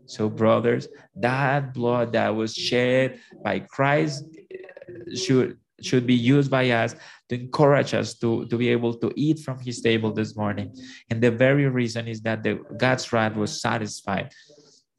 So, 0.06 0.28
brothers, 0.28 0.88
that 1.16 1.74
blood 1.74 2.12
that 2.12 2.34
was 2.34 2.54
shed 2.54 3.20
by 3.42 3.60
Christ 3.60 4.24
eh, 4.50 5.14
should 5.14 5.58
should 5.80 6.06
be 6.06 6.14
used 6.14 6.50
by 6.50 6.70
us 6.70 6.94
to 7.28 7.40
encourage 7.40 7.92
us 7.94 8.14
to, 8.14 8.46
to 8.46 8.56
be 8.56 8.68
able 8.68 8.94
to 8.94 9.12
eat 9.16 9.40
from 9.40 9.58
his 9.58 9.80
table 9.80 10.12
this 10.12 10.36
morning. 10.36 10.74
And 11.10 11.20
the 11.20 11.30
very 11.30 11.68
reason 11.68 12.06
is 12.06 12.20
that 12.22 12.42
the 12.42 12.60
God's 12.76 13.12
wrath 13.12 13.34
was 13.34 13.60
satisfied. 13.60 14.32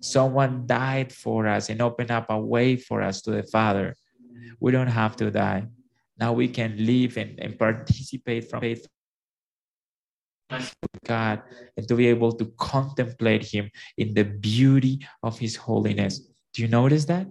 Someone 0.01 0.67
died 0.67 1.13
for 1.13 1.47
us 1.47 1.69
and 1.69 1.81
opened 1.81 2.11
up 2.11 2.25
a 2.29 2.37
way 2.37 2.75
for 2.75 3.01
us 3.01 3.21
to 3.21 3.31
the 3.31 3.43
Father. 3.43 3.95
We 4.59 4.71
don't 4.71 4.87
have 4.87 5.15
to 5.17 5.31
die. 5.31 5.67
Now 6.19 6.33
we 6.33 6.47
can 6.47 6.75
live 6.77 7.17
and, 7.17 7.39
and 7.39 7.57
participate 7.57 8.49
from 8.49 8.61
faith 8.61 8.85
God 11.05 11.41
and 11.77 11.87
to 11.87 11.95
be 11.95 12.07
able 12.07 12.31
to 12.33 12.45
contemplate 12.57 13.43
Him 13.43 13.69
in 13.97 14.13
the 14.13 14.23
beauty 14.23 15.05
of 15.21 15.37
His 15.37 15.55
holiness. 15.55 16.19
Do 16.53 16.61
you 16.61 16.67
notice 16.67 17.05
that? 17.05 17.27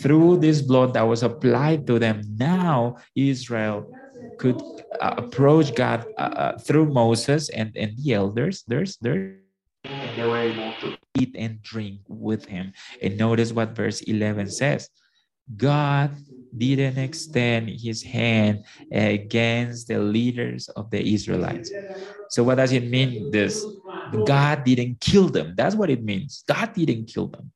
Through 0.00 0.38
this 0.38 0.62
blood 0.62 0.94
that 0.94 1.02
was 1.02 1.22
applied 1.22 1.86
to 1.88 1.98
them, 1.98 2.22
now 2.36 2.96
Israel 3.14 3.92
could 4.38 4.60
uh, 5.00 5.14
approach 5.18 5.74
God 5.74 6.06
uh, 6.16 6.22
uh, 6.22 6.58
through 6.58 6.86
Moses 6.86 7.50
and, 7.50 7.76
and 7.76 7.96
the 7.98 8.14
elders. 8.14 8.64
There's, 8.66 8.96
there's, 8.96 9.36
they 9.84 10.24
were 10.24 10.38
able 10.38 10.72
to 10.80 10.96
eat 11.18 11.34
and 11.36 11.62
drink 11.62 12.00
with 12.08 12.46
him. 12.46 12.72
And 13.02 13.18
notice 13.18 13.52
what 13.52 13.76
verse 13.76 14.00
11 14.02 14.50
says 14.50 14.88
God 15.56 16.16
didn't 16.56 16.98
extend 16.98 17.68
his 17.70 18.02
hand 18.02 18.64
against 18.90 19.88
the 19.88 19.98
leaders 19.98 20.68
of 20.70 20.90
the 20.90 21.00
Israelites. 21.14 21.72
So, 22.28 22.44
what 22.44 22.56
does 22.56 22.72
it 22.72 22.88
mean? 22.88 23.30
This 23.30 23.66
God 24.22 24.64
didn't 24.64 25.00
kill 25.00 25.28
them. 25.28 25.54
That's 25.56 25.74
what 25.74 25.90
it 25.90 26.02
means. 26.02 26.44
God 26.48 26.72
didn't 26.74 27.06
kill 27.06 27.28
them. 27.28 27.52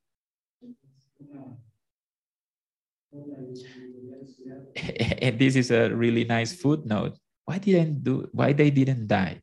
And 5.22 5.38
this 5.38 5.57
is 5.57 5.70
a 5.70 5.90
really 5.95 6.24
nice 6.24 6.53
footnote. 6.53 7.16
Why 7.45 7.59
didn't 7.59 8.05
do? 8.05 8.28
Why 8.32 8.53
they 8.53 8.70
didn't 8.70 9.07
die? 9.09 9.40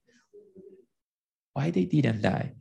Why 1.53 1.71
they 1.71 1.85
didn't 1.85 2.21
die? 2.21 2.53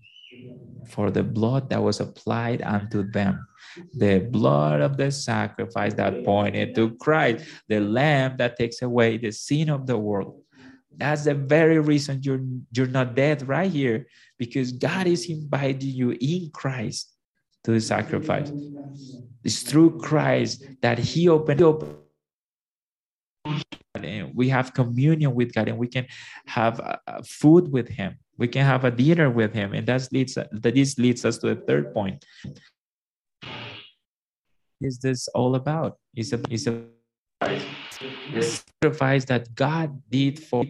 For 0.87 1.11
the 1.11 1.23
blood 1.23 1.71
that 1.71 1.83
was 1.83 2.01
applied 2.01 2.63
unto 2.63 3.03
them, 3.11 3.47
the 3.95 4.21
blood 4.21 4.81
of 4.81 4.97
the 4.97 5.11
sacrifice 5.11 5.95
that 5.95 6.25
pointed 6.25 6.75
to 6.75 6.95
Christ, 6.97 7.45
the 7.69 7.81
lamb 7.81 8.37
that 8.39 8.57
takes 8.57 8.83
away 8.83 9.19
the 9.19 9.33
sin 9.33 9.69
of 9.69 9.87
the 9.87 9.99
world. 9.99 10.43
That's 10.97 11.25
the 11.25 11.35
very 11.35 11.79
reason 11.79 12.21
you're 12.23 12.41
you're 12.73 12.87
not 12.87 13.15
dead 13.15 13.47
right 13.47 13.71
here, 13.71 14.07
because 14.39 14.73
God 14.73 15.07
is 15.07 15.31
inviting 15.31 15.91
you 15.91 16.17
in 16.21 16.51
Christ 16.51 17.15
to 17.65 17.71
the 17.73 17.81
sacrifice. 17.81 18.51
It's 19.45 19.63
through 19.63 19.99
Christ 19.99 20.65
that 20.83 20.99
He 20.99 21.29
opened. 21.29 21.61
And 23.95 24.35
we 24.35 24.49
have 24.49 24.75
communion 24.75 25.35
with 25.35 25.55
God, 25.55 25.69
and 25.69 25.79
we 25.79 25.89
can 25.89 26.07
have 26.47 26.81
uh, 26.81 27.23
food 27.25 27.71
with 27.71 27.89
Him. 27.89 28.19
We 28.39 28.49
can 28.49 28.65
have 28.65 28.85
a 28.85 28.91
dinner 28.91 29.31
with 29.31 29.53
Him, 29.53 29.75
and 29.75 29.87
that 29.87 30.09
leads 30.13 30.35
that 30.35 30.49
this 30.53 30.99
leads 30.99 31.25
us 31.25 31.39
to 31.39 31.55
the 31.55 31.61
third 31.61 31.93
point. 31.93 32.25
Is 34.81 34.99
this 34.99 35.29
all 35.35 35.57
about? 35.57 35.99
Is 36.15 36.33
a 36.33 36.41
is 36.51 36.69
a 36.69 36.85
the 37.41 38.43
sacrifice 38.43 39.25
that 39.27 39.55
God 39.55 40.03
did 40.09 40.39
for 40.39 40.65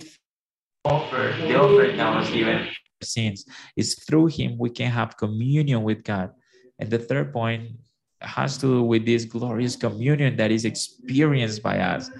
offer 0.85 1.35
the 1.41 1.55
offer 1.55 1.97
that 1.97 2.17
was 2.17 2.31
given 2.31 2.69
sins. 3.03 3.45
Is 3.77 3.95
through 3.95 4.27
Him 4.27 4.59
we 4.59 4.71
can 4.71 4.91
have 4.91 5.17
communion 5.17 5.83
with 5.83 6.05
God. 6.05 6.33
And 6.79 6.91
the 6.91 6.99
third 6.99 7.33
point 7.33 7.73
has 8.21 8.57
to 8.59 8.67
do 8.67 8.83
with 8.83 9.05
this 9.05 9.25
glorious 9.25 9.77
communion 9.77 10.37
that 10.37 10.51
is 10.51 10.65
experienced 10.65 11.63
by 11.63 11.81
us. 11.81 12.11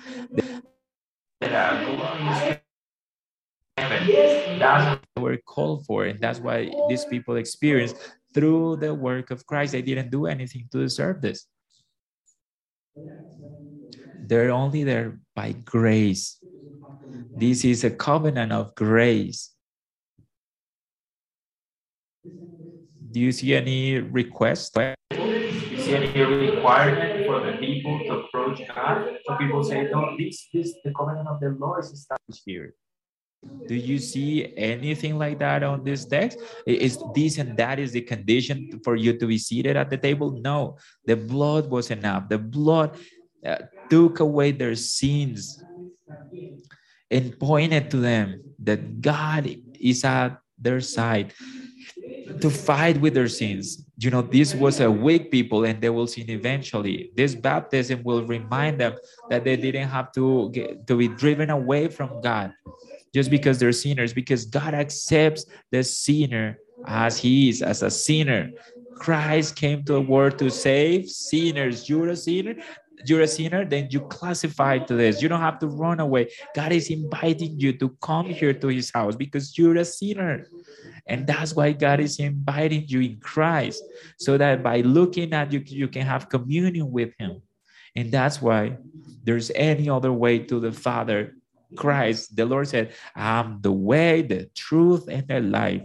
That's 1.41 1.99
what 1.99 2.63
we're 5.21 5.39
called 5.39 5.87
for, 5.87 6.05
and 6.05 6.19
that's 6.21 6.41
why 6.41 6.71
these 6.89 7.05
people 7.05 7.37
experience 7.37 7.95
through 8.35 8.77
the 8.77 8.95
work 8.95 9.31
of 9.31 9.47
Christ. 9.47 9.73
They 9.73 9.83
didn't 9.83 10.11
do 10.11 10.27
anything 10.27 10.69
to 10.73 10.81
deserve 10.81 11.21
this. 11.21 11.47
They're 14.27 14.51
only 14.51 14.85
there 14.85 15.21
by 15.35 15.53
grace. 15.53 16.39
This 17.35 17.65
is 17.65 17.85
a 17.85 17.91
covenant 17.91 18.53
of 18.53 18.75
grace. 18.75 19.55
Do 23.11 23.21
you 23.21 23.33
see 23.33 23.55
any 23.55 23.99
request? 24.01 24.75
Do 24.75 24.95
you 25.17 25.81
see 25.81 25.95
any 25.95 26.13
requirement 26.21 27.27
for 27.27 27.41
the 27.41 27.57
people 27.57 27.99
to 28.01 28.19
approach 28.21 28.61
God? 28.75 29.17
Some 29.27 29.39
people 29.39 29.65
say, 29.65 29.89
no, 29.91 30.15
this, 30.19 30.49
this, 30.53 30.75
the 30.85 30.93
covenant 30.93 31.29
of 31.29 31.41
the 31.41 31.57
Lord 31.59 31.85
is 31.85 31.93
established 31.93 32.43
here. 32.45 32.75
Do 33.43 33.75
you 33.75 33.99
see 33.99 34.53
anything 34.57 35.19
like 35.19 35.39
that 35.39 35.63
on 35.63 35.85
this 35.85 36.05
text? 36.05 36.39
Is 36.67 36.99
this 37.15 37.39
and 37.39 37.57
that 37.57 37.79
is 37.79 37.93
the 37.93 38.01
condition 38.01 38.81
for 38.83 38.97
you 38.97 39.17
to 39.19 39.27
be 39.27 39.39
seated 39.39 39.77
at 39.77 39.91
the 39.91 39.97
table? 39.97 40.33
No, 40.33 40.79
the 41.05 41.17
blood 41.17 41.71
was 41.71 41.91
enough. 41.91 42.29
The 42.29 42.39
blood 42.39 42.99
uh, 43.47 43.59
took 43.91 44.21
away 44.21 44.51
their 44.51 44.75
sins 44.75 45.63
and 47.11 47.39
pointed 47.39 47.91
to 47.93 47.99
them 47.99 48.43
that 48.59 49.01
God 49.01 49.47
is 49.79 50.05
at 50.05 50.39
their 50.59 50.81
side 50.81 51.33
to 52.41 52.51
fight 52.51 53.01
with 53.01 53.15
their 53.15 53.29
sins. 53.29 53.85
You 53.99 54.11
know, 54.11 54.23
this 54.23 54.55
was 54.55 54.81
a 54.81 54.91
weak 54.91 55.31
people 55.31 55.65
and 55.65 55.81
they 55.81 55.91
will 55.91 56.07
sin 56.07 56.29
eventually. 56.29 57.11
This 57.15 57.35
baptism 57.35 58.03
will 58.03 58.27
remind 58.27 58.81
them 58.81 58.95
that 59.31 59.45
they 59.45 59.57
didn't 59.57 59.89
have 59.89 60.13
to 60.13 60.51
get, 60.51 60.87
to 60.87 60.97
be 60.97 61.09
driven 61.09 61.51
away 61.51 61.89
from 61.89 62.21
God 62.21 62.53
just 63.15 63.31
because 63.31 63.59
they're 63.59 63.73
sinners, 63.73 64.13
because 64.13 64.45
God 64.45 64.75
accepts 64.75 65.47
the 65.71 65.83
sinner 65.83 66.59
as 66.87 67.19
he 67.19 67.49
is, 67.49 67.63
as 67.63 67.83
a 67.83 67.91
sinner. 67.91 68.51
Christ 68.97 69.57
came 69.57 69.85
to 69.85 69.93
the 69.95 70.01
world 70.01 70.39
to 70.39 70.51
save 70.51 71.09
sinners. 71.09 71.89
You're 71.89 72.09
a 72.09 72.17
sinner, 72.17 72.55
you're 73.07 73.23
a 73.23 73.29
sinner, 73.29 73.65
then 73.65 73.89
you 73.91 74.01
classify 74.01 74.79
to 74.79 74.95
this. 74.95 75.23
You 75.23 75.29
don't 75.29 75.41
have 75.41 75.61
to 75.61 75.69
run 75.69 76.01
away. 76.01 76.31
God 76.55 76.73
is 76.73 76.91
inviting 76.91 77.59
you 77.61 77.73
to 77.75 77.91
come 78.03 78.27
here 78.27 78.53
to 78.53 78.69
his 78.69 78.91
house 78.91 79.15
because 79.15 79.57
you're 79.57 79.77
a 79.77 79.85
sinner. 79.85 80.47
And 81.07 81.27
that's 81.27 81.55
why 81.55 81.73
God 81.73 82.01
is 82.01 82.19
inviting 82.19 82.85
you 82.87 83.01
in 83.01 83.21
Christ, 83.21 83.83
so 84.19 84.37
that 84.37 84.63
by 84.63 84.81
looking 84.83 85.33
at 85.33 85.53
you, 85.53 85.63
you 85.65 85.89
can 85.89 86.03
have 86.03 86.29
communion 86.29 86.91
with 86.91 87.15
him. 87.19 87.41
And 87.97 88.13
that's 88.13 88.43
why 88.43 88.77
there's 89.25 89.51
any 89.55 89.89
other 89.89 90.13
way 90.13 90.39
to 90.41 90.61
the 90.61 90.73
Father. 90.73 91.38
Christ, 91.77 92.37
the 92.37 92.47
Lord 92.47 92.69
said, 92.69 92.93
I'm 93.15 93.61
the 93.61 93.73
way, 93.73 94.23
the 94.23 94.51
truth, 94.55 95.09
and 95.09 95.27
the 95.29 95.41
life 95.41 95.83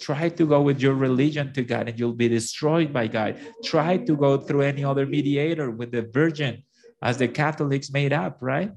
try 0.00 0.28
to 0.28 0.46
go 0.46 0.60
with 0.62 0.80
your 0.80 0.94
religion 0.94 1.52
to 1.54 1.62
God 1.62 1.88
and 1.88 1.98
you'll 1.98 2.12
be 2.14 2.28
destroyed 2.28 2.92
by 2.92 3.06
God. 3.06 3.38
Try 3.62 3.96
to 3.98 4.16
go 4.16 4.38
through 4.38 4.62
any 4.62 4.84
other 4.84 5.06
mediator 5.06 5.70
with 5.70 5.92
the 5.92 6.02
virgin, 6.02 6.62
as 7.02 7.18
the 7.18 7.28
Catholics 7.28 7.90
made 7.92 8.12
up, 8.12 8.38
right? 8.40 8.72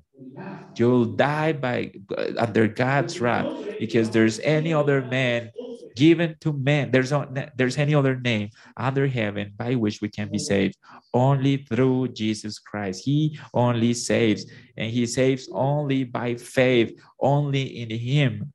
You'll 0.77 1.05
die 1.05 1.53
by 1.53 1.93
under 2.37 2.67
God's 2.67 3.19
wrath 3.21 3.53
because 3.79 4.11
there's 4.11 4.39
any 4.39 4.73
other 4.73 5.01
man 5.01 5.51
given 5.97 6.37
to 6.41 6.53
men. 6.53 6.91
There's 6.91 7.11
no, 7.11 7.25
there's 7.57 7.77
any 7.77 7.95
other 7.95 8.15
name 8.19 8.49
under 8.77 9.07
heaven 9.07 9.53
by 9.57 9.73
which 9.73 9.99
we 10.01 10.09
can 10.09 10.29
be 10.29 10.37
saved. 10.37 10.77
Only 11.13 11.65
through 11.65 12.09
Jesus 12.09 12.59
Christ. 12.59 13.03
He 13.03 13.39
only 13.53 13.93
saves, 13.93 14.45
and 14.77 14.91
He 14.91 15.05
saves 15.07 15.49
only 15.51 16.03
by 16.05 16.35
faith, 16.35 16.93
only 17.19 17.81
in 17.81 17.89
Him. 17.89 18.53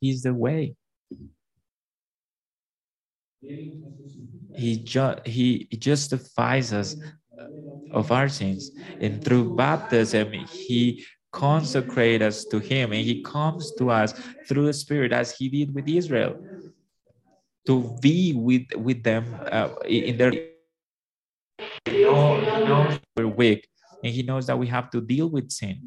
He's 0.00 0.22
the 0.22 0.34
way. 0.34 0.76
He, 4.54 4.76
ju- 4.84 5.22
he 5.24 5.64
justifies 5.78 6.72
us 6.72 6.96
of 7.90 8.10
our 8.12 8.28
sins. 8.28 8.70
And 9.00 9.22
through 9.24 9.56
baptism, 9.56 10.32
he 10.32 11.04
consecrates 11.32 12.22
us 12.22 12.44
to 12.44 12.58
him 12.58 12.92
and 12.92 13.02
he 13.02 13.22
comes 13.22 13.72
to 13.72 13.90
us 13.90 14.12
through 14.46 14.66
the 14.66 14.72
Spirit 14.72 15.12
as 15.12 15.36
he 15.36 15.48
did 15.48 15.74
with 15.74 15.88
Israel 15.88 16.36
to 17.66 17.96
be 18.00 18.34
with, 18.34 18.66
with 18.76 19.02
them 19.02 19.24
uh, 19.50 19.70
in 19.86 20.16
their. 20.16 20.32
We're 23.16 23.26
weak 23.26 23.68
and 24.02 24.12
he 24.12 24.22
knows 24.22 24.46
that 24.46 24.58
we 24.58 24.66
have 24.66 24.90
to 24.90 25.00
deal 25.00 25.28
with 25.28 25.50
sin. 25.50 25.80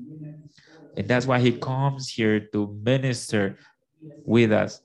And 0.97 1.07
that's 1.07 1.25
why 1.25 1.39
he 1.39 1.51
comes 1.51 2.09
here 2.09 2.39
to 2.53 2.79
minister 2.83 3.57
with 4.25 4.51
us 4.51 4.81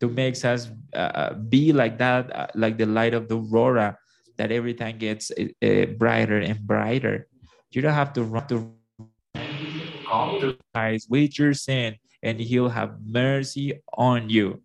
to 0.00 0.08
make 0.08 0.44
us 0.44 0.68
uh, 0.94 1.34
be 1.34 1.72
like 1.72 1.98
that, 1.98 2.34
uh, 2.34 2.46
like 2.54 2.76
the 2.76 2.86
light 2.86 3.14
of 3.14 3.28
the 3.28 3.38
aurora 3.38 3.96
that 4.36 4.52
every 4.52 4.74
time 4.74 4.98
gets 4.98 5.30
uh, 5.30 5.86
brighter 5.96 6.38
and 6.38 6.60
brighter. 6.60 7.28
You 7.70 7.82
don't 7.82 7.94
have 7.94 8.12
to 8.14 8.22
run 8.22 8.46
to 8.48 8.75
with 11.08 11.38
your 11.38 11.54
sin, 11.54 11.96
and 12.22 12.40
He'll 12.40 12.68
have 12.68 12.96
mercy 13.04 13.80
on 13.96 14.30
you, 14.30 14.62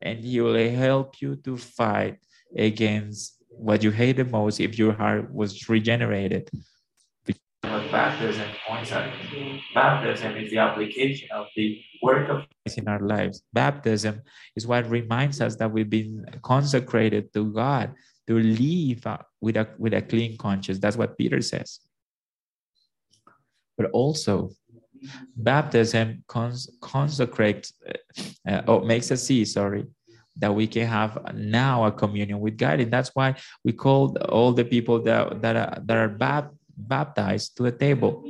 and 0.00 0.20
He 0.20 0.40
will 0.40 0.58
help 0.70 1.20
you 1.20 1.36
to 1.36 1.56
fight 1.56 2.18
against 2.56 3.42
what 3.48 3.82
you 3.82 3.90
hate 3.90 4.16
the 4.16 4.24
most 4.24 4.60
if 4.60 4.78
your 4.78 4.92
heart 4.92 5.32
was 5.32 5.68
regenerated. 5.68 6.50
Baptism 7.62 8.48
points 8.66 8.90
at 8.92 9.12
baptism 9.74 10.36
is 10.36 10.50
the 10.50 10.58
application 10.58 11.28
of 11.30 11.46
the 11.54 11.80
work 12.02 12.28
of 12.28 12.44
Christ 12.64 12.78
in 12.78 12.88
our 12.88 13.00
lives. 13.00 13.42
Baptism 13.52 14.22
is 14.56 14.66
what 14.66 14.88
reminds 14.88 15.40
us 15.40 15.56
that 15.56 15.70
we've 15.70 15.88
been 15.88 16.24
consecrated 16.42 17.32
to 17.34 17.52
God 17.52 17.92
to 18.26 18.38
live 18.38 19.06
with 19.40 19.56
a 19.56 19.68
with 19.78 19.94
a 19.94 20.02
clean 20.02 20.36
conscience. 20.38 20.78
That's 20.78 20.96
what 20.96 21.18
Peter 21.18 21.40
says. 21.40 21.80
But 23.76 23.90
also, 23.92 24.50
baptism 25.36 26.24
cons- 26.28 26.70
consecrates 26.80 27.72
uh, 28.48 28.62
or 28.66 28.84
makes 28.84 29.10
us 29.10 29.24
see. 29.24 29.44
Sorry, 29.44 29.86
that 30.36 30.54
we 30.54 30.66
can 30.66 30.86
have 30.86 31.18
now 31.34 31.84
a 31.84 31.92
communion 31.92 32.40
with 32.40 32.56
God, 32.56 32.80
and 32.80 32.92
that's 32.92 33.10
why 33.14 33.34
we 33.64 33.72
call 33.72 34.16
all 34.28 34.52
the 34.52 34.64
people 34.64 35.00
that 35.02 35.42
that 35.42 35.56
are, 35.56 35.78
that 35.84 35.96
are 35.96 36.50
baptized 36.76 37.56
to 37.56 37.62
the 37.64 37.72
table 37.72 38.26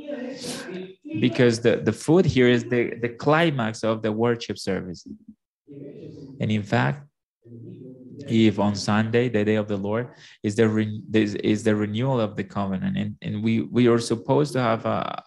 because 1.19 1.59
the, 1.61 1.77
the 1.77 1.91
food 1.91 2.25
here 2.25 2.47
is 2.47 2.63
the, 2.65 2.95
the 3.01 3.09
climax 3.09 3.83
of 3.83 4.01
the 4.01 4.11
worship 4.11 4.57
service. 4.57 5.07
And 6.39 6.51
in 6.51 6.63
fact, 6.63 7.07
if 8.27 8.57
on 8.57 8.75
Sunday, 8.75 9.29
the 9.29 9.43
day 9.43 9.55
of 9.55 9.67
the 9.67 9.77
Lord, 9.77 10.07
is 10.43 10.55
the 10.55 10.67
re, 10.67 11.01
is 11.13 11.63
the 11.63 11.75
renewal 11.75 12.19
of 12.19 12.35
the 12.35 12.43
covenant, 12.43 12.97
and, 12.97 13.15
and 13.21 13.43
we 13.43 13.61
we 13.61 13.87
are 13.87 13.99
supposed 13.99 14.53
to 14.53 14.61
have 14.61 14.85
a, 14.85 15.23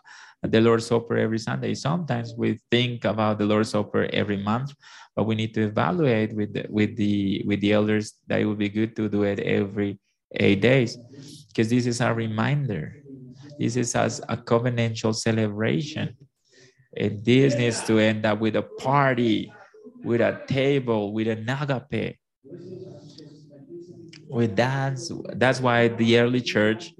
the 0.47 0.61
Lord's 0.61 0.87
Supper 0.87 1.17
every 1.17 1.39
Sunday. 1.39 1.75
Sometimes 1.75 2.35
we 2.37 2.59
think 2.71 3.05
about 3.05 3.39
the 3.39 3.47
Lord's 3.47 3.71
Supper 3.71 4.09
every 4.13 4.37
month, 4.37 4.75
but 5.15 5.25
we 5.25 5.35
need 5.35 5.55
to 5.55 5.63
evaluate 5.63 6.35
with 6.35 6.53
the, 6.55 6.67
with 6.69 6.97
the 6.97 7.43
with 7.47 7.61
the 7.61 7.73
elders 7.73 8.15
that 8.27 8.41
it 8.41 8.47
would 8.47 8.59
be 8.59 8.69
good 8.69 8.95
to 8.97 9.09
do 9.09 9.23
it 9.25 9.41
every 9.41 9.99
eight 10.35 10.61
days, 10.61 10.99
because 11.49 11.71
this 11.71 11.87
is 11.87 12.01
a 12.01 12.13
reminder 12.13 13.03
this 13.59 13.77
is 13.77 13.95
as 13.95 14.21
a 14.29 14.37
covenantal 14.37 15.15
celebration. 15.15 16.17
And 16.99 17.23
this 17.25 17.55
needs 17.57 17.83
to 17.89 17.99
end 17.99 18.25
up 18.25 18.41
with 18.41 18.57
a 18.57 18.63
party, 18.63 19.53
with 20.03 20.23
a 20.23 20.41
table, 20.47 21.13
with 21.13 21.29
an 21.29 21.49
agape. 21.49 22.19
With 24.29 24.57
that, 24.57 24.99
that's 25.35 25.61
why 25.61 25.89
the 25.89 26.19
early 26.19 26.41
church, 26.41 26.95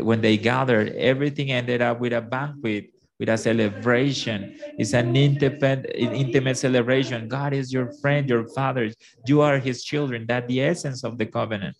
when 0.00 0.20
they 0.20 0.36
gathered, 0.36 0.94
everything 0.96 1.50
ended 1.50 1.82
up 1.82 2.00
with 2.00 2.12
a 2.12 2.20
banquet 2.20 2.90
with 3.18 3.28
a 3.28 3.38
celebration. 3.38 4.54
It's 4.78 4.92
an 4.92 5.16
intimate, 5.16 5.90
intimate 5.94 6.58
celebration. 6.58 7.28
God 7.28 7.52
is 7.54 7.72
your 7.72 7.90
friend, 8.00 8.28
your 8.28 8.46
father. 8.48 8.90
You 9.26 9.40
are 9.40 9.58
his 9.58 9.84
children. 9.84 10.26
That 10.26 10.48
the 10.48 10.60
essence 10.60 11.04
of 11.04 11.18
the 11.18 11.26
covenant. 11.26 11.76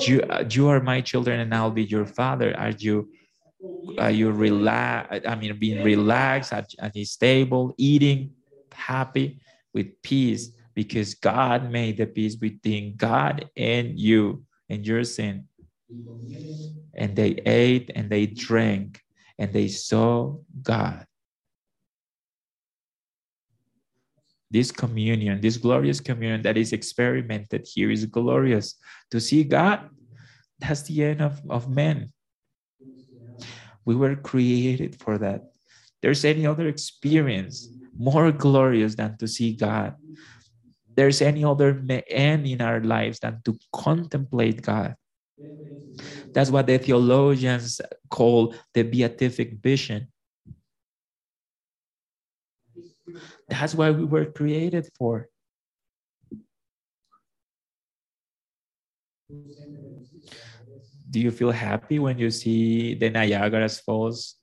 You, 0.00 0.22
you 0.50 0.68
are 0.68 0.80
my 0.80 1.00
children, 1.00 1.40
and 1.40 1.54
I'll 1.54 1.70
be 1.70 1.84
your 1.84 2.06
father. 2.06 2.56
Are 2.56 2.70
you 2.70 3.10
are 3.98 4.10
you 4.10 4.30
relax? 4.30 5.26
I 5.26 5.34
mean, 5.34 5.58
being 5.58 5.82
relaxed 5.82 6.52
at, 6.52 6.68
at 6.78 6.94
his 6.94 7.16
table, 7.16 7.74
eating, 7.78 8.32
happy, 8.72 9.40
with 9.72 10.00
peace, 10.02 10.50
because 10.74 11.14
God 11.14 11.70
made 11.70 11.96
the 11.98 12.06
peace 12.06 12.34
between 12.34 12.96
God 12.96 13.48
and 13.56 13.98
you 13.98 14.44
and 14.68 14.86
your 14.86 15.04
sin. 15.04 15.48
And 16.94 17.14
they 17.14 17.40
ate 17.46 17.90
and 17.94 18.10
they 18.10 18.26
drank 18.26 19.00
and 19.38 19.52
they 19.52 19.68
saw 19.68 20.36
God. 20.62 21.06
This 24.50 24.70
communion, 24.70 25.40
this 25.40 25.56
glorious 25.56 26.00
communion 26.00 26.42
that 26.42 26.56
is 26.56 26.72
experimented 26.72 27.66
here 27.66 27.90
is 27.90 28.06
glorious. 28.06 28.76
To 29.10 29.20
see 29.20 29.44
God, 29.44 29.90
that's 30.58 30.82
the 30.82 31.04
end 31.04 31.20
of, 31.20 31.40
of 31.50 31.68
men. 31.68 32.12
We 33.84 33.94
were 33.94 34.16
created 34.16 34.98
for 35.00 35.18
that. 35.18 35.42
There's 36.02 36.24
any 36.24 36.46
other 36.46 36.68
experience 36.68 37.68
more 37.98 38.30
glorious 38.32 38.94
than 38.94 39.16
to 39.18 39.28
see 39.28 39.54
God. 39.54 39.94
There's 40.94 41.20
any 41.20 41.44
other 41.44 41.82
end 42.08 42.46
in 42.46 42.60
our 42.60 42.80
lives 42.80 43.20
than 43.20 43.40
to 43.44 43.58
contemplate 43.72 44.62
God. 44.62 44.94
That's 46.32 46.50
what 46.50 46.66
the 46.66 46.78
theologians 46.78 47.80
call 48.10 48.54
the 48.74 48.82
beatific 48.82 49.54
vision. 49.62 50.08
That's 53.48 53.74
what 53.74 53.96
we 53.96 54.04
were 54.04 54.26
created 54.26 54.88
for. 54.98 55.28
Do 61.08 61.20
you 61.20 61.30
feel 61.30 61.52
happy 61.52 61.98
when 61.98 62.18
you 62.18 62.30
see 62.30 62.94
the 62.94 63.10
Niagara 63.10 63.68
Falls 63.68 64.36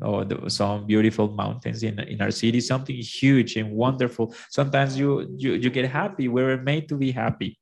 or 0.00 0.24
the, 0.24 0.48
some 0.48 0.86
beautiful 0.86 1.28
mountains 1.28 1.82
in, 1.82 1.98
in 2.00 2.22
our 2.22 2.30
city? 2.30 2.60
Something 2.60 2.96
huge 2.96 3.56
and 3.56 3.72
wonderful. 3.72 4.34
Sometimes 4.50 4.98
you, 4.98 5.34
you 5.36 5.54
you 5.54 5.70
get 5.70 5.90
happy. 5.90 6.28
We 6.28 6.42
were 6.42 6.56
made 6.56 6.88
to 6.88 6.96
be 6.96 7.10
happy 7.12 7.58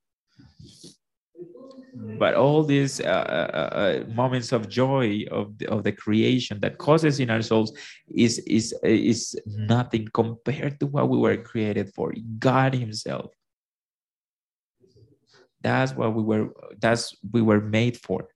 but 1.93 2.35
all 2.35 2.65
these 2.65 3.01
uh, 3.01 3.05
uh, 3.05 3.77
uh, 3.77 4.05
moments 4.09 4.53
of 4.53 4.69
joy 4.69 5.25
of 5.31 5.57
the, 5.59 5.67
of 5.69 5.85
the 5.85 5.93
creation 5.93 6.59
that 6.61 6.79
causes 6.79 7.21
in 7.21 7.29
our 7.31 7.43
souls 7.43 7.73
is 8.09 8.39
is 8.41 8.75
is 8.83 9.39
nothing 9.47 10.09
compared 10.15 10.81
to 10.81 10.87
what 10.87 11.09
we 11.09 11.19
were 11.19 11.37
created 11.37 11.93
for 11.95 12.15
god 12.39 12.75
himself. 12.75 13.31
That's 15.61 15.93
what 15.95 16.15
we 16.15 16.23
were 16.23 16.49
that's 16.81 17.15
we 17.31 17.43
were 17.43 17.61
made 17.61 17.99
for. 17.99 18.29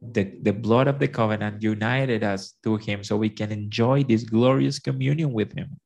The, 0.00 0.24
the 0.42 0.52
blood 0.52 0.88
of 0.88 0.98
the 0.98 1.06
covenant 1.06 1.62
united 1.62 2.24
us 2.24 2.54
to 2.64 2.76
him 2.76 3.04
so 3.04 3.16
we 3.16 3.30
can 3.30 3.52
enjoy 3.52 4.02
this 4.02 4.24
glorious 4.24 4.80
communion 4.80 5.32
with 5.32 5.52
him 5.52 5.78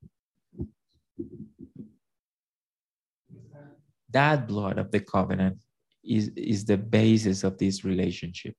that 4.17 4.49
blood 4.49 4.79
of 4.79 4.91
the 4.91 5.01
covenant 5.01 5.59
is, 6.03 6.25
is 6.37 6.65
the 6.65 6.79
basis 6.79 7.45
of 7.45 7.59
this 7.59 7.85
relationship. 7.85 8.55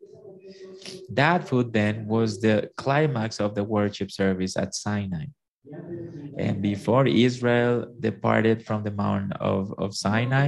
That 1.09 1.47
food 1.49 1.73
then 1.73 2.05
was 2.05 2.39
the 2.39 2.69
climax 2.77 3.39
of 3.39 3.55
the 3.55 3.63
worship 3.63 4.11
service 4.11 4.55
at 4.55 4.75
Sinai. 4.75 5.25
And 6.37 6.61
before 6.61 7.07
Israel 7.07 7.87
departed 7.99 8.57
from 8.67 8.83
the 8.83 8.91
mountain 8.91 9.31
of, 9.53 9.73
of 9.79 9.95
Sinai, 9.95 10.47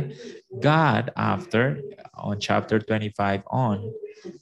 God, 0.60 1.12
after 1.18 1.82
on 2.14 2.40
chapter 2.40 2.78
25 2.78 3.42
on, 3.50 3.78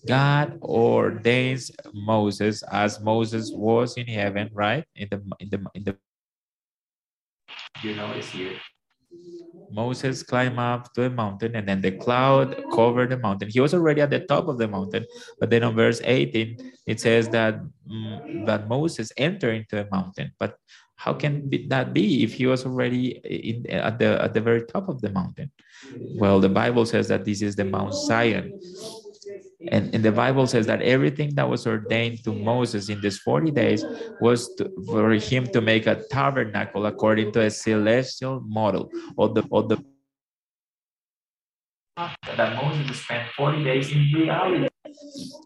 God 0.06 0.60
ordains 0.62 1.72
Moses 1.94 2.64
as 2.64 3.00
Moses 3.00 3.52
was 3.54 3.96
in 3.96 4.08
heaven, 4.08 4.50
right? 4.54 4.84
In 4.96 5.08
the 5.12 5.20
in 5.40 5.50
the 5.54 5.60
in 5.76 5.84
the 5.88 5.96
you 7.84 7.96
know 7.96 8.12
it's 8.20 8.30
here 8.30 8.58
Moses 9.72 10.24
climbed 10.24 10.60
up 10.60 10.94
to 10.94 11.06
a 11.06 11.10
mountain 11.10 11.56
and 11.56 11.68
then 11.68 11.82
the 11.82 11.92
cloud 11.92 12.56
covered 12.74 13.10
the 13.10 13.18
mountain. 13.18 13.50
He 13.50 13.60
was 13.60 13.74
already 13.74 14.02
at 14.02 14.10
the 14.10 14.22
top 14.22 14.48
of 14.48 14.58
the 14.58 14.68
mountain, 14.68 15.06
but 15.40 15.50
then 15.50 15.64
on 15.64 15.76
verse 15.76 16.02
18, 16.04 16.58
it 16.86 17.00
says 17.00 17.30
that, 17.30 17.56
um, 17.90 18.44
that 18.46 18.68
Moses 18.68 19.12
entered 19.18 19.56
into 19.56 19.86
a 19.86 19.88
mountain. 19.92 20.32
But 20.40 20.58
how 20.96 21.14
can 21.14 21.50
that 21.68 21.94
be 21.94 22.24
if 22.24 22.34
he 22.34 22.48
was 22.48 22.66
already 22.66 23.20
in, 23.24 23.70
at, 23.70 24.00
the, 24.00 24.22
at 24.22 24.34
the 24.34 24.42
very 24.42 24.66
top 24.66 24.90
of 24.90 25.02
the 25.02 25.10
mountain? 25.10 25.52
Well, 26.16 26.40
the 26.40 26.50
Bible 26.50 26.86
says 26.86 27.08
that 27.10 27.24
this 27.24 27.42
is 27.42 27.56
the 27.56 27.66
Mount 27.66 27.94
Zion. 27.94 28.60
And, 29.72 29.94
and 29.94 30.06
the 30.06 30.12
Bible 30.12 30.46
says 30.46 30.68
that 30.68 30.84
everything 30.84 31.34
that 31.34 31.50
was 31.50 31.66
ordained 31.66 32.24
to 32.26 32.32
Moses 32.32 32.90
in 32.90 33.02
these 33.02 33.18
40 33.20 33.52
days 33.52 33.84
was 34.22 34.54
to, 34.56 34.72
for 34.86 35.12
him 35.14 35.48
to 35.48 35.62
make 35.62 35.88
a 35.88 36.04
tabernacle 36.12 36.86
according 36.86 37.32
to 37.34 37.42
a 37.42 37.50
celestial 37.50 38.40
model 38.42 38.92
or 39.16 39.30
the, 39.30 39.44
or 39.50 39.64
the 39.64 39.84
that 41.98 42.62
Moses 42.62 43.02
spent 43.02 43.28
40 43.32 43.64
days 43.64 43.92
in 43.92 44.12
reality 44.14 44.68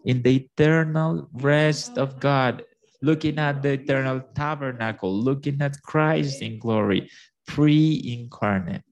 in 0.04 0.22
the 0.22 0.36
eternal 0.44 1.28
rest 1.32 1.98
of 1.98 2.20
God, 2.20 2.62
looking 3.00 3.38
at 3.38 3.62
the 3.62 3.72
eternal 3.72 4.20
tabernacle, 4.34 5.12
looking 5.12 5.60
at 5.62 5.80
Christ 5.82 6.42
in 6.42 6.58
glory, 6.58 7.10
pre-incarnate. 7.46 8.82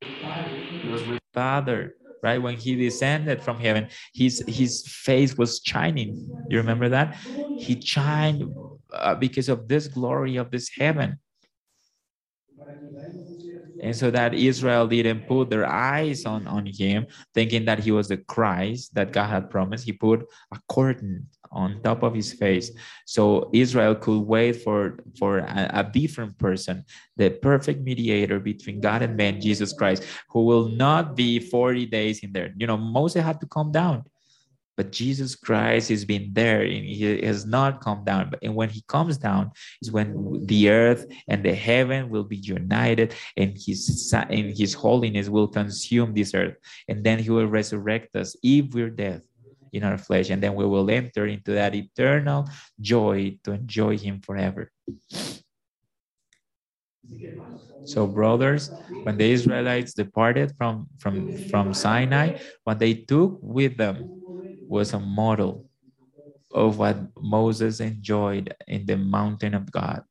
He 0.00 0.88
was 0.88 1.06
with 1.06 1.20
Father 1.34 1.94
right? 2.22 2.40
When 2.40 2.56
he 2.56 2.76
descended 2.76 3.42
from 3.42 3.58
heaven, 3.60 3.88
his 4.14 4.42
his 4.46 4.84
face 4.86 5.36
was 5.36 5.60
shining. 5.64 6.20
You 6.48 6.58
remember 6.58 6.88
that? 6.90 7.16
He 7.56 7.80
shined 7.80 8.54
uh, 8.92 9.14
because 9.16 9.48
of 9.48 9.68
this 9.68 9.88
glory 9.88 10.36
of 10.36 10.50
this 10.50 10.70
heaven. 10.78 11.18
And 13.80 13.96
so 13.96 14.10
that 14.12 14.34
Israel 14.34 14.86
didn't 14.86 15.26
put 15.26 15.50
their 15.50 15.66
eyes 15.66 16.24
on, 16.24 16.46
on 16.46 16.66
him, 16.66 17.06
thinking 17.34 17.64
that 17.64 17.80
he 17.80 17.90
was 17.90 18.08
the 18.08 18.18
Christ 18.18 18.94
that 18.94 19.12
God 19.12 19.28
had 19.28 19.50
promised. 19.50 19.84
He 19.84 19.92
put 19.92 20.24
a 20.52 20.58
curtain 20.72 21.26
on 21.52 21.80
top 21.82 22.02
of 22.02 22.14
his 22.14 22.32
face. 22.32 22.70
So 23.06 23.50
Israel 23.52 23.94
could 23.94 24.20
wait 24.20 24.62
for, 24.62 24.98
for 25.18 25.38
a, 25.38 25.70
a, 25.74 25.84
different 25.84 26.38
person, 26.38 26.84
the 27.16 27.30
perfect 27.30 27.82
mediator 27.82 28.40
between 28.40 28.80
God 28.80 29.02
and 29.02 29.16
man, 29.16 29.40
Jesus 29.40 29.72
Christ, 29.72 30.04
who 30.30 30.44
will 30.44 30.68
not 30.68 31.14
be 31.14 31.38
40 31.38 31.86
days 31.86 32.20
in 32.20 32.32
there. 32.32 32.52
You 32.56 32.66
know, 32.66 32.76
Moses 32.76 33.22
had 33.22 33.40
to 33.40 33.46
come 33.46 33.70
down. 33.72 34.04
But 34.74 34.90
Jesus 34.90 35.34
Christ 35.34 35.90
has 35.90 36.04
been 36.04 36.30
there 36.32 36.62
and 36.62 36.84
he 36.84 37.20
has 37.20 37.44
not 37.44 37.82
come 37.82 38.04
down. 38.04 38.30
But 38.30 38.38
and 38.42 38.54
when 38.54 38.70
he 38.70 38.82
comes 38.88 39.18
down 39.18 39.50
is 39.82 39.92
when 39.92 40.46
the 40.46 40.70
earth 40.70 41.06
and 41.28 41.44
the 41.44 41.54
heaven 41.54 42.08
will 42.08 42.24
be 42.24 42.36
united 42.38 43.14
and 43.36 43.52
his 43.54 44.12
and 44.14 44.56
his 44.56 44.72
holiness 44.72 45.28
will 45.28 45.46
consume 45.46 46.14
this 46.14 46.32
earth. 46.32 46.56
And 46.88 47.04
then 47.04 47.18
he 47.18 47.28
will 47.28 47.46
resurrect 47.46 48.16
us 48.16 48.34
if 48.42 48.72
we're 48.72 48.88
dead 48.88 49.20
in 49.72 49.84
our 49.84 49.98
flesh, 49.98 50.30
and 50.30 50.42
then 50.42 50.54
we 50.54 50.66
will 50.66 50.90
enter 50.90 51.26
into 51.26 51.52
that 51.52 51.74
eternal 51.74 52.48
joy 52.80 53.38
to 53.44 53.52
enjoy 53.52 53.98
Him 53.98 54.20
forever. 54.20 54.70
So, 57.84 58.06
brothers, 58.06 58.70
when 59.02 59.16
the 59.16 59.30
Israelites 59.30 59.94
departed 59.94 60.52
from, 60.56 60.86
from, 60.98 61.34
from 61.50 61.74
Sinai, 61.74 62.38
what 62.64 62.78
they 62.78 62.94
took 62.94 63.38
with 63.42 63.76
them 63.76 64.08
was 64.68 64.92
a 64.92 65.00
model 65.00 65.68
of 66.52 66.78
what 66.78 66.98
Moses 67.20 67.80
enjoyed 67.80 68.54
in 68.68 68.86
the 68.86 68.96
mountain 68.96 69.54
of 69.54 69.70
God. 69.72 70.02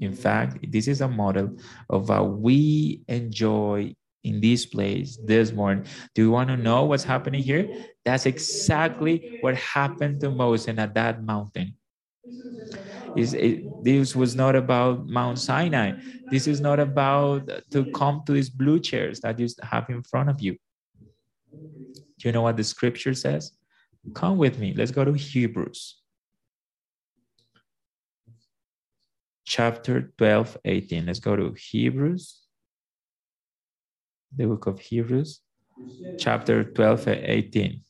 In 0.00 0.12
fact, 0.12 0.70
this 0.70 0.88
is 0.88 1.00
a 1.00 1.08
model 1.08 1.56
of 1.88 2.08
what 2.08 2.38
we 2.38 3.02
enjoy 3.08 3.94
in 4.24 4.40
this 4.40 4.66
place 4.66 5.18
this 5.24 5.52
morning. 5.52 5.84
Do 6.14 6.22
you 6.22 6.30
want 6.30 6.48
to 6.48 6.56
know 6.56 6.84
what's 6.84 7.04
happening 7.04 7.42
here? 7.42 7.68
That's 8.04 8.26
exactly 8.26 9.38
what 9.40 9.56
happened 9.56 10.20
to 10.20 10.30
Moses 10.30 10.78
at 10.78 10.94
that 10.94 11.22
mountain. 11.22 11.74
Is 13.16 13.34
it, 13.34 13.84
this 13.84 14.16
was 14.16 14.34
not 14.34 14.56
about 14.56 15.06
Mount 15.06 15.38
Sinai. 15.38 15.92
This 16.30 16.46
is 16.46 16.60
not 16.60 16.80
about 16.80 17.50
to 17.70 17.84
come 17.92 18.22
to 18.26 18.32
these 18.32 18.48
blue 18.48 18.80
chairs 18.80 19.20
that 19.20 19.38
you 19.38 19.48
have 19.62 19.90
in 19.90 20.02
front 20.02 20.30
of 20.30 20.40
you. 20.40 20.56
Do 21.52 22.28
you 22.28 22.32
know 22.32 22.42
what 22.42 22.56
the 22.56 22.64
scripture 22.64 23.12
says? 23.12 23.52
Come 24.14 24.38
with 24.38 24.58
me. 24.58 24.72
Let's 24.74 24.90
go 24.90 25.04
to 25.04 25.12
Hebrews. 25.12 25.98
Chapter 29.44 30.12
12, 30.16 30.56
18. 30.64 31.06
Let's 31.06 31.18
go 31.18 31.36
to 31.36 31.52
Hebrews 31.52 32.41
the 34.36 34.46
book 34.46 34.66
of 34.66 34.80
Hebrews, 34.80 35.40
chapter 36.18 36.64
12 36.64 37.06
and 37.08 37.20
18. 37.24 37.80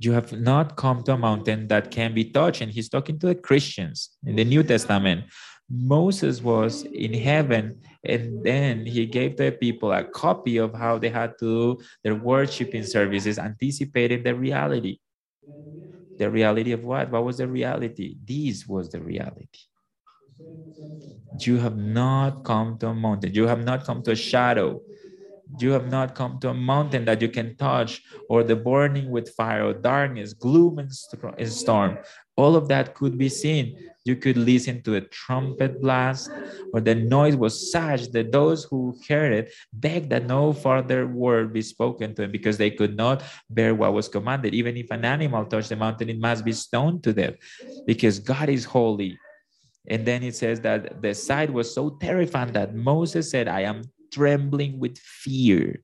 You 0.00 0.12
have 0.12 0.32
not 0.32 0.76
come 0.76 1.02
to 1.04 1.14
a 1.14 1.18
mountain 1.18 1.66
that 1.68 1.90
can 1.90 2.14
be 2.14 2.24
touched. 2.30 2.60
And 2.60 2.70
he's 2.70 2.88
talking 2.88 3.18
to 3.18 3.26
the 3.26 3.34
Christians 3.34 4.10
in 4.24 4.36
the 4.36 4.44
New 4.44 4.62
Testament. 4.62 5.24
Moses 5.68 6.40
was 6.40 6.84
in 6.84 7.12
heaven, 7.12 7.80
and 8.04 8.42
then 8.42 8.86
he 8.86 9.04
gave 9.06 9.36
the 9.36 9.50
people 9.50 9.92
a 9.92 10.04
copy 10.04 10.56
of 10.56 10.72
how 10.72 10.98
they 10.98 11.10
had 11.10 11.36
to 11.40 11.76
do 11.76 11.84
their 12.04 12.14
worshiping 12.14 12.84
services, 12.84 13.38
anticipating 13.38 14.22
the 14.22 14.34
reality. 14.34 14.98
The 16.18 16.30
reality 16.30 16.72
of 16.72 16.84
what? 16.84 17.10
What 17.10 17.24
was 17.24 17.36
the 17.36 17.48
reality? 17.48 18.16
This 18.24 18.66
was 18.66 18.88
the 18.88 19.00
reality. 19.00 19.60
You 21.40 21.58
have 21.58 21.76
not 21.76 22.44
come 22.44 22.78
to 22.78 22.88
a 22.88 22.94
mountain. 22.94 23.34
You 23.34 23.46
have 23.46 23.64
not 23.64 23.84
come 23.84 24.02
to 24.02 24.12
a 24.12 24.16
shadow 24.16 24.80
you 25.58 25.70
have 25.70 25.90
not 25.90 26.14
come 26.14 26.38
to 26.40 26.50
a 26.50 26.54
mountain 26.54 27.04
that 27.06 27.22
you 27.22 27.28
can 27.28 27.56
touch, 27.56 28.02
or 28.28 28.44
the 28.44 28.56
burning 28.56 29.10
with 29.10 29.30
fire, 29.30 29.66
or 29.66 29.72
darkness, 29.72 30.32
gloom, 30.32 30.78
and, 30.78 30.90
and 31.38 31.48
storm. 31.48 31.98
All 32.36 32.54
of 32.54 32.68
that 32.68 32.94
could 32.94 33.18
be 33.18 33.28
seen. 33.28 33.76
You 34.04 34.14
could 34.16 34.36
listen 34.36 34.82
to 34.82 34.94
a 34.96 35.00
trumpet 35.00 35.80
blast, 35.80 36.30
or 36.72 36.80
the 36.80 36.94
noise 36.94 37.34
was 37.34 37.72
such 37.72 38.10
that 38.12 38.30
those 38.30 38.64
who 38.64 38.96
heard 39.08 39.32
it 39.32 39.52
begged 39.72 40.10
that 40.10 40.26
no 40.26 40.52
further 40.52 41.06
word 41.06 41.52
be 41.52 41.62
spoken 41.62 42.14
to 42.14 42.22
them 42.22 42.30
because 42.30 42.58
they 42.58 42.70
could 42.70 42.96
not 42.96 43.22
bear 43.50 43.74
what 43.74 43.92
was 43.94 44.08
commanded. 44.08 44.54
Even 44.54 44.76
if 44.76 44.90
an 44.90 45.04
animal 45.04 45.44
touched 45.46 45.70
the 45.70 45.76
mountain, 45.76 46.10
it 46.10 46.20
must 46.20 46.44
be 46.44 46.52
stoned 46.52 47.02
to 47.04 47.12
death 47.12 47.34
because 47.86 48.18
God 48.18 48.48
is 48.48 48.64
holy. 48.64 49.18
And 49.88 50.06
then 50.06 50.22
it 50.22 50.36
says 50.36 50.60
that 50.60 51.00
the 51.00 51.14
sight 51.14 51.52
was 51.52 51.72
so 51.72 51.90
terrifying 52.00 52.52
that 52.52 52.74
Moses 52.74 53.30
said, 53.30 53.48
I 53.48 53.62
am 53.62 53.82
trembling 54.12 54.78
with 54.78 54.98
fear. 54.98 55.82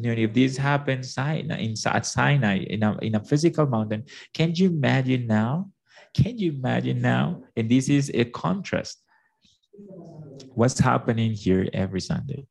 You 0.00 0.02
know, 0.02 0.12
if 0.12 0.34
this 0.34 0.56
happens 0.56 1.16
in, 1.16 1.50
at 1.50 2.06
Sinai, 2.06 2.58
in 2.58 2.82
a, 2.82 2.98
in 2.98 3.14
a 3.14 3.24
physical 3.24 3.66
mountain, 3.66 4.04
can 4.34 4.54
you 4.54 4.68
imagine 4.68 5.26
now? 5.26 5.70
Can 6.14 6.38
you 6.38 6.52
imagine 6.52 7.00
now? 7.00 7.42
And 7.56 7.68
this 7.68 7.88
is 7.88 8.10
a 8.14 8.24
contrast. 8.24 9.02
What's 10.54 10.78
happening 10.78 11.32
here 11.32 11.68
every 11.72 12.00
Sunday? 12.00 12.46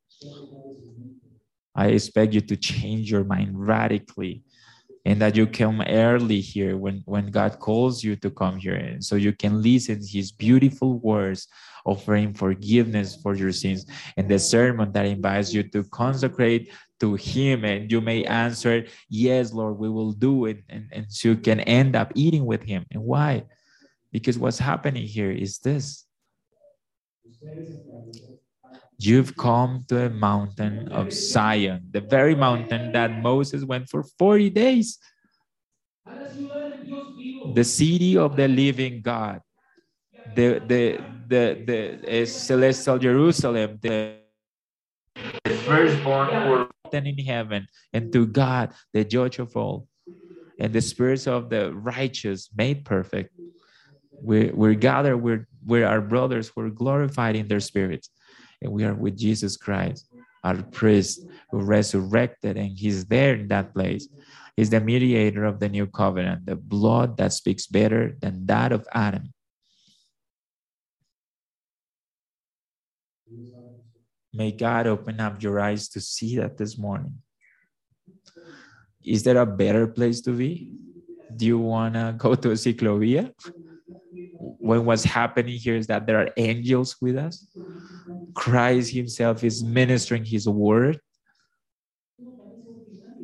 I 1.74 1.88
expect 1.88 2.34
you 2.34 2.40
to 2.40 2.56
change 2.56 3.10
your 3.10 3.24
mind 3.24 3.50
radically 3.54 4.42
and 5.08 5.22
that 5.22 5.34
you 5.34 5.46
come 5.46 5.80
early 5.88 6.38
here 6.38 6.76
when, 6.76 7.02
when 7.06 7.30
God 7.30 7.58
calls 7.60 8.04
you 8.04 8.14
to 8.16 8.30
come 8.30 8.58
here. 8.58 8.74
And 8.74 9.02
so 9.02 9.16
you 9.16 9.32
can 9.32 9.62
listen 9.62 10.02
his 10.06 10.30
beautiful 10.30 10.98
words 10.98 11.48
offering 11.86 12.34
forgiveness 12.34 13.16
for 13.22 13.34
your 13.34 13.50
sins. 13.50 13.86
And 14.18 14.28
the 14.28 14.38
sermon 14.38 14.92
that 14.92 15.06
invites 15.06 15.54
you 15.54 15.62
to 15.62 15.82
consecrate 15.84 16.70
to 17.00 17.14
him 17.14 17.64
and 17.64 17.90
you 17.90 18.02
may 18.02 18.24
answer 18.24 18.84
yes 19.08 19.52
lord 19.54 19.78
we 19.78 19.88
will 19.88 20.12
do 20.12 20.44
it. 20.44 20.62
And, 20.68 20.90
and 20.92 21.06
so 21.08 21.30
you 21.30 21.36
can 21.36 21.60
end 21.60 21.96
up 21.96 22.12
eating 22.14 22.44
with 22.44 22.62
him. 22.62 22.84
And 22.90 23.02
why? 23.02 23.44
Because 24.12 24.38
what's 24.38 24.58
happening 24.58 25.06
here 25.06 25.30
is 25.30 25.58
this 25.58 26.04
You've 29.00 29.36
come 29.36 29.84
to 29.86 30.06
a 30.06 30.10
mountain 30.10 30.88
of 30.88 31.12
Zion, 31.12 31.86
the 31.92 32.00
very 32.00 32.34
mountain 32.34 32.90
that 32.90 33.22
Moses 33.22 33.62
went 33.62 33.88
for 33.88 34.02
40 34.02 34.50
days. 34.50 34.98
The 37.54 37.62
city 37.62 38.18
of 38.18 38.34
the 38.34 38.48
living 38.48 39.00
God, 39.00 39.40
the, 40.34 40.60
the, 40.66 41.00
the, 41.28 41.62
the 41.64 42.22
uh, 42.22 42.26
celestial 42.26 42.98
Jerusalem, 42.98 43.78
the, 43.80 44.16
the 45.44 45.54
firstborn 45.54 46.68
in 46.92 47.18
heaven, 47.18 47.68
and 47.92 48.12
to 48.12 48.26
God, 48.26 48.72
the 48.92 49.04
judge 49.04 49.38
of 49.38 49.56
all, 49.56 49.86
and 50.58 50.72
the 50.72 50.80
spirits 50.80 51.28
of 51.28 51.50
the 51.50 51.72
righteous 51.72 52.48
made 52.56 52.84
perfect. 52.84 53.30
We're, 54.10 54.52
we're 54.52 54.74
gathered, 54.74 55.18
we're, 55.18 55.46
we're 55.64 55.86
our 55.86 56.00
brothers, 56.00 56.50
we're 56.56 56.70
glorified 56.70 57.36
in 57.36 57.46
their 57.46 57.60
spirits 57.60 58.10
and 58.62 58.72
we 58.72 58.84
are 58.84 58.94
with 58.94 59.16
Jesus 59.16 59.56
Christ, 59.56 60.08
our 60.44 60.62
priest 60.62 61.26
who 61.50 61.60
resurrected, 61.60 62.56
and 62.56 62.70
he's 62.76 63.04
there 63.06 63.34
in 63.34 63.48
that 63.48 63.74
place. 63.74 64.08
He's 64.56 64.70
the 64.70 64.80
mediator 64.80 65.44
of 65.44 65.60
the 65.60 65.68
new 65.68 65.86
covenant, 65.86 66.46
the 66.46 66.56
blood 66.56 67.16
that 67.18 67.32
speaks 67.32 67.66
better 67.66 68.16
than 68.20 68.46
that 68.46 68.72
of 68.72 68.86
Adam. 68.92 69.32
May 74.32 74.52
God 74.52 74.86
open 74.86 75.20
up 75.20 75.42
your 75.42 75.60
eyes 75.60 75.88
to 75.90 76.00
see 76.00 76.36
that 76.38 76.58
this 76.58 76.76
morning. 76.76 77.14
Is 79.04 79.22
there 79.22 79.38
a 79.38 79.46
better 79.46 79.86
place 79.86 80.20
to 80.22 80.32
be? 80.32 80.74
Do 81.36 81.46
you 81.46 81.58
want 81.58 81.94
to 81.94 82.14
go 82.16 82.34
to 82.34 82.50
a 82.50 82.54
Ciclovia? 82.54 83.32
When 84.60 84.84
what's 84.84 85.04
happening 85.04 85.58
here 85.58 85.76
is 85.76 85.86
that 85.88 86.06
there 86.06 86.20
are 86.20 86.30
angels 86.36 86.96
with 87.00 87.16
us? 87.16 87.46
Christ 88.34 88.92
Himself 88.92 89.44
is 89.44 89.62
ministering 89.64 90.24
His 90.24 90.48
word. 90.48 91.00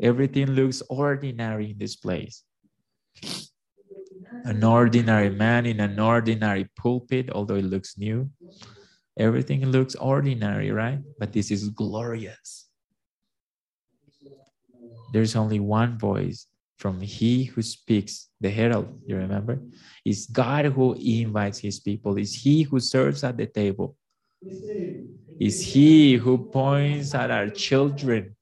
Everything 0.03 0.47
looks 0.53 0.82
ordinary 0.88 1.70
in 1.70 1.78
this 1.78 1.97
place. 1.97 2.42
An 4.45 4.62
ordinary 4.62 5.30
man 5.30 5.66
in 5.66 5.80
an 5.80 5.99
ordinary 5.99 6.68
pulpit, 6.76 7.30
although 7.30 7.57
it 7.57 7.64
looks 7.64 7.97
new. 7.97 8.30
Everything 9.18 9.64
looks 9.66 9.95
ordinary, 9.95 10.70
right? 10.70 11.01
But 11.18 11.32
this 11.32 11.51
is 11.51 11.68
glorious. 11.70 12.68
There's 15.12 15.36
only 15.36 15.61
one 15.61 15.99
voice 15.99 16.47
from 16.85 17.01
he 17.01 17.45
who 17.45 17.62
speaks, 17.62 18.28
the 18.43 18.51
herald, 18.51 19.01
you 19.07 19.16
remember? 19.16 19.59
It's 20.05 20.26
God 20.26 20.66
who 20.66 20.93
invites 20.93 21.59
his 21.59 21.80
people, 21.80 22.18
it's 22.18 22.35
he 22.35 22.64
who 22.64 22.78
serves 22.78 23.24
at 23.24 23.39
the 23.39 23.47
table 23.47 23.97
is 25.41 25.62
he 25.62 26.14
who 26.14 26.37
points 26.37 27.14
at 27.14 27.30
our 27.30 27.49
children 27.49 28.37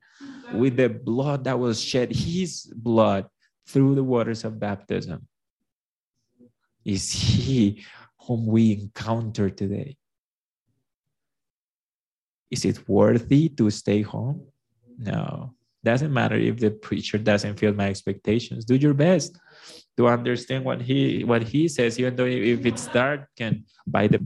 with 0.52 0.76
the 0.76 0.88
blood 0.88 1.44
that 1.44 1.58
was 1.58 1.80
shed, 1.80 2.10
his 2.10 2.66
blood 2.74 3.26
through 3.68 3.94
the 3.94 4.02
waters 4.02 4.44
of 4.44 4.58
baptism. 4.58 5.26
Is 6.84 7.12
he 7.12 7.84
whom 8.26 8.46
we 8.46 8.72
encounter 8.72 9.50
today? 9.50 9.96
Is 12.50 12.64
it 12.64 12.88
worthy 12.88 13.48
to 13.50 13.70
stay 13.70 14.02
home? 14.02 14.48
No. 14.98 15.54
Doesn't 15.84 16.12
matter 16.12 16.36
if 16.36 16.58
the 16.58 16.70
preacher 16.70 17.18
doesn't 17.18 17.58
feel 17.58 17.74
my 17.74 17.88
expectations. 17.88 18.64
Do 18.64 18.76
your 18.76 18.94
best 18.94 19.38
to 19.96 20.06
understand 20.06 20.64
what 20.64 20.80
he 20.80 21.24
what 21.24 21.42
he 21.42 21.68
says, 21.68 21.98
even 21.98 22.14
though 22.14 22.26
if 22.26 22.64
it's 22.64 22.86
dark 22.88 23.28
and 23.38 23.64
by 23.86 24.06
the 24.06 24.20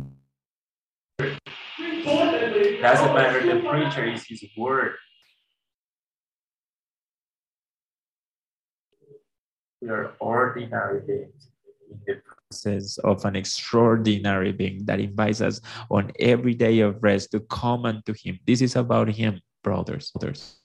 doesn't 2.82 3.14
matter 3.14 3.40
the 3.40 3.60
preacher 3.68 4.04
is 4.04 4.24
his 4.26 4.44
word. 4.56 4.94
We 9.80 9.88
are 9.88 10.14
ordinary 10.20 11.00
beings 11.00 11.48
in 11.90 11.98
the 12.06 12.20
presence 12.22 12.98
of 12.98 13.24
an 13.24 13.34
extraordinary 13.34 14.52
being 14.52 14.84
that 14.84 15.00
invites 15.00 15.40
us 15.40 15.60
on 15.90 16.12
every 16.20 16.54
day 16.54 16.80
of 16.80 17.02
rest 17.02 17.32
to 17.32 17.40
come 17.40 17.86
unto 17.86 18.12
him. 18.12 18.38
This 18.46 18.60
is 18.60 18.76
about 18.76 19.08
him, 19.08 19.40
brothers. 19.64 20.10
brothers. 20.12 20.60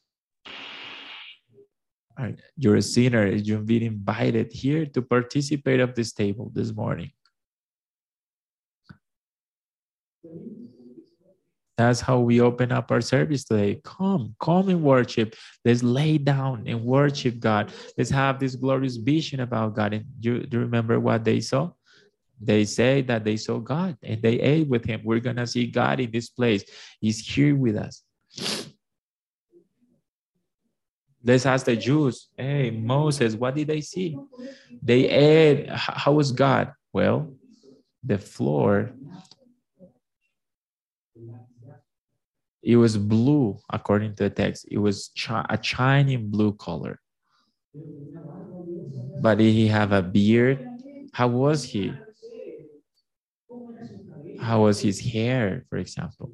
You're 2.58 2.78
a 2.78 2.82
sinner. 2.82 3.28
You've 3.28 3.66
been 3.66 3.84
invited 3.84 4.52
here 4.52 4.86
to 4.88 5.02
participate 5.02 5.80
of 5.80 5.96
this 5.96 6.14
table 6.14 6.52
this 6.54 6.74
morning. 6.74 7.12
That's 11.78 12.00
how 12.00 12.20
we 12.20 12.42
open 12.42 12.72
up 12.72 12.92
our 12.92 13.02
service 13.02 13.44
today. 13.44 13.82
Come, 13.84 14.36
come 14.40 14.70
and 14.70 14.84
worship. 14.84 15.36
Let's 15.66 15.82
lay 15.82 16.20
down 16.20 16.66
and 16.68 16.84
worship 16.84 17.40
God. 17.40 17.72
Let's 17.98 18.12
have 18.12 18.40
this 18.40 18.56
glorious 18.56 18.98
vision 18.98 19.40
about 19.40 19.76
God. 19.76 19.94
And 19.94 20.06
you, 20.20 20.46
do 20.46 20.58
you 20.58 20.64
remember 20.64 21.00
what 21.00 21.24
they 21.24 21.40
saw? 21.40 21.72
They 22.40 22.66
say 22.66 23.02
that 23.04 23.24
they 23.24 23.38
saw 23.38 23.58
God 23.60 23.98
and 24.04 24.22
they 24.22 24.40
ate 24.40 24.68
with 24.68 24.86
him. 24.86 25.02
We're 25.04 25.22
to 25.22 25.48
see 25.48 25.68
God 25.68 26.00
in 26.00 26.12
this 26.12 26.30
place. 26.30 26.64
He's 27.00 27.20
here 27.20 27.56
with 27.56 27.76
us. 27.76 28.04
Let's 31.24 31.46
ask 31.46 31.66
the 31.66 31.76
Jews, 31.76 32.30
hey, 32.36 32.72
Moses, 32.72 33.36
what 33.36 33.56
did 33.56 33.68
they 33.68 33.82
see? 33.82 34.18
They 34.82 35.08
ate. 35.10 35.70
How 35.70 36.14
was 36.14 36.32
God? 36.32 36.74
Well, 36.94 37.34
the 38.04 38.18
floor 38.18 38.92
It 42.64 42.76
was 42.78 42.98
blue, 42.98 43.60
according 43.72 44.16
to 44.16 44.24
the 44.24 44.30
text. 44.30 44.68
It 44.70 44.78
was 44.78 45.12
a 45.28 45.60
shining 45.62 46.30
blue 46.30 46.54
color. 46.54 47.00
But 49.22 49.38
did 49.38 49.54
he 49.54 49.68
have 49.68 49.92
a 49.92 50.02
beard? 50.02 50.60
How 51.14 51.28
was 51.28 51.64
he? 51.64 51.94
How 54.40 54.64
was 54.64 54.82
his 54.82 55.00
hair, 55.00 55.66
for 55.70 55.78
example? 55.78 56.32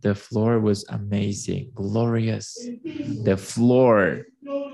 The 0.00 0.14
floor 0.14 0.60
was 0.60 0.84
amazing, 0.88 1.72
glorious. 1.74 2.56
The 3.24 3.36
floor 3.36 4.26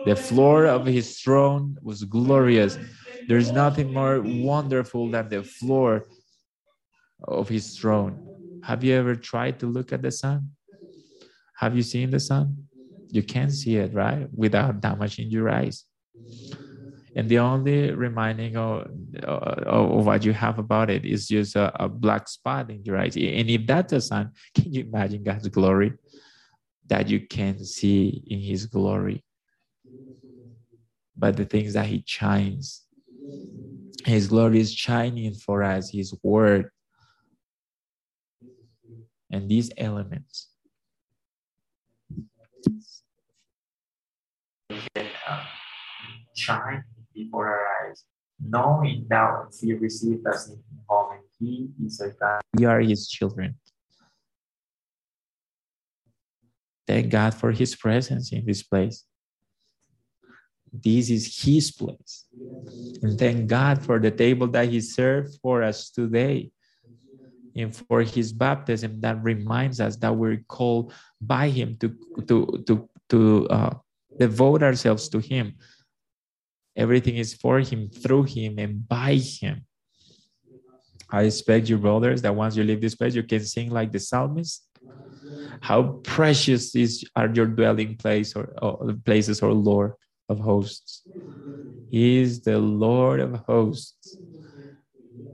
The 0.05 0.17
floor 0.17 0.67
of 0.67 0.87
his 0.87 1.19
throne 1.21 1.77
was 1.83 2.05
glorious. 2.05 2.79
There's 3.29 3.51
nothing 3.53 3.93
more 3.93 4.21
wonderful 4.21 5.11
than 5.11 5.29
the 5.29 5.43
floor 5.43 6.05
of 7.27 7.49
his 7.49 7.77
throne. 7.79 8.21
Have 8.63 8.85
you 8.85 8.95
ever 8.95 9.15
tried 9.17 9.59
to 9.61 9.67
look 9.67 9.93
at 9.93 10.03
the 10.03 10.11
sun? 10.13 10.51
Have 11.57 11.77
you 11.77 11.83
seen 11.83 12.11
the 12.11 12.21
sun? 12.21 12.69
You 13.11 13.23
can't 13.23 13.53
see 13.53 13.77
it, 13.77 13.95
right? 13.95 14.29
Without 14.35 14.81
damaging 14.81 15.31
your 15.31 15.49
eyes. 15.51 15.85
And 17.17 17.29
the 17.29 17.39
only 17.39 17.93
reminding 17.93 18.57
of, 18.57 18.89
uh, 19.23 19.27
of 19.27 19.67
uh, 19.67 19.99
uh, 19.99 20.03
what 20.03 20.25
you 20.25 20.33
have 20.33 20.59
about 20.59 20.91
it 20.91 21.05
is 21.05 21.29
just 21.29 21.55
a, 21.55 21.85
a 21.85 21.89
black 21.89 22.29
spot 22.29 22.71
in 22.71 22.85
your 22.85 22.99
eyes. 22.99 23.15
And 23.17 23.49
if 23.49 23.67
that's 23.67 23.93
a 23.93 24.01
sun, 24.01 24.33
can 24.55 24.73
you 24.73 24.83
imagine 24.83 25.23
God's 25.23 25.49
glory 25.49 25.93
that 26.89 27.09
you 27.09 27.21
can 27.27 27.65
see 27.65 28.25
in 28.27 28.41
his 28.41 28.67
glory? 28.67 29.23
But 31.17 31.37
the 31.37 31.45
things 31.45 31.75
that 31.75 31.87
he 31.87 32.03
shines, 32.05 32.83
his 34.05 34.27
glory 34.27 34.59
is 34.59 34.75
shining 34.75 35.35
for 35.35 35.63
us, 35.63 35.91
his 35.91 36.13
word. 36.25 36.71
And 39.31 39.49
these 39.49 39.71
elements 39.79 40.49
uh, 44.97 45.45
shine 46.35 46.85
before 47.15 47.49
our 47.49 47.89
eyes, 47.89 48.05
knowing 48.41 49.07
that 49.09 49.55
He 49.61 49.73
received 49.75 50.27
us 50.27 50.49
in 50.49 50.59
home 50.89 51.13
and 51.13 51.23
He 51.39 51.69
is 51.85 52.01
a 52.01 52.11
God. 52.11 52.41
We 52.57 52.65
are 52.65 52.81
His 52.81 53.09
children. 53.09 53.57
Thank 56.87 57.11
God 57.11 57.35
for 57.35 57.53
His 57.53 57.75
presence 57.75 58.33
in 58.33 58.45
this 58.45 58.63
place. 58.63 59.05
This 60.73 61.09
is 61.09 61.43
His 61.43 61.71
place. 61.71 62.27
And 63.03 63.19
thank 63.19 63.47
God 63.47 63.83
for 63.83 63.99
the 63.99 64.11
table 64.11 64.49
that 64.49 64.69
He 64.69 64.81
served 64.81 65.39
for 65.41 65.63
us 65.63 65.91
today 65.91 66.51
and 67.57 67.75
for 67.75 68.03
His 68.03 68.33
baptism 68.33 69.01
that 69.01 69.23
reminds 69.23 69.81
us 69.81 69.97
that 69.97 70.15
we're 70.15 70.43
called 70.49 70.93
by 71.21 71.49
Him 71.49 71.77
to, 71.77 71.95
to, 72.27 72.65
to, 72.67 72.89
to 73.09 73.49
uh, 73.49 73.75
devote 74.19 74.63
ourselves 74.63 75.09
to 75.11 75.21
Him. 75.21 75.55
Everything 76.77 77.17
is 77.17 77.35
for 77.35 77.61
Him, 77.61 77.89
through 77.89 78.25
Him, 78.25 78.59
and 78.59 78.87
by 78.87 79.15
Him. 79.15 79.65
I 81.11 81.23
expect 81.23 81.69
you, 81.69 81.79
brothers, 81.79 82.23
that 82.23 82.35
once 82.35 82.57
you 82.57 82.65
leave 82.65 82.81
this 82.81 82.95
place, 82.95 83.15
you 83.15 83.23
can 83.23 83.45
sing 83.45 83.71
like 83.71 83.93
the 83.93 84.01
psalmist. 84.01 84.67
How 85.61 86.01
precious 86.03 86.75
is 86.75 87.05
are 87.15 87.29
your 87.29 87.47
dwelling 87.47 87.97
place 87.97 88.35
or, 88.35 88.55
or 88.61 88.93
places, 89.05 89.43
or 89.43 89.53
Lord 89.53 89.93
of 90.29 90.41
hosts. 90.41 91.03
He 91.91 92.21
is 92.21 92.41
the 92.43 92.59
Lord 92.59 93.21
of 93.21 93.35
hosts. 93.47 94.19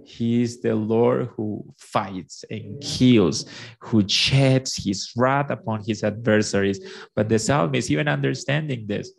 He 0.05 0.43
is 0.43 0.61
the 0.61 0.75
Lord 0.75 1.31
who 1.37 1.65
fights 1.79 2.45
and 2.51 2.79
kills, 2.81 3.47
who 3.81 4.07
sheds 4.07 4.77
his 4.77 5.11
wrath 5.17 5.51
upon 5.51 5.85
his 5.87 6.05
adversaries. 6.05 6.81
But 7.17 7.29
the 7.29 7.39
psalmist, 7.39 7.91
even 7.91 8.09
understanding 8.09 8.87
this, 8.87 9.13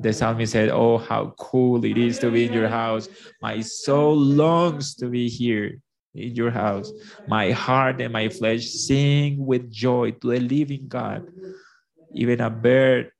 the 0.00 0.12
psalmist 0.12 0.52
said, 0.52 0.70
Oh, 0.70 0.98
how 0.98 1.34
cool 1.38 1.84
it 1.84 1.96
is 1.96 2.18
to 2.20 2.30
be 2.30 2.46
in 2.46 2.52
your 2.52 2.68
house. 2.68 3.08
My 3.40 3.60
soul 3.60 4.16
longs 4.16 4.94
to 4.96 5.08
be 5.08 5.28
here 5.28 5.80
in 6.14 6.34
your 6.34 6.50
house. 6.50 6.92
My 7.26 7.50
heart 7.50 8.00
and 8.00 8.12
my 8.12 8.28
flesh 8.28 8.66
sing 8.66 9.44
with 9.44 9.70
joy 9.70 10.12
to 10.12 10.28
the 10.28 10.40
living 10.40 10.88
God. 10.88 11.24
Even 12.14 12.40
a 12.40 12.50
bird 12.50 13.10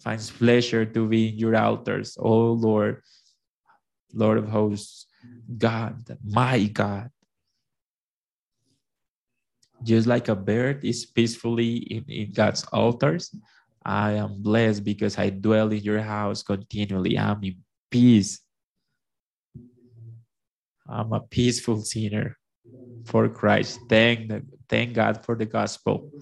finds 0.00 0.30
pleasure 0.30 0.84
to 0.84 1.08
be 1.08 1.28
in 1.28 1.38
your 1.38 1.56
altars. 1.56 2.16
Oh, 2.18 2.52
Lord, 2.52 3.02
Lord 4.12 4.38
of 4.38 4.48
hosts, 4.48 5.06
God, 5.56 6.18
my 6.24 6.64
God. 6.66 7.10
Just 9.82 10.08
like 10.08 10.26
a 10.26 10.34
bird 10.34 10.84
is 10.84 11.06
peacefully 11.06 11.76
in, 11.76 12.04
in 12.08 12.32
God's 12.32 12.64
altars, 12.72 13.30
I 13.88 14.20
am 14.20 14.42
blessed 14.42 14.84
because 14.84 15.16
I 15.16 15.30
dwell 15.30 15.72
in 15.72 15.80
your 15.80 16.04
house 16.04 16.42
continually. 16.42 17.18
I'm 17.18 17.42
in 17.42 17.56
peace. 17.90 18.38
I'm 20.86 21.10
a 21.14 21.20
peaceful 21.20 21.80
sinner 21.80 22.36
for 23.06 23.30
Christ. 23.30 23.80
Thank, 23.88 24.30
thank 24.68 24.92
God 24.92 25.24
for 25.24 25.34
the 25.34 25.46
gospel. 25.46 26.12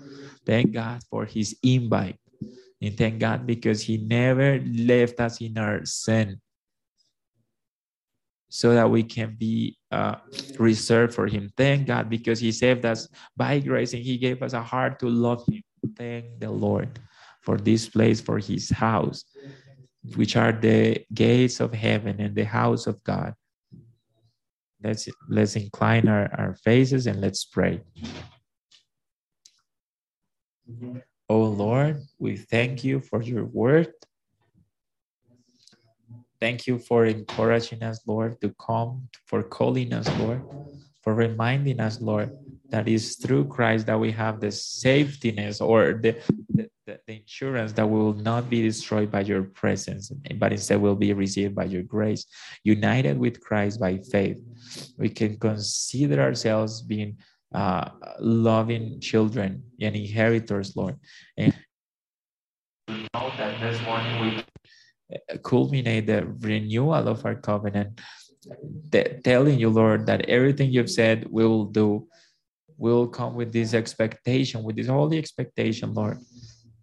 Thank 0.46 0.74
God 0.78 1.02
for 1.10 1.24
his 1.24 1.58
invite. 1.64 2.14
And 2.80 2.96
thank 2.96 3.18
God 3.18 3.44
because 3.48 3.82
he 3.82 3.98
never 3.98 4.62
left 4.62 5.18
us 5.18 5.40
in 5.40 5.58
our 5.58 5.84
sin 5.84 6.40
so 8.48 8.74
that 8.74 8.88
we 8.88 9.02
can 9.02 9.34
be 9.34 9.76
uh, 9.90 10.22
reserved 10.56 11.14
for 11.14 11.26
him. 11.26 11.50
Thank 11.56 11.88
God 11.88 12.08
because 12.08 12.38
he 12.38 12.52
saved 12.52 12.86
us 12.86 13.08
by 13.36 13.58
grace 13.58 13.92
and 13.92 14.04
he 14.04 14.18
gave 14.18 14.40
us 14.44 14.52
a 14.52 14.62
heart 14.62 15.00
to 15.00 15.08
love 15.08 15.42
him. 15.50 15.64
Thank 15.96 16.38
the 16.38 16.50
Lord 16.50 17.00
for 17.46 17.56
this 17.56 17.88
place, 17.88 18.20
for 18.20 18.38
his 18.38 18.68
house, 18.70 19.24
which 20.16 20.36
are 20.36 20.52
the 20.52 21.06
gates 21.14 21.60
of 21.60 21.72
heaven 21.72 22.20
and 22.20 22.34
the 22.34 22.44
house 22.44 22.88
of 22.88 23.02
God. 23.04 23.34
Let's, 24.82 25.08
let's 25.28 25.54
incline 25.54 26.08
our, 26.08 26.28
our 26.36 26.54
faces 26.56 27.06
and 27.06 27.20
let's 27.20 27.44
pray. 27.44 27.80
Oh 31.28 31.44
Lord, 31.44 32.02
we 32.18 32.36
thank 32.36 32.82
you 32.84 33.00
for 33.00 33.22
your 33.22 33.44
word. 33.44 33.92
Thank 36.40 36.66
you 36.66 36.78
for 36.78 37.06
encouraging 37.06 37.82
us, 37.82 38.00
Lord, 38.06 38.40
to 38.42 38.54
come, 38.60 39.08
for 39.24 39.42
calling 39.42 39.92
us, 39.92 40.06
Lord, 40.18 40.42
for 41.02 41.14
reminding 41.14 41.80
us, 41.80 42.00
Lord, 42.00 42.36
that 42.68 42.86
it's 42.88 43.16
through 43.16 43.46
Christ 43.46 43.86
that 43.86 43.98
we 43.98 44.12
have 44.12 44.40
the 44.40 44.48
safetyness 44.48 45.64
or 45.64 45.94
the, 45.94 46.20
the, 46.50 46.68
the, 46.86 47.00
insurance 47.08 47.72
that 47.72 47.88
will 47.88 48.14
not 48.14 48.48
be 48.48 48.62
destroyed 48.62 49.10
by 49.10 49.20
your 49.20 49.42
presence, 49.42 50.10
but 50.36 50.52
instead 50.52 50.80
will 50.80 50.94
be 50.94 51.12
received 51.12 51.54
by 51.54 51.64
your 51.64 51.82
grace. 51.82 52.26
United 52.62 53.18
with 53.18 53.40
Christ 53.40 53.80
by 53.80 53.98
faith, 53.98 54.40
we 54.96 55.08
can 55.08 55.36
consider 55.38 56.22
ourselves 56.22 56.82
being 56.82 57.18
uh, 57.54 57.90
loving 58.20 59.00
children 59.00 59.62
and 59.80 59.96
inheritors, 59.96 60.76
Lord. 60.76 60.96
And 61.36 61.54
know 62.88 63.32
that 63.36 63.60
this 63.60 63.80
morning 63.82 64.20
we 64.20 65.38
culminate 65.42 66.06
the 66.06 66.26
renewal 66.40 67.08
of 67.08 67.24
our 67.24 67.34
covenant, 67.34 68.00
telling 69.24 69.58
you, 69.58 69.70
Lord, 69.70 70.06
that 70.06 70.28
everything 70.28 70.70
you've 70.70 70.90
said 70.90 71.26
we 71.30 71.44
will 71.44 71.66
do 71.66 72.06
will 72.78 73.08
come 73.08 73.34
with 73.34 73.52
this 73.52 73.74
expectation, 73.74 74.62
with 74.62 74.76
this 74.76 74.86
holy 74.86 75.18
expectation, 75.18 75.94
Lord, 75.94 76.18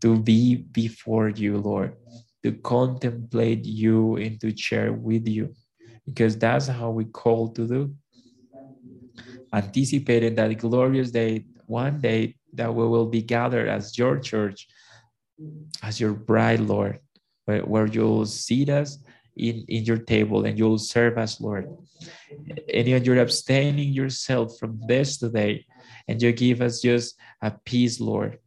to 0.03 0.19
be 0.19 0.55
before 0.55 1.30
you, 1.30 1.57
Lord, 1.57 1.95
to 2.43 2.51
contemplate 2.51 3.65
you 3.65 4.17
and 4.17 4.39
to 4.41 4.55
share 4.55 4.91
with 4.91 5.27
you, 5.27 5.55
because 6.05 6.38
that's 6.38 6.67
how 6.67 6.91
we 6.91 7.05
call 7.05 7.49
to 7.55 7.65
do. 7.65 7.95
Anticipating 9.53 10.35
that 10.35 10.57
glorious 10.59 11.09
day, 11.09 11.45
one 11.67 12.01
day 12.01 12.35
that 12.53 12.75
we 12.75 12.85
will 12.85 13.07
be 13.07 13.21
gathered 13.21 13.69
as 13.69 13.97
your 13.97 14.19
church, 14.19 14.67
as 15.81 16.01
your 16.01 16.13
bride, 16.13 16.59
Lord, 16.59 16.99
where, 17.45 17.61
where 17.61 17.88
you'll 17.88 18.25
seat 18.25 18.69
us 18.69 18.97
in, 19.38 19.63
in 19.69 19.85
your 19.85 19.97
table 19.97 20.45
and 20.45 20.59
you'll 20.59 20.80
serve 20.80 21.17
us, 21.17 21.39
Lord. 21.39 21.65
And 22.73 22.88
you're 22.88 23.19
abstaining 23.19 23.93
yourself 23.93 24.57
from 24.59 24.81
this 24.85 25.17
today, 25.17 25.65
and 26.09 26.21
you 26.21 26.34
give 26.34 26.61
us 26.61 26.81
just 26.81 27.15
a 27.41 27.51
peace, 27.63 28.01
Lord, 28.01 28.39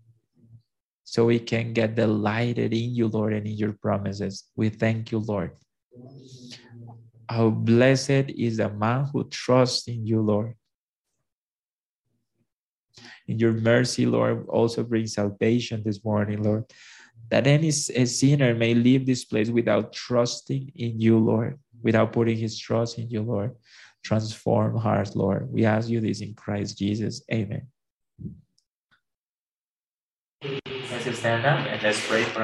so 1.07 1.25
we 1.25 1.39
can 1.39 1.73
get 1.73 1.95
delighted 1.95 2.75
in 2.75 2.93
you, 2.93 3.07
Lord, 3.07 3.33
and 3.33 3.47
in 3.47 3.55
your 3.55 3.73
promises. 3.73 4.51
We 4.57 4.69
thank 4.69 5.13
you, 5.13 5.21
Lord. 5.21 5.53
How 7.31 7.49
blessed 7.51 8.35
is 8.35 8.59
the 8.59 8.69
man 8.69 9.07
who 9.13 9.25
trusts 9.31 9.87
in 9.87 10.05
you, 10.05 10.21
Lord. 10.21 10.55
In 13.27 13.39
your 13.39 13.55
mercy, 13.55 14.05
Lord, 14.05 14.47
also 14.49 14.83
bring 14.83 15.07
salvation 15.07 15.83
this 15.85 16.05
morning, 16.05 16.43
Lord 16.43 16.67
that 17.31 17.47
any 17.47 17.71
sinner 17.71 18.55
may 18.55 18.75
leave 18.75 19.07
this 19.07 19.25
place 19.25 19.49
without 19.49 19.93
trusting 19.93 20.73
in 20.75 21.01
you, 21.01 21.19
Lord, 21.19 21.59
without 21.83 22.13
putting 22.13 22.37
his 22.39 22.59
trust 22.59 22.99
in 22.99 23.11
you, 23.11 23.23
Lord. 23.23 23.55
Transform 24.05 24.77
hearts, 24.77 25.17
Lord. 25.17 25.51
We 25.51 25.65
ask 25.65 25.89
you 25.89 26.01
this 26.01 26.21
in 26.21 26.35
Christ 26.35 26.79
Jesus. 26.79 27.23
Amen. 27.33 27.67
Let's 30.43 31.19
stand 31.19 31.47
up 31.47 31.67
and 31.67 31.83
let's 31.83 32.07
pray 32.07 32.23
for 32.25 32.35